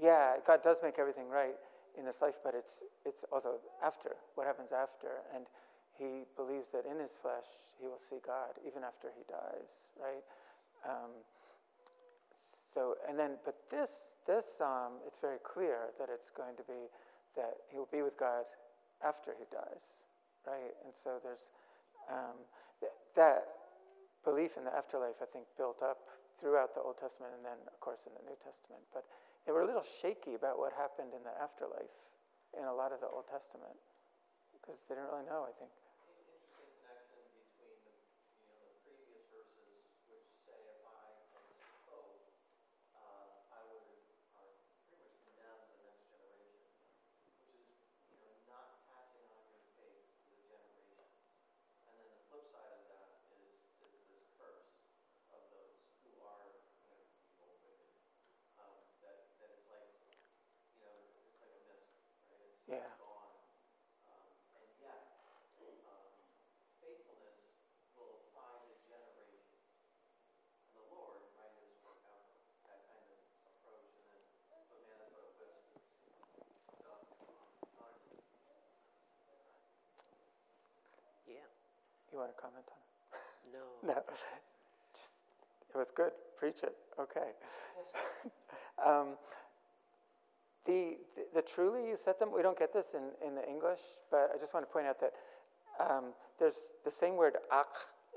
yeah, 0.00 0.36
God 0.46 0.62
does 0.62 0.78
make 0.82 0.98
everything 0.98 1.28
right 1.28 1.56
in 1.98 2.04
this 2.04 2.22
life, 2.22 2.38
but 2.44 2.54
it's 2.54 2.84
it's 3.04 3.24
also 3.32 3.58
after 3.82 4.16
what 4.34 4.46
happens 4.46 4.70
after, 4.72 5.22
and 5.34 5.46
he 5.98 6.24
believes 6.36 6.68
that 6.72 6.84
in 6.86 6.98
his 6.98 7.12
flesh 7.12 7.46
he 7.80 7.86
will 7.86 8.00
see 8.00 8.18
God 8.24 8.58
even 8.66 8.82
after 8.82 9.08
he 9.14 9.22
dies, 9.28 9.70
right? 9.98 10.22
Um, 10.88 11.10
so 12.72 12.96
and 13.08 13.18
then, 13.18 13.38
but 13.44 13.56
this 13.70 14.14
this 14.26 14.44
psalm, 14.58 14.94
it's 15.06 15.18
very 15.18 15.38
clear 15.42 15.90
that 15.98 16.08
it's 16.12 16.30
going 16.30 16.56
to 16.56 16.64
be 16.64 16.90
that 17.36 17.54
he 17.70 17.78
will 17.78 17.90
be 17.90 18.02
with 18.02 18.16
God 18.18 18.44
after 19.02 19.34
he 19.38 19.44
dies, 19.50 19.94
right? 20.46 20.74
And 20.84 20.94
so 20.94 21.18
there's 21.22 21.50
um, 22.10 22.36
th- 22.80 22.92
that 23.16 23.44
belief 24.24 24.56
in 24.56 24.64
the 24.64 24.74
afterlife, 24.74 25.20
I 25.22 25.26
think, 25.28 25.44
built 25.56 25.82
up 25.82 25.98
throughout 26.40 26.74
the 26.74 26.80
Old 26.82 26.98
Testament 26.98 27.32
and 27.36 27.44
then, 27.44 27.58
of 27.68 27.78
course, 27.80 28.04
in 28.08 28.12
the 28.16 28.24
New 28.24 28.36
Testament. 28.40 28.82
But 28.92 29.04
they 29.46 29.52
were 29.52 29.62
a 29.62 29.68
little 29.68 29.84
shaky 29.84 30.34
about 30.34 30.58
what 30.58 30.72
happened 30.74 31.12
in 31.14 31.22
the 31.22 31.34
afterlife 31.40 31.92
in 32.56 32.64
a 32.64 32.72
lot 32.74 32.92
of 32.92 33.00
the 33.00 33.08
Old 33.08 33.28
Testament 33.28 33.76
because 34.56 34.80
they 34.88 34.94
didn't 34.96 35.10
really 35.12 35.28
know, 35.28 35.44
I 35.44 35.52
think. 35.60 35.70
Interesting 36.08 36.64
connection 36.80 37.20
between 37.36 37.76
the, 37.84 37.94
you 38.40 38.46
know, 38.48 38.56
the 38.64 38.74
previous 38.82 39.22
verses, 39.28 39.84
which 40.08 40.24
say 40.48 40.56
if 40.56 40.80
I 40.88 41.04
spoke, 41.84 42.24
uh, 42.96 43.44
I 43.52 43.60
would, 43.68 43.84
are 44.40 44.48
pretty 44.88 45.04
much 45.04 45.20
condemn 45.28 45.60
the 45.68 45.78
next 45.84 46.08
generation, 46.08 46.64
which 47.28 47.36
is, 47.44 47.68
you 48.08 48.16
know, 48.24 48.32
not 48.48 48.80
passing 48.88 49.26
on 49.28 49.44
your 49.52 49.60
faith 49.76 50.08
to 50.24 50.28
the 50.32 50.40
generation. 50.48 51.04
And 51.84 51.92
then 52.00 52.08
the 52.08 52.20
flip 52.32 52.48
side 52.48 52.72
of 52.72 52.84
that 52.88 53.08
is, 53.36 53.60
is 53.84 54.00
this 54.08 54.24
curse 54.40 54.72
of 55.34 55.42
those 55.52 55.76
who 56.06 56.16
are, 56.24 56.48
you 56.80 56.88
know, 56.88 56.96
evil, 57.28 57.52
wicked. 57.60 57.92
Um, 58.56 58.80
that, 59.04 59.28
that 59.42 59.50
it's 59.60 59.68
like, 59.68 59.92
you 60.72 60.80
know, 60.80 60.96
it's 61.28 61.36
like 61.42 61.52
a 61.52 61.62
mist, 61.68 61.92
right? 62.24 62.48
It's 62.48 62.64
Yeah. 62.64 62.88
gone. 62.96 63.28
Um, 64.08 64.24
and 64.56 64.68
yet, 64.80 65.04
um, 65.84 66.08
faithfulness 66.80 67.36
will 67.92 68.24
apply 68.24 68.56
to 68.64 68.72
generations. 68.88 69.68
And 70.64 70.80
the 70.80 70.84
Lord, 70.88 71.28
right, 71.36 71.52
is 71.60 71.76
forever. 71.84 72.24
That 72.64 72.88
kind 72.88 73.04
of 73.04 73.20
approach. 73.52 73.84
And 73.92 74.04
then, 74.08 74.24
but 74.70 74.80
man 74.80 74.96
is 75.04 75.12
but 75.12 75.28
a 75.28 75.32
wisp, 75.36 75.76
it's 75.76 76.72
dust 76.80 77.12
on, 77.28 77.48
on 77.84 77.92
his 78.08 78.24
Yeah. 81.28 81.48
You 82.14 82.20
want 82.20 82.30
to 82.36 82.40
comment 82.40 82.64
on 82.70 82.78
it? 82.78 83.58
No. 83.58 83.92
No. 83.94 84.02
Just, 84.94 85.14
it 85.74 85.76
was 85.76 85.90
good. 85.90 86.12
Preach 86.36 86.62
it. 86.62 86.72
Okay. 87.00 87.34
um, 88.86 89.16
the, 90.64 90.98
the, 91.16 91.26
the 91.34 91.42
truly 91.42 91.88
you 91.88 91.96
set 91.96 92.20
them, 92.20 92.30
we 92.32 92.40
don't 92.40 92.56
get 92.56 92.72
this 92.72 92.94
in, 92.94 93.10
in 93.26 93.34
the 93.34 93.46
English, 93.48 93.80
but 94.12 94.30
I 94.32 94.38
just 94.38 94.54
want 94.54 94.64
to 94.64 94.72
point 94.72 94.86
out 94.86 95.00
that 95.00 95.12
um, 95.80 96.04
there's 96.38 96.66
the 96.84 96.90
same 96.90 97.16
word 97.16 97.34
ach 97.52 97.66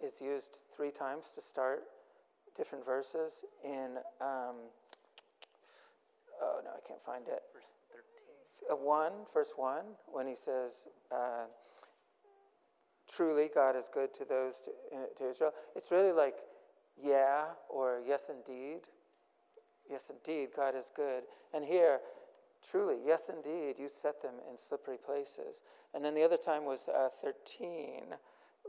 is 0.05 0.21
used 0.21 0.59
three 0.75 0.91
times 0.91 1.31
to 1.33 1.41
start 1.41 1.81
different 2.55 2.85
verses 2.85 3.45
in, 3.65 3.97
um, 4.21 4.69
oh 6.39 6.59
no, 6.63 6.69
I 6.69 6.87
can't 6.87 7.03
find 7.03 7.27
it. 7.27 7.41
Verse 7.51 7.73
13. 8.69 8.79
Uh, 8.79 8.85
1, 8.85 9.11
verse 9.33 9.53
1, 9.55 9.79
when 10.13 10.27
he 10.27 10.35
says, 10.35 10.87
uh, 11.11 11.45
truly 13.07 13.49
God 13.53 13.75
is 13.75 13.89
good 13.93 14.13
to 14.15 14.25
those 14.25 14.61
to, 14.61 14.71
to 15.17 15.29
Israel. 15.29 15.53
It's 15.75 15.91
really 15.91 16.11
like, 16.11 16.35
yeah, 17.01 17.45
or 17.69 18.01
yes, 18.05 18.29
indeed. 18.29 18.81
Yes, 19.89 20.09
indeed, 20.09 20.49
God 20.55 20.75
is 20.75 20.91
good. 20.95 21.23
And 21.53 21.63
here, 21.63 21.99
truly, 22.69 22.97
yes, 23.05 23.29
indeed, 23.29 23.75
you 23.79 23.87
set 23.87 24.21
them 24.21 24.35
in 24.49 24.57
slippery 24.57 24.97
places. 24.97 25.63
And 25.93 26.03
then 26.03 26.13
the 26.13 26.23
other 26.23 26.37
time 26.37 26.65
was 26.65 26.89
uh, 26.89 27.09
13, 27.21 28.03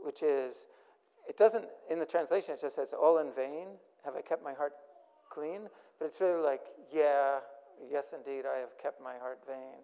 which 0.01 0.23
is, 0.23 0.67
it 1.27 1.35
doesn't, 1.35 1.65
in 1.89 1.99
the 1.99 2.05
translation, 2.05 2.53
it 2.53 2.61
just 2.61 2.75
says, 2.75 2.93
all 2.93 3.17
in 3.17 3.33
vain 3.33 3.67
have 4.05 4.15
I 4.15 4.21
kept 4.21 4.43
my 4.43 4.53
heart 4.53 4.73
clean. 5.29 5.61
But 5.99 6.05
it's 6.05 6.21
really 6.21 6.41
like, 6.41 6.61
yeah, 6.93 7.39
yes, 7.91 8.13
indeed, 8.13 8.45
I 8.45 8.59
have 8.59 8.77
kept 8.81 9.01
my 9.01 9.17
heart 9.17 9.39
vain 9.45 9.81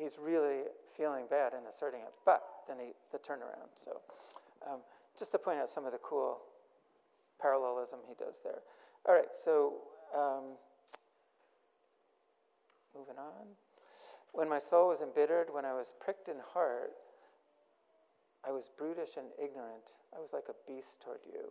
he's 0.00 0.16
really 0.18 0.64
feeling 0.96 1.26
bad 1.28 1.52
and 1.52 1.66
asserting 1.68 2.00
it. 2.00 2.12
But 2.24 2.42
then 2.70 2.78
he, 2.78 2.92
the 3.10 3.18
turnaround. 3.18 3.74
So, 3.74 3.98
um, 4.62 4.78
just 5.18 5.32
to 5.32 5.38
point 5.38 5.58
out 5.58 5.68
some 5.68 5.84
of 5.84 5.90
the 5.92 5.98
cool 5.98 6.38
parallelism 7.42 7.98
he 8.06 8.14
does 8.14 8.40
there. 8.44 8.62
All 9.08 9.14
right, 9.14 9.34
so 9.34 9.82
um, 10.14 10.54
moving 12.94 13.18
on. 13.18 13.58
When 14.32 14.48
my 14.48 14.62
soul 14.62 14.94
was 14.94 15.02
embittered, 15.02 15.50
when 15.50 15.66
I 15.66 15.74
was 15.74 15.92
pricked 15.98 16.28
in 16.28 16.36
heart, 16.54 16.94
I 18.46 18.54
was 18.54 18.70
brutish 18.70 19.18
and 19.18 19.26
ignorant. 19.42 19.98
I 20.14 20.22
was 20.22 20.30
like 20.32 20.46
a 20.46 20.54
beast 20.70 21.02
toward 21.02 21.26
you. 21.26 21.50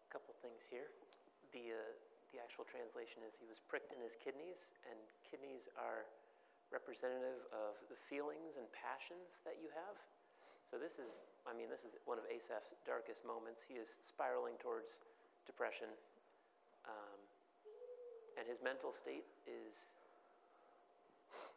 A 0.00 0.08
couple 0.08 0.32
things 0.40 0.64
here. 0.72 0.88
The, 1.52 1.76
uh, 1.76 1.92
the 2.32 2.40
actual 2.40 2.64
translation 2.64 3.20
is 3.28 3.36
he 3.36 3.46
was 3.46 3.60
pricked 3.60 3.92
in 3.92 4.00
his 4.00 4.16
kidneys, 4.16 4.64
and 4.88 4.96
kidneys 5.22 5.68
are 5.76 6.08
representative 6.74 7.46
of 7.54 7.78
the 7.86 7.94
feelings 8.10 8.58
and 8.58 8.66
passions 8.74 9.38
that 9.46 9.62
you 9.62 9.70
have. 9.70 9.94
So 10.66 10.74
this 10.74 10.98
is, 10.98 11.22
I 11.46 11.54
mean, 11.54 11.70
this 11.70 11.86
is 11.86 11.94
one 12.02 12.18
of 12.18 12.26
Asaph's 12.26 12.74
darkest 12.82 13.22
moments. 13.22 13.62
He 13.62 13.78
is 13.78 13.94
spiraling 14.02 14.58
towards 14.58 14.98
depression, 15.46 15.86
um, 16.90 17.18
and 18.34 18.42
his 18.50 18.58
mental 18.58 18.90
state 18.90 19.22
is 19.46 19.70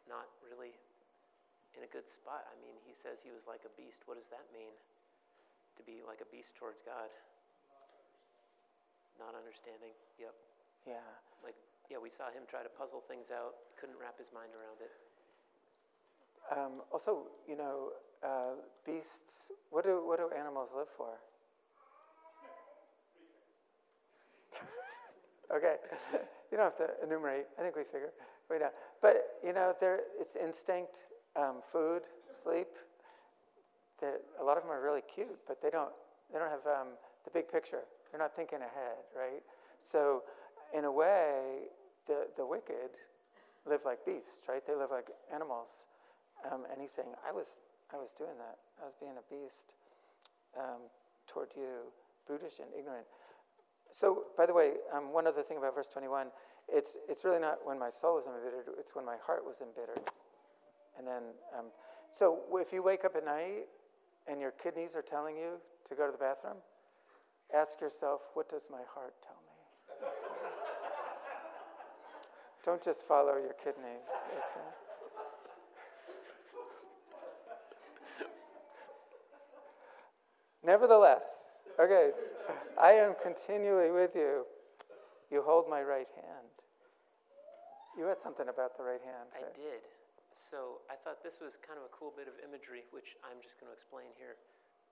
not 0.06 0.30
really 0.46 0.70
in 1.74 1.82
a 1.82 1.90
good 1.90 2.06
spot. 2.06 2.46
I 2.46 2.54
mean, 2.62 2.78
he 2.86 2.94
says 2.94 3.18
he 3.18 3.34
was 3.34 3.42
like 3.50 3.66
a 3.66 3.72
beast. 3.74 4.06
What 4.06 4.22
does 4.22 4.30
that 4.30 4.46
mean? 4.54 4.70
To 5.78 5.82
be 5.82 5.98
like 6.06 6.22
a 6.22 6.28
beast 6.30 6.54
towards 6.54 6.78
God? 6.86 7.10
Not 9.18 9.34
understanding. 9.34 9.94
Yep. 10.22 10.34
Yeah. 10.86 11.10
Like, 11.42 11.58
yeah, 11.90 11.98
we 11.98 12.10
saw 12.10 12.30
him 12.30 12.46
try 12.46 12.62
to 12.62 12.70
puzzle 12.70 13.02
things 13.10 13.34
out, 13.34 13.58
couldn't 13.74 13.98
wrap 13.98 14.14
his 14.14 14.30
mind 14.30 14.54
around 14.54 14.78
it. 14.78 14.94
Um, 16.50 16.82
also, 16.92 17.24
you 17.48 17.56
know, 17.56 17.90
uh, 18.24 18.54
beasts. 18.86 19.52
What 19.70 19.84
do 19.84 20.02
what 20.06 20.18
do 20.18 20.30
animals 20.38 20.70
live 20.76 20.88
for? 20.96 21.10
okay, 25.56 25.76
you 26.50 26.56
don't 26.56 26.64
have 26.64 26.76
to 26.78 26.88
enumerate. 27.04 27.46
I 27.58 27.62
think 27.62 27.76
we 27.76 27.84
figure. 27.84 28.12
We 28.50 28.58
know. 28.58 28.70
But 29.02 29.38
you 29.44 29.52
know, 29.52 29.74
there 29.80 30.00
it's 30.18 30.36
instinct, 30.36 31.04
um, 31.36 31.56
food, 31.62 32.02
sleep. 32.42 32.68
that 34.00 34.20
a 34.40 34.44
lot 34.44 34.56
of 34.56 34.62
them 34.62 34.72
are 34.72 34.82
really 34.82 35.02
cute, 35.02 35.38
but 35.46 35.62
they 35.62 35.70
don't 35.70 35.92
they 36.32 36.38
don't 36.38 36.50
have 36.50 36.66
um, 36.66 36.88
the 37.24 37.30
big 37.30 37.50
picture. 37.50 37.82
They're 38.10 38.20
not 38.20 38.34
thinking 38.34 38.58
ahead, 38.58 39.04
right? 39.16 39.42
So, 39.84 40.22
in 40.76 40.84
a 40.84 40.92
way, 40.92 41.68
the 42.06 42.28
the 42.36 42.46
wicked 42.46 42.96
live 43.66 43.80
like 43.84 44.04
beasts, 44.06 44.48
right? 44.48 44.66
They 44.66 44.74
live 44.74 44.90
like 44.90 45.08
animals. 45.34 45.86
Um, 46.46 46.64
and 46.70 46.80
he's 46.80 46.92
saying, 46.92 47.08
I 47.26 47.32
was 47.32 47.58
I 47.92 47.96
was 47.96 48.12
doing 48.12 48.36
that. 48.38 48.58
I 48.82 48.84
was 48.84 48.94
being 49.00 49.16
a 49.16 49.24
beast 49.32 49.72
um, 50.56 50.92
toward 51.26 51.48
you, 51.56 51.88
brutish 52.26 52.60
and 52.60 52.68
ignorant. 52.78 53.06
So, 53.92 54.24
by 54.36 54.44
the 54.44 54.52
way, 54.52 54.72
um, 54.92 55.12
one 55.12 55.26
other 55.26 55.42
thing 55.42 55.56
about 55.56 55.74
verse 55.74 55.88
21 55.88 56.28
it's, 56.70 56.98
it's 57.08 57.24
really 57.24 57.40
not 57.40 57.64
when 57.64 57.78
my 57.78 57.88
soul 57.88 58.16
was 58.16 58.26
embittered, 58.26 58.66
it's 58.78 58.94
when 58.94 59.06
my 59.06 59.16
heart 59.24 59.42
was 59.42 59.62
embittered. 59.62 60.04
And 60.98 61.06
then, 61.06 61.22
um, 61.58 61.66
so 62.14 62.40
if 62.54 62.74
you 62.74 62.82
wake 62.82 63.06
up 63.06 63.16
at 63.16 63.24
night 63.24 63.64
and 64.26 64.38
your 64.38 64.50
kidneys 64.50 64.94
are 64.94 65.00
telling 65.00 65.34
you 65.34 65.52
to 65.88 65.94
go 65.94 66.04
to 66.04 66.12
the 66.12 66.18
bathroom, 66.18 66.58
ask 67.54 67.80
yourself, 67.80 68.20
what 68.34 68.50
does 68.50 68.64
my 68.70 68.82
heart 68.92 69.14
tell 69.22 69.40
me? 69.40 70.08
Don't 72.66 72.84
just 72.84 73.06
follow 73.06 73.38
your 73.38 73.54
kidneys, 73.54 74.12
okay? 74.30 74.87
Nevertheless, 80.68 81.64
okay, 81.80 82.12
I 82.76 82.92
am 82.92 83.16
continually 83.16 83.88
with 83.88 84.12
you. 84.12 84.44
You 85.32 85.40
hold 85.40 85.64
my 85.64 85.80
right 85.80 86.12
hand. 86.12 86.52
You 87.96 88.04
had 88.04 88.20
something 88.20 88.52
about 88.52 88.76
the 88.76 88.84
right 88.84 89.00
hand. 89.00 89.32
I 89.32 89.48
did. 89.56 89.80
So 90.52 90.84
I 90.92 91.00
thought 91.00 91.24
this 91.24 91.40
was 91.40 91.56
kind 91.64 91.80
of 91.80 91.88
a 91.88 91.92
cool 91.96 92.12
bit 92.12 92.28
of 92.28 92.36
imagery, 92.44 92.84
which 92.92 93.16
I'm 93.24 93.40
just 93.40 93.56
going 93.56 93.72
to 93.72 93.76
explain 93.80 94.12
here 94.20 94.36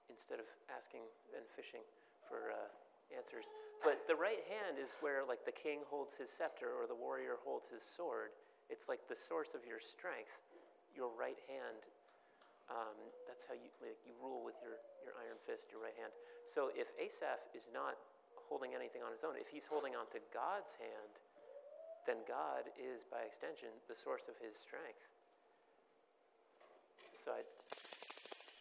instead 0.08 0.40
of 0.40 0.48
asking 0.72 1.04
and 1.36 1.44
fishing 1.52 1.84
for 2.24 2.56
uh, 2.56 2.72
answers. 3.12 3.44
But 3.84 4.00
the 4.08 4.16
right 4.16 4.40
hand 4.48 4.80
is 4.80 4.88
where, 5.04 5.28
like, 5.28 5.44
the 5.44 5.52
king 5.52 5.84
holds 5.92 6.16
his 6.16 6.32
scepter 6.32 6.72
or 6.72 6.88
the 6.88 6.96
warrior 6.96 7.36
holds 7.44 7.68
his 7.68 7.84
sword. 7.84 8.32
It's 8.72 8.88
like 8.88 9.04
the 9.12 9.18
source 9.28 9.52
of 9.52 9.60
your 9.68 9.84
strength. 9.84 10.40
Your 10.96 11.12
right 11.20 11.36
hand. 11.52 11.84
Um, 12.66 12.98
that's 13.30 13.46
how 13.46 13.54
you 13.54 13.70
like 13.78 13.98
you 14.02 14.14
rule 14.18 14.42
with 14.42 14.58
your 14.58 14.74
your 15.06 15.14
iron 15.22 15.38
fist, 15.46 15.70
your 15.70 15.78
right 15.78 15.94
hand. 15.94 16.10
So 16.50 16.74
if 16.74 16.90
Asaph 16.98 17.38
is 17.54 17.70
not 17.70 17.94
holding 18.34 18.74
anything 18.74 19.02
on 19.02 19.14
his 19.14 19.22
own, 19.22 19.38
if 19.38 19.46
he's 19.50 19.66
holding 19.66 19.94
on 19.94 20.06
to 20.14 20.18
God's 20.34 20.70
hand, 20.78 21.14
then 22.06 22.22
God 22.26 22.70
is, 22.78 23.02
by 23.10 23.26
extension, 23.26 23.70
the 23.90 23.98
source 23.98 24.22
of 24.30 24.38
his 24.38 24.54
strength. 24.54 25.02
So 27.26 27.34
I, 27.34 27.42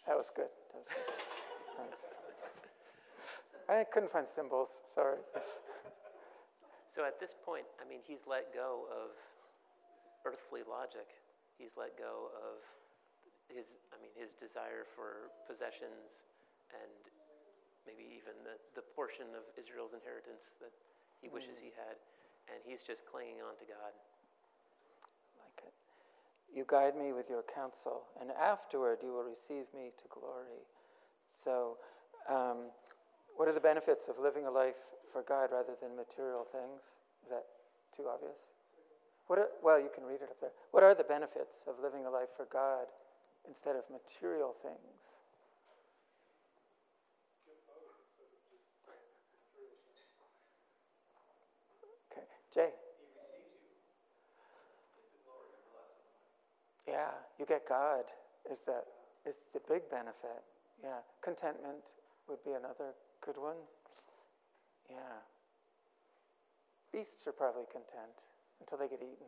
That 0.10 0.18
was 0.18 0.34
good. 0.34 0.49
That 0.74 0.80
was 0.82 0.89
good. 0.89 1.10
Thanks. 1.78 2.06
I 3.70 3.86
couldn't 3.86 4.12
find 4.12 4.28
symbols. 4.28 4.82
Sorry. 4.86 5.22
so 6.95 7.06
at 7.06 7.20
this 7.20 7.34
point, 7.45 7.66
I 7.78 7.89
mean, 7.89 8.01
he's 8.06 8.26
let 8.26 8.53
go 8.53 8.86
of 8.89 9.14
earthly 10.26 10.62
logic. 10.66 11.06
He's 11.58 11.78
let 11.78 11.97
go 11.97 12.34
of 12.34 12.62
his, 13.50 13.66
I 13.93 13.98
mean, 14.02 14.14
his 14.18 14.34
desire 14.38 14.86
for 14.98 15.34
possessions 15.46 16.26
and 16.74 16.91
maybe 17.86 18.06
even 18.18 18.34
the, 18.41 18.58
the 18.74 18.86
portion 18.98 19.30
of 19.38 19.46
Israel's 19.54 19.93
inheritance 19.93 20.58
that 20.62 20.74
he 21.22 21.30
wishes 21.30 21.58
he 21.62 21.72
had. 21.78 21.98
And 22.50 22.62
he's 22.62 22.86
just 22.86 23.06
clinging 23.10 23.41
on 23.41 23.58
to 23.58 23.66
God. 23.66 23.93
like 25.41 25.58
it. 25.66 25.74
You 26.54 26.66
guide 26.66 26.93
me 26.93 27.10
with 27.10 27.26
your 27.30 27.41
counsel, 27.41 28.06
and 28.22 28.30
afterward 28.30 29.02
you 29.02 29.10
will 29.10 29.26
receive 29.26 29.66
me 29.74 29.89
to 29.98 30.06
glory. 30.14 30.62
So, 31.26 31.82
um, 32.30 32.70
what 33.36 33.50
are 33.50 33.54
the 33.54 33.66
benefits 33.66 34.08
of 34.08 34.22
living 34.22 34.46
a 34.46 34.52
life 34.52 34.93
for 35.12 35.26
God 35.26 35.50
rather 35.52 35.74
than 35.82 35.98
material 35.98 36.46
things? 36.46 36.93
Is 37.26 37.30
that 37.34 37.46
too 37.96 38.06
obvious? 38.08 38.54
What 39.28 39.39
are, 39.39 39.50
well, 39.64 39.80
you 39.82 39.89
can 39.93 40.06
read 40.06 40.22
it 40.22 40.30
up 40.30 40.39
there. 40.39 40.54
What 40.70 40.84
are 40.84 40.93
the 40.93 41.04
benefits 41.04 41.66
of 41.68 41.82
living 41.82 42.06
a 42.06 42.12
life 42.14 42.30
for 42.38 42.46
God 42.46 42.86
instead 43.48 43.76
of 43.76 43.84
material 43.91 44.56
things? 44.62 45.00
Okay, 52.12 52.26
Jay. 52.54 52.70
Yeah, 56.88 57.12
you 57.39 57.46
get 57.46 57.68
God 57.68 58.06
is 58.52 58.62
the 58.62 58.84
is 59.28 59.38
the 59.54 59.62
big 59.68 59.89
benefit. 59.89 60.43
Yeah, 60.84 61.02
contentment 61.24 61.98
would 62.30 62.43
be 62.43 62.52
another 62.52 62.93
good 63.26 63.38
one. 63.38 63.58
Yeah. 64.89 65.18
Beasts 66.91 67.28
are 67.28 67.34
probably 67.34 67.66
content 67.72 68.24
until 68.60 68.78
they 68.78 68.88
get 68.88 69.02
eaten. 69.02 69.28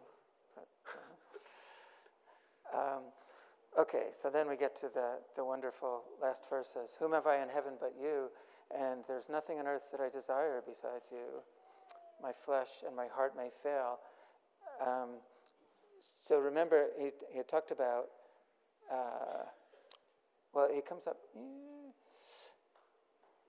But, 0.56 0.68
uh, 2.74 2.78
um, 2.78 3.04
okay, 3.78 4.08
so 4.20 4.30
then 4.30 4.50
we 4.50 4.58
get 4.58 4.76
to 4.78 4.90
the, 4.94 5.20
the 5.36 5.46
wonderful 5.46 6.04
last 6.22 6.50
verses. 6.50 6.98
Whom 7.00 7.14
have 7.14 7.28
I 7.28 7.42
in 7.42 7.50
heaven 7.50 7.74
but 7.80 7.94
you? 8.02 8.30
And 8.78 9.04
there's 9.08 9.30
nothing 9.30 9.60
on 9.60 9.68
earth 9.68 9.92
that 9.92 10.02
I 10.02 10.10
desire 10.10 10.62
besides 10.66 11.08
you. 11.12 11.42
My 12.22 12.32
flesh 12.32 12.84
and 12.86 12.96
my 12.96 13.08
heart 13.08 13.34
may 13.38 13.50
fail. 13.64 14.00
Um, 14.86 15.22
so 16.26 16.40
remember, 16.40 16.88
he, 17.00 17.12
he 17.32 17.42
talked 17.44 17.72
about, 17.72 18.08
uh, 18.92 19.48
well, 20.54 20.70
he 20.74 20.82
comes 20.82 21.08
up, 21.08 21.18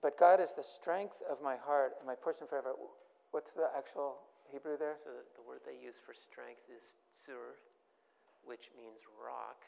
but 0.01 0.17
God 0.17 0.39
is 0.39 0.53
the 0.53 0.63
strength 0.63 1.17
of 1.29 1.41
my 1.43 1.57
heart 1.57 1.93
and 1.99 2.07
my 2.07 2.15
portion 2.15 2.47
forever. 2.47 2.71
What's 3.31 3.51
the 3.51 3.67
actual 3.75 4.15
Hebrew 4.51 4.77
there? 4.77 4.95
So 5.03 5.09
the, 5.35 5.43
word 5.45 5.59
they 5.65 5.75
use 5.83 5.95
for 6.05 6.13
strength 6.13 6.61
is 6.71 6.93
sur, 7.25 7.59
which 8.45 8.71
means 8.77 9.01
rock. 9.19 9.65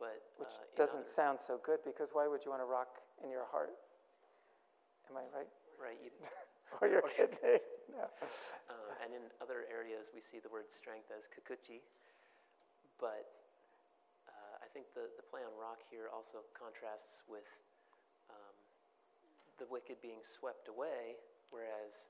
But 0.00 0.16
Which 0.40 0.48
uh, 0.56 0.64
doesn't 0.74 1.04
other- 1.04 1.12
sound 1.20 1.38
so 1.44 1.60
good 1.60 1.84
because 1.84 2.10
why 2.16 2.24
would 2.26 2.40
you 2.44 2.50
want 2.50 2.64
to 2.64 2.70
rock 2.70 3.04
in 3.22 3.28
your 3.30 3.44
heart? 3.52 3.76
Am 5.12 5.16
I 5.20 5.28
right? 5.36 5.50
right. 5.76 6.00
You, 6.00 6.08
Or 6.80 6.88
your 6.88 7.04
Or 7.04 7.10
kidney? 7.12 7.60
No. 7.92 8.08
Uh, 8.70 9.02
and 9.02 9.10
in 9.12 9.26
other 9.42 9.66
areas, 9.66 10.08
we 10.14 10.22
see 10.22 10.38
the 10.38 10.46
word 10.48 10.70
strength 10.70 11.10
as 11.10 11.26
kukuchi. 11.26 11.82
But 13.02 13.26
uh, 14.30 14.62
I 14.62 14.70
think 14.70 14.86
the, 14.94 15.10
the 15.18 15.26
play 15.26 15.42
on 15.42 15.50
rock 15.58 15.82
here 15.90 16.06
also 16.08 16.46
contrasts 16.54 17.26
with 17.26 17.44
um, 18.30 18.54
the 19.58 19.66
wicked 19.66 19.98
being 19.98 20.22
swept 20.22 20.70
away, 20.70 21.18
whereas 21.50 22.06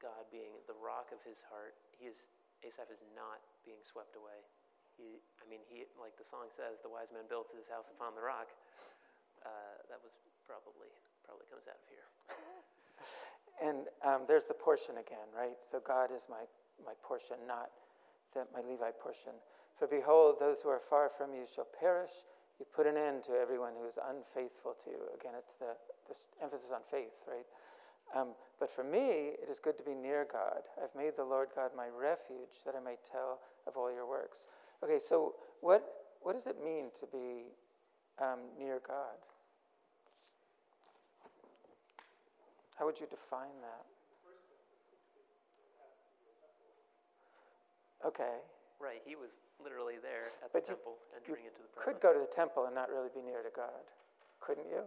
God 0.00 0.24
being 0.32 0.56
the 0.64 0.74
rock 0.80 1.12
of 1.12 1.20
his 1.20 1.44
heart, 1.52 1.76
he 2.00 2.08
is, 2.08 2.24
Asaph 2.64 2.88
is 2.88 3.04
not 3.12 3.44
being 3.68 3.84
swept 3.84 4.16
away. 4.16 4.40
He, 4.94 5.18
I 5.42 5.44
mean, 5.50 5.62
he, 5.66 5.86
like 5.98 6.14
the 6.16 6.26
song 6.26 6.50
says, 6.54 6.80
the 6.82 6.90
wise 6.90 7.10
man 7.10 7.26
built 7.26 7.50
his 7.50 7.66
house 7.66 7.90
upon 7.90 8.14
the 8.14 8.24
rock. 8.24 8.50
Uh, 9.42 9.76
that 9.90 10.00
was 10.00 10.14
probably, 10.46 10.90
probably 11.26 11.44
comes 11.50 11.66
out 11.68 11.78
of 11.78 11.88
here. 11.90 12.08
And 13.62 13.86
um, 14.02 14.26
there's 14.26 14.50
the 14.50 14.58
portion 14.58 14.98
again, 14.98 15.30
right? 15.30 15.54
So 15.62 15.78
God 15.78 16.10
is 16.10 16.26
my, 16.26 16.42
my 16.82 16.92
portion, 17.06 17.38
not 17.46 17.70
the, 18.34 18.50
my 18.50 18.58
Levite 18.66 18.98
portion. 18.98 19.30
For 19.78 19.86
behold, 19.86 20.36
those 20.40 20.60
who 20.60 20.70
are 20.70 20.82
far 20.82 21.08
from 21.08 21.34
you 21.34 21.46
shall 21.46 21.66
perish. 21.78 22.26
You 22.58 22.66
put 22.74 22.86
an 22.86 22.96
end 22.96 23.22
to 23.30 23.32
everyone 23.38 23.74
who 23.78 23.86
is 23.86 23.98
unfaithful 23.98 24.74
to 24.84 24.90
you. 24.90 25.02
Again, 25.14 25.34
it's 25.38 25.54
the, 25.54 25.78
the 26.10 26.14
emphasis 26.42 26.70
on 26.74 26.82
faith, 26.90 27.14
right? 27.26 27.46
Um, 28.14 28.34
but 28.60 28.70
for 28.70 28.84
me, 28.84 29.34
it 29.42 29.48
is 29.50 29.58
good 29.58 29.76
to 29.78 29.82
be 29.82 29.94
near 29.94 30.26
God. 30.30 30.62
I've 30.82 30.94
made 30.94 31.14
the 31.16 31.24
Lord 31.24 31.48
God 31.54 31.70
my 31.76 31.88
refuge 31.88 32.62
that 32.66 32.74
I 32.78 32.82
may 32.82 32.96
tell 33.02 33.40
of 33.66 33.76
all 33.76 33.90
your 33.90 34.06
works. 34.06 34.46
Okay, 34.84 34.98
so 34.98 35.34
what, 35.60 35.82
what 36.20 36.36
does 36.36 36.46
it 36.46 36.56
mean 36.62 36.86
to 37.00 37.06
be 37.06 37.48
um, 38.20 38.40
near 38.58 38.80
God? 38.86 39.16
How 42.78 42.84
would 42.84 43.00
you 43.00 43.06
define 43.06 43.56
that? 43.62 43.86
Okay, 48.06 48.36
Right, 48.84 49.00
he 49.06 49.16
was 49.16 49.32
literally 49.62 49.96
there 50.02 50.28
at 50.44 50.52
But 50.52 50.68
the 50.68 50.76
temple, 50.76 51.00
entering 51.16 51.48
into 51.48 51.64
the 51.64 51.72
could 51.72 52.04
go 52.04 52.12
to 52.12 52.20
the 52.20 52.28
temple 52.28 52.66
and 52.66 52.74
not 52.74 52.90
really 52.90 53.08
be 53.14 53.22
near 53.24 53.40
to 53.40 53.48
God, 53.54 53.80
couldn't 54.40 54.68
you? 54.68 54.84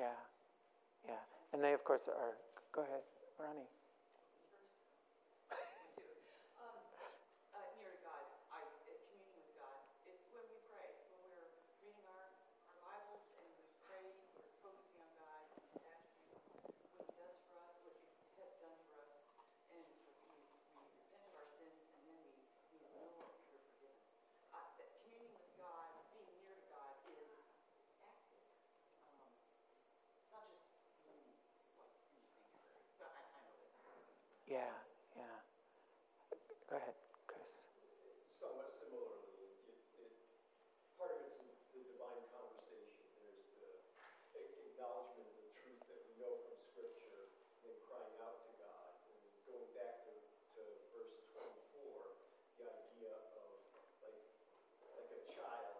Yeah, 0.00 0.16
yeah. 1.06 1.22
And 1.52 1.62
they, 1.62 1.74
of 1.74 1.84
course, 1.84 2.08
are. 2.08 2.34
Go 2.72 2.82
ahead, 2.82 3.02
Ronnie. 3.38 3.68
Yeah, 34.50 34.74
yeah. 35.16 35.38
Go 36.68 36.76
ahead, 36.76 36.96
Chris. 37.26 37.50
Somewhat 38.40 38.74
similarly, 38.82 39.30
it, 39.40 39.78
it, 40.02 40.12
part 40.98 41.14
of 41.14 41.22
it's 41.24 41.62
the 41.72 41.80
divine 41.86 42.22
conversation. 42.34 43.04
There's 43.16 43.46
the 43.56 43.70
a- 44.36 44.54
acknowledgement 44.74 45.30
of 45.30 45.36
the 45.40 45.50
truth 45.54 45.82
that 45.88 46.00
we 46.04 46.12
know 46.20 46.34
from 46.44 46.56
Scripture, 46.74 47.30
and 47.30 47.58
then 47.64 47.76
crying 47.86 48.18
out 48.24 48.42
to 48.48 48.52
God. 48.60 48.90
And 49.08 49.16
going 49.46 49.68
back 49.78 50.04
to, 50.08 50.12
to 50.58 50.62
verse 50.92 51.14
24, 51.32 52.18
the 52.60 52.66
idea 52.68 53.12
of 53.40 53.54
like, 54.02 54.20
like 54.98 55.10
a 55.14 55.22
child. 55.32 55.78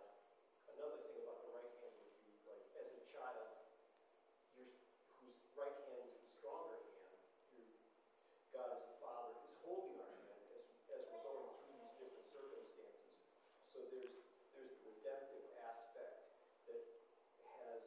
Another 0.70 1.00
thing 1.04 1.18
about 1.24 1.42
the 1.46 1.50
right 1.52 1.72
hand 1.82 1.94
would 2.00 2.16
be 2.24 2.34
like, 2.46 2.64
as 2.78 2.88
a 2.94 3.02
child, 3.10 3.50
your, 4.56 4.68
whose 5.20 5.38
right 5.58 5.76
hand 5.90 6.02
is 6.08 6.16
the 6.22 6.30
stronger 6.40 6.80
hand, 6.92 7.18
your, 7.52 7.64
God 8.54 8.70
as 8.76 8.84
a 8.86 8.94
father 9.02 9.34
is 9.46 9.54
holding 9.62 9.98
our 10.02 10.14
hand 10.26 10.42
as, 10.54 10.64
as 10.92 11.00
we're 11.10 11.22
going 11.24 11.50
through 11.62 11.78
these 11.78 11.94
different 12.00 12.28
circumstances. 12.32 13.14
So 13.74 13.78
there's, 13.92 14.14
there's 14.54 14.72
the 14.80 14.82
redemptive 14.90 15.46
aspect 15.62 16.26
that 16.68 16.82
has 17.62 17.82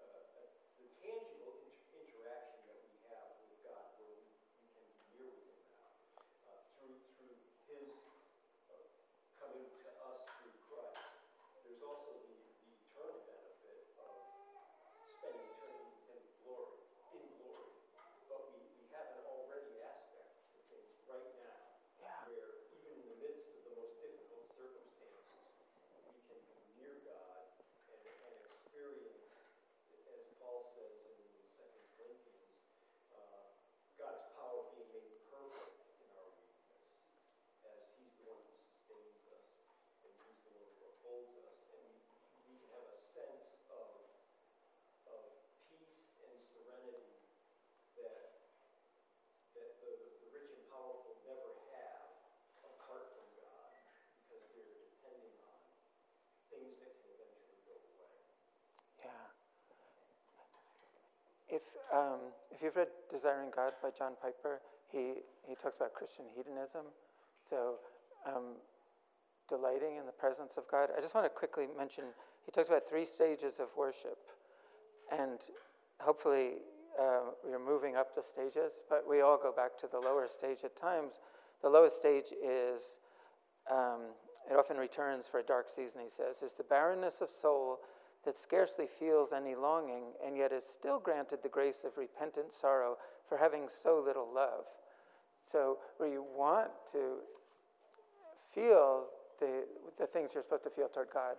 uh, 0.00 0.40
a- 0.42 0.54
the 0.78 0.86
tangible 1.02 1.58
inter- 1.64 1.98
interaction 1.98 2.60
that 2.70 2.78
we 2.86 2.94
have 3.10 3.28
with 3.42 3.54
God 3.66 3.84
where 3.98 4.12
we, 4.14 4.26
we 4.62 4.66
can 4.74 4.86
be 4.86 5.00
near 5.16 5.28
with 5.34 5.46
Him 5.50 5.62
now 5.74 5.90
uh, 6.50 6.60
through, 6.78 6.98
through 7.18 7.36
His 7.66 7.88
uh, 8.70 8.82
coming 9.40 9.66
to 9.66 9.90
us 10.06 10.18
through 10.40 10.56
Christ. 10.68 11.02
There's 11.66 11.82
also 11.82 12.22
the, 12.28 12.36
the 12.62 12.70
eternal 12.86 13.20
benefit 13.26 13.80
of 13.98 14.14
spending 15.18 15.46
eternity 15.50 15.90
with 15.90 16.06
Him 16.08 16.20
with 16.22 16.36
glory, 16.44 16.78
in 17.16 17.24
glory. 17.42 17.70
But 18.30 18.40
we, 18.54 18.60
we 18.80 18.84
have 18.94 19.08
an 19.20 19.24
already 19.28 19.78
aspect 19.82 20.30
to 20.54 20.58
things 20.70 20.94
right 21.08 21.30
now 21.42 21.58
Yeah. 22.02 22.28
where 22.30 22.50
even 22.74 22.92
in 22.98 23.06
the 23.12 23.18
midst 23.22 23.46
of 23.54 23.60
the 23.66 23.74
most 23.78 23.94
difficult 24.02 24.44
circumstances, 24.54 25.42
we 26.08 26.18
can 26.26 26.40
be 26.46 26.60
near 26.80 26.94
God 27.06 27.42
and, 27.92 28.02
and 28.04 28.34
experience, 28.50 29.26
as 30.10 30.22
Paul 30.40 30.72
says 30.76 30.94
in 31.06 31.16
Second 31.58 31.86
Corinthians, 31.98 32.54
uh, 33.14 33.42
God's 33.98 34.24
power 34.38 34.70
being 34.74 34.90
made 34.94 35.12
perfect 35.30 35.76
in 36.02 36.08
our 36.18 36.30
weakness, 36.38 36.86
as 37.66 37.80
He's 37.98 38.14
the 38.20 38.26
one 38.30 38.42
who 38.44 38.54
sustains 38.86 39.22
us 39.32 39.46
and 40.06 40.12
He's 40.24 40.40
the 40.46 40.52
one 40.54 40.68
who 40.76 40.82
upholds 40.90 41.34
us, 41.42 41.58
and 41.74 41.86
we, 41.90 41.98
we 42.50 42.54
can 42.60 42.68
have 42.74 42.86
a 42.92 42.98
sense 43.14 43.46
of 43.72 43.88
of 45.08 45.22
peace 45.70 45.96
and 46.20 46.36
serenity 46.52 47.16
that 47.96 48.42
that 49.56 49.70
the, 49.82 49.92
the 50.22 50.28
rich 50.34 50.50
and 50.52 50.64
powerful 50.70 51.16
never 51.26 51.50
have 51.72 52.08
apart 52.64 53.14
from 53.16 53.26
God 53.40 53.70
because 54.26 54.44
they're 54.52 54.76
depending 54.90 55.34
on 55.44 55.56
things 56.52 56.74
that 56.82 56.92
can 57.00 57.08
eventually 57.16 57.60
go 57.68 57.76
away. 57.76 58.14
Yeah. 59.02 59.26
If, 61.50 61.64
um, 61.94 62.32
if 62.50 62.62
you've 62.62 62.76
read 62.76 62.88
Desiring 63.10 63.50
God 63.54 63.72
by 63.82 63.90
John 63.96 64.12
Piper, 64.20 64.60
he, 64.90 65.22
he 65.46 65.54
talks 65.54 65.76
about 65.76 65.94
Christian 65.94 66.24
hedonism. 66.34 66.86
So, 67.48 67.76
um, 68.26 68.56
delighting 69.48 69.96
in 69.96 70.06
the 70.06 70.12
presence 70.12 70.56
of 70.56 70.64
God. 70.70 70.90
I 70.96 71.00
just 71.00 71.14
want 71.14 71.24
to 71.24 71.30
quickly 71.30 71.66
mention 71.76 72.04
he 72.44 72.50
talks 72.52 72.68
about 72.68 72.82
three 72.88 73.04
stages 73.04 73.60
of 73.60 73.68
worship. 73.76 74.18
And 75.16 75.38
hopefully, 76.00 76.54
uh, 77.00 77.30
we're 77.44 77.64
moving 77.64 77.96
up 77.96 78.14
the 78.14 78.22
stages, 78.22 78.82
but 78.88 79.04
we 79.08 79.20
all 79.20 79.38
go 79.40 79.52
back 79.52 79.78
to 79.78 79.86
the 79.86 79.98
lower 79.98 80.26
stage 80.26 80.58
at 80.64 80.76
times. 80.76 81.20
The 81.62 81.68
lowest 81.68 81.96
stage 81.96 82.32
is, 82.44 82.98
um, 83.70 84.00
it 84.50 84.56
often 84.56 84.76
returns 84.76 85.28
for 85.28 85.38
a 85.38 85.42
dark 85.42 85.68
season, 85.68 86.00
he 86.02 86.08
says, 86.08 86.42
is 86.42 86.52
the 86.52 86.64
barrenness 86.64 87.20
of 87.20 87.30
soul 87.30 87.78
that 88.26 88.36
scarcely 88.36 88.86
feels 88.86 89.32
any 89.32 89.54
longing 89.54 90.12
and 90.24 90.36
yet 90.36 90.52
is 90.52 90.64
still 90.64 90.98
granted 90.98 91.38
the 91.42 91.48
grace 91.48 91.84
of 91.84 91.96
repentant 91.96 92.52
sorrow 92.52 92.96
for 93.26 93.38
having 93.38 93.68
so 93.68 94.02
little 94.04 94.28
love. 94.32 94.64
So, 95.50 95.78
where 95.96 96.08
you 96.08 96.24
want 96.36 96.70
to 96.92 97.18
feel 98.52 99.04
the, 99.38 99.64
the 99.96 100.06
things 100.06 100.32
you're 100.34 100.42
supposed 100.42 100.64
to 100.64 100.70
feel 100.70 100.88
toward 100.88 101.08
God, 101.14 101.36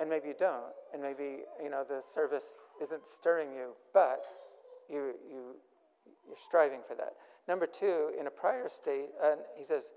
and 0.00 0.10
maybe 0.10 0.28
you 0.28 0.34
don't, 0.36 0.72
and 0.92 1.00
maybe 1.00 1.44
you 1.62 1.70
know 1.70 1.84
the 1.88 2.02
service 2.02 2.56
isn't 2.82 3.06
stirring 3.06 3.52
you, 3.52 3.74
but 3.94 4.24
you 4.88 5.14
you 5.30 5.54
you're 6.26 6.36
striving 6.36 6.80
for 6.86 6.96
that. 6.96 7.14
Number 7.46 7.66
two, 7.66 8.10
in 8.18 8.26
a 8.26 8.30
prior 8.30 8.68
state, 8.68 9.10
uh, 9.22 9.36
he 9.56 9.62
says, 9.62 9.92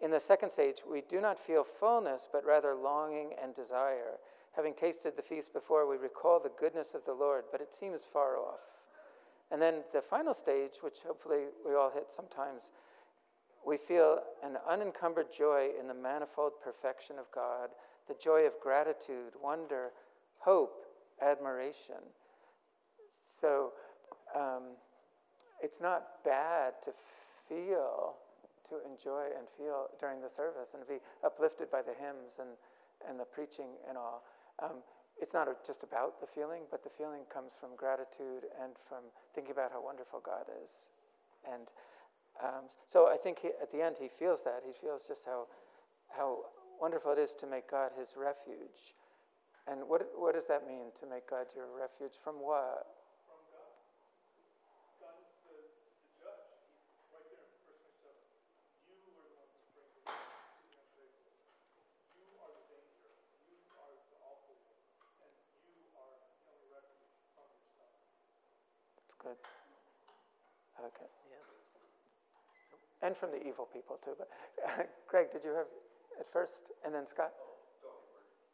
in 0.00 0.10
the 0.12 0.20
second 0.20 0.50
stage, 0.50 0.76
we 0.88 1.02
do 1.08 1.20
not 1.20 1.38
feel 1.38 1.64
fullness, 1.64 2.28
but 2.30 2.44
rather 2.44 2.74
longing 2.74 3.32
and 3.42 3.54
desire. 3.54 4.18
Having 4.58 4.74
tasted 4.74 5.12
the 5.14 5.22
feast 5.22 5.52
before, 5.52 5.88
we 5.88 5.96
recall 5.96 6.40
the 6.40 6.50
goodness 6.58 6.92
of 6.92 7.04
the 7.04 7.14
Lord, 7.14 7.44
but 7.52 7.60
it 7.60 7.72
seems 7.72 8.00
far 8.02 8.36
off. 8.36 8.58
And 9.52 9.62
then 9.62 9.84
the 9.92 10.00
final 10.00 10.34
stage, 10.34 10.78
which 10.80 10.98
hopefully 11.06 11.44
we 11.64 11.76
all 11.76 11.92
hit 11.94 12.06
sometimes, 12.10 12.72
we 13.64 13.76
feel 13.76 14.18
an 14.42 14.56
unencumbered 14.68 15.28
joy 15.30 15.68
in 15.78 15.86
the 15.86 15.94
manifold 15.94 16.54
perfection 16.60 17.20
of 17.20 17.26
God, 17.32 17.68
the 18.08 18.16
joy 18.20 18.48
of 18.48 18.58
gratitude, 18.60 19.34
wonder, 19.40 19.90
hope, 20.40 20.86
admiration. 21.22 22.02
So 23.40 23.74
um, 24.34 24.74
it's 25.62 25.80
not 25.80 26.24
bad 26.24 26.72
to 26.84 26.90
feel, 27.48 28.16
to 28.70 28.78
enjoy 28.84 29.26
and 29.38 29.46
feel 29.56 29.86
during 30.00 30.20
the 30.20 30.30
service 30.30 30.74
and 30.74 30.82
be 30.88 30.98
uplifted 31.24 31.70
by 31.70 31.82
the 31.82 31.94
hymns 31.94 32.40
and, 32.40 32.50
and 33.08 33.20
the 33.20 33.24
preaching 33.24 33.68
and 33.88 33.96
all. 33.96 34.24
Um, 34.62 34.82
it's 35.20 35.34
not 35.34 35.48
just 35.66 35.82
about 35.82 36.20
the 36.20 36.26
feeling, 36.26 36.62
but 36.70 36.82
the 36.84 36.90
feeling 36.90 37.22
comes 37.32 37.52
from 37.58 37.74
gratitude 37.76 38.46
and 38.62 38.72
from 38.88 39.02
thinking 39.34 39.52
about 39.52 39.72
how 39.72 39.82
wonderful 39.82 40.20
God 40.24 40.46
is. 40.64 40.86
And 41.46 41.68
um, 42.42 42.70
so 42.86 43.08
I 43.08 43.16
think 43.16 43.40
he, 43.40 43.48
at 43.60 43.70
the 43.72 43.82
end 43.82 43.96
he 44.00 44.08
feels 44.08 44.42
that. 44.44 44.62
He 44.64 44.72
feels 44.72 45.06
just 45.06 45.26
how, 45.26 45.46
how 46.16 46.38
wonderful 46.80 47.12
it 47.12 47.18
is 47.18 47.34
to 47.42 47.46
make 47.46 47.70
God 47.70 47.90
his 47.98 48.14
refuge. 48.16 48.94
And 49.66 49.84
what, 49.86 50.06
what 50.14 50.34
does 50.34 50.46
that 50.46 50.66
mean, 50.66 50.94
to 51.02 51.04
make 51.06 51.28
God 51.28 51.46
your 51.54 51.66
refuge? 51.74 52.16
From 52.22 52.40
what? 52.40 52.86
from 53.28 53.36
God. 53.52 53.74
God 55.04 55.18
is 55.20 55.34
the, 55.44 55.58
the 56.00 56.08
judge. 56.16 56.48
He's 56.96 57.10
right 57.12 57.26
there 57.28 57.44
in 57.44 57.52
verse 57.68 57.84
27. 57.84 58.16
You 58.88 58.96
are 59.18 59.28
the 59.28 59.34
one 59.36 59.50
who 59.52 59.60
brings 59.76 59.92
it 59.92 60.08
to 60.08 60.24
the 60.64 60.72
unfaithful. 60.78 61.36
You 62.16 62.24
are 62.40 62.48
the 62.56 62.64
danger. 62.70 63.12
You 63.50 63.60
are 63.76 63.92
the 64.08 64.16
awful 64.24 64.56
one. 64.64 64.80
And 65.20 65.36
you 65.68 65.84
are 66.00 66.16
the 66.16 66.32
only 66.48 66.64
refuge 66.72 67.12
from 67.36 67.44
yourself. 67.52 67.92
It's 69.04 69.16
good. 69.20 69.36
I 70.80 70.88
like 70.88 70.96
it. 70.96 71.12
Yeah. 71.28 71.44
And 73.08 73.16
from 73.16 73.32
the 73.32 73.40
evil 73.40 73.64
people, 73.72 73.96
too. 74.04 74.12
But 74.20 74.28
Greg, 75.08 75.32
did 75.32 75.40
you 75.40 75.56
have 75.56 75.64
at 76.20 76.28
first, 76.28 76.76
and 76.84 76.92
then 76.92 77.08
Scott? 77.08 77.32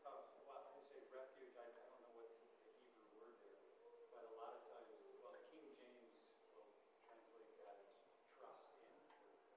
Um, 0.06 0.22
well, 0.46 0.62
when 0.70 0.78
you 0.78 0.86
say 0.86 1.02
refuge, 1.10 1.58
I, 1.58 1.66
I 1.66 1.90
don't 1.90 2.06
know 2.06 2.14
what 2.22 2.30
the 2.38 2.70
Hebrew 2.78 3.10
word 3.18 3.34
there, 3.42 3.66
but 4.14 4.22
a 4.30 4.34
lot 4.38 4.54
of 4.54 4.62
times, 4.70 4.94
well, 5.18 5.34
King 5.50 5.74
James 5.74 6.22
will 6.54 6.70
translate 7.02 7.50
that 7.66 7.82
as 7.82 7.98
trust 8.38 8.70
in, 8.78 8.94
or 9.10 9.26
to, 9.42 9.50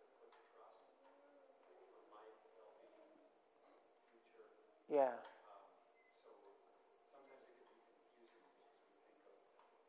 to 0.00 0.04
put 0.16 0.32
trust, 0.48 0.96
like 1.04 1.20
for 1.68 1.84
life, 2.08 2.40
well-being, 2.56 3.20
future. 4.08 4.48
Yeah, 4.88 5.12
Um, 5.44 5.68
so 6.24 6.32
sometimes 7.12 7.52
it 7.52 7.68
can 7.68 7.76
be 7.84 7.92
confusing 7.92 8.48
because 8.56 8.72
we 8.96 9.12
think 9.12 9.28
of 9.28 9.36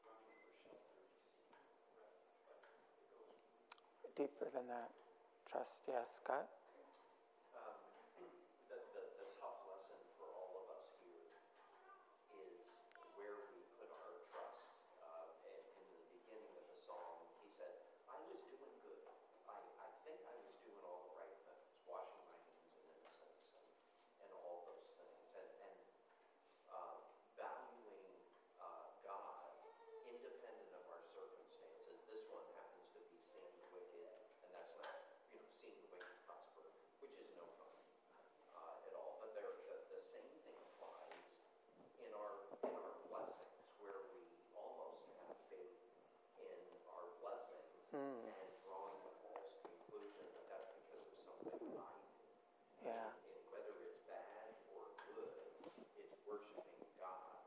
running 0.03 0.35
for 0.43 0.51
shelter, 0.59 1.07
seeking 1.15 1.47
refuge, 1.55 2.35
but 2.43 2.59
it 2.99 3.07
goes 3.15 3.39
deeper 4.19 4.51
than 4.51 4.67
that. 4.67 4.91
Trust, 5.51 5.81
yes, 5.87 6.21
Scott? 6.23 6.47
mm. 47.93 48.23
and 48.25 48.51
drawing 48.65 48.99
a 49.05 49.13
false 49.25 49.55
conclusion 49.61 50.25
that 50.35 50.45
that's 50.49 50.73
because 50.79 51.05
of 51.09 51.19
something. 51.25 51.73
Yeah. 52.85 52.93
And, 52.93 53.19
and 53.19 53.43
whether 53.49 53.73
it's 53.85 54.01
bad 54.05 54.49
or 54.73 54.89
good, 55.13 55.73
it's 55.97 56.17
worshiping 56.25 56.89
God. 56.97 57.39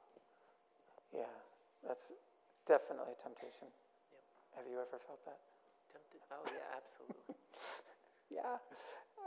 Yeah, 1.15 1.35
that's 1.87 2.11
definitely 2.67 3.15
a 3.15 3.21
temptation. 3.21 3.69
Yep. 3.69 4.23
Have 4.59 4.67
you 4.71 4.79
ever 4.79 4.99
felt 4.99 5.23
that? 5.27 5.41
Tempted? 5.91 6.23
Oh, 6.31 6.45
yeah, 6.49 6.69
absolutely. 6.79 7.37
yeah. 8.39 8.57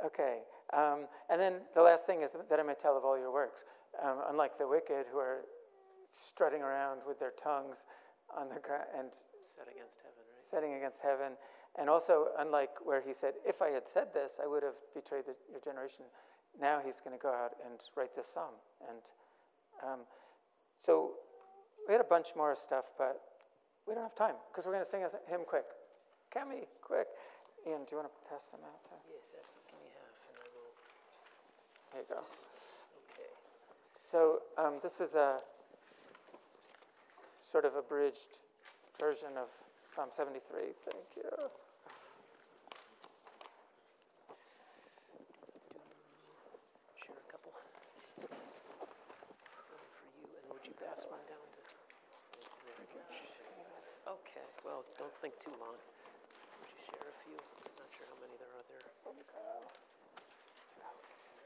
Okay. 0.03 0.43
Um, 0.73 1.07
and 1.29 1.39
then 1.39 1.61
the 1.73 1.81
last 1.81 2.05
thing 2.05 2.21
is 2.21 2.35
that 2.35 2.59
I 2.59 2.63
may 2.63 2.73
tell 2.73 2.97
of 2.97 3.05
all 3.05 3.17
your 3.17 3.31
works. 3.31 3.63
Um, 4.01 4.19
unlike 4.29 4.57
the 4.57 4.67
wicked 4.67 5.05
who 5.11 5.19
are 5.19 5.45
strutting 6.11 6.61
around 6.61 7.01
with 7.07 7.19
their 7.19 7.31
tongues 7.31 7.85
on 8.35 8.49
the 8.49 8.59
ground 8.59 8.87
and 8.97 9.11
setting 10.49 10.73
against 10.73 11.01
heaven. 11.01 11.33
And 11.77 11.89
also, 11.89 12.27
unlike 12.39 12.71
where 12.83 13.01
he 13.01 13.13
said, 13.13 13.33
If 13.45 13.61
I 13.61 13.69
had 13.69 13.87
said 13.87 14.13
this, 14.13 14.39
I 14.41 14.47
would 14.47 14.63
have 14.63 14.75
betrayed 14.93 15.25
the, 15.25 15.35
your 15.51 15.59
generation. 15.59 16.05
Now 16.59 16.79
he's 16.85 17.01
going 17.01 17.15
to 17.17 17.21
go 17.21 17.33
out 17.33 17.51
and 17.65 17.79
write 17.97 18.15
this 18.15 18.27
psalm. 18.27 18.55
And 18.87 19.01
um, 19.83 19.99
so 20.79 21.11
we 21.87 21.93
had 21.93 22.01
a 22.01 22.07
bunch 22.07 22.29
more 22.35 22.55
stuff, 22.55 22.85
but 22.97 23.19
we 23.87 23.93
don't 23.93 24.03
have 24.03 24.15
time 24.15 24.35
because 24.49 24.65
we're 24.65 24.71
going 24.73 24.85
to 24.85 24.89
sing 24.89 25.03
a 25.03 25.09
hymn 25.29 25.41
quick. 25.45 25.65
Cami, 26.33 26.65
quick. 26.81 27.07
Ian, 27.67 27.81
do 27.87 27.95
you 27.95 27.97
want 27.97 28.09
to 28.09 28.29
pass 28.29 28.43
some 28.51 28.59
out 28.61 28.79
there? 28.89 28.99
Yes, 29.33 29.45
give 29.69 29.79
me 29.79 29.89
half 29.99 30.15
and 30.29 30.37
I 30.37 30.47
will, 30.53 30.73
There 31.91 32.01
you 32.01 32.09
go. 32.09 32.21
okay. 33.11 33.31
So 33.99 34.39
um, 34.57 34.79
this 34.81 35.01
is 35.01 35.15
a 35.15 35.39
sort 37.41 37.65
of 37.65 37.75
abridged 37.75 38.39
version 38.99 39.37
of 39.37 39.47
Psalm 39.93 40.09
73. 40.11 40.73
Thank 40.89 41.07
you. 41.15 41.29
Share 46.99 47.15
a 47.15 47.27
couple. 47.31 47.51
One 47.53 47.63
for 49.93 50.07
you, 50.19 50.27
and 50.35 50.45
would 50.51 50.65
you 50.67 50.75
pass 50.75 51.05
one 51.07 51.23
down 51.29 51.39
to? 51.39 51.61
There 51.63 52.75
we 52.75 52.85
go. 52.91 53.01
Okay, 54.19 54.45
well, 54.67 54.83
don't 54.99 55.15
think 55.23 55.39
too 55.39 55.55
long. 55.63 55.77
Would 55.77 56.69
you 56.75 56.81
share 56.91 57.07
a 57.07 57.15
few? 57.23 57.39
Not 57.79 57.87
sure 57.95 58.07
how 58.11 58.17
many 58.19 58.35
there 58.35 58.51
are 58.51 58.65
there. 58.67 58.83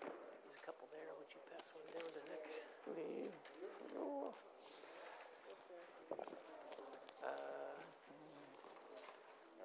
There's 0.02 0.58
a 0.58 0.64
couple 0.66 0.90
there. 0.90 1.12
Would 1.22 1.30
you 1.30 1.42
pass 1.54 1.66
one 1.76 1.86
down 1.94 2.10
to 2.10 2.22
Nick? 2.34 2.44
Leave. 2.98 3.36
Uh, 7.20 7.69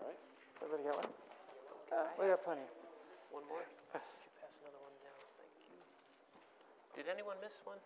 you. 0.01 0.07
Uh, 0.07 0.64
Everybody 0.64 0.82
got 0.88 0.97
one? 1.05 1.12
Uh, 1.92 2.07
we 2.18 2.26
got 2.26 2.42
plenty. 2.45 2.66
one 3.30 3.45
more? 3.49 3.62
You 3.95 4.30
pass 4.40 4.59
another 4.62 4.80
one 4.82 4.95
down? 5.05 5.18
Thank 5.38 5.55
you. 5.70 5.78
Did 6.97 7.07
anyone 7.12 7.36
miss 7.42 7.61
one? 7.64 7.78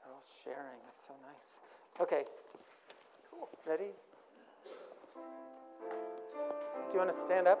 They're 0.00 0.12
all 0.12 0.22
sharing. 0.44 0.80
That's 0.86 1.04
so 1.08 1.14
nice. 1.24 1.60
Okay. 2.00 2.24
Cool. 3.30 3.48
Ready? 3.66 3.92
Do 5.16 6.90
you 6.92 6.98
want 6.98 7.10
to 7.12 7.18
stand 7.20 7.48
up? 7.48 7.60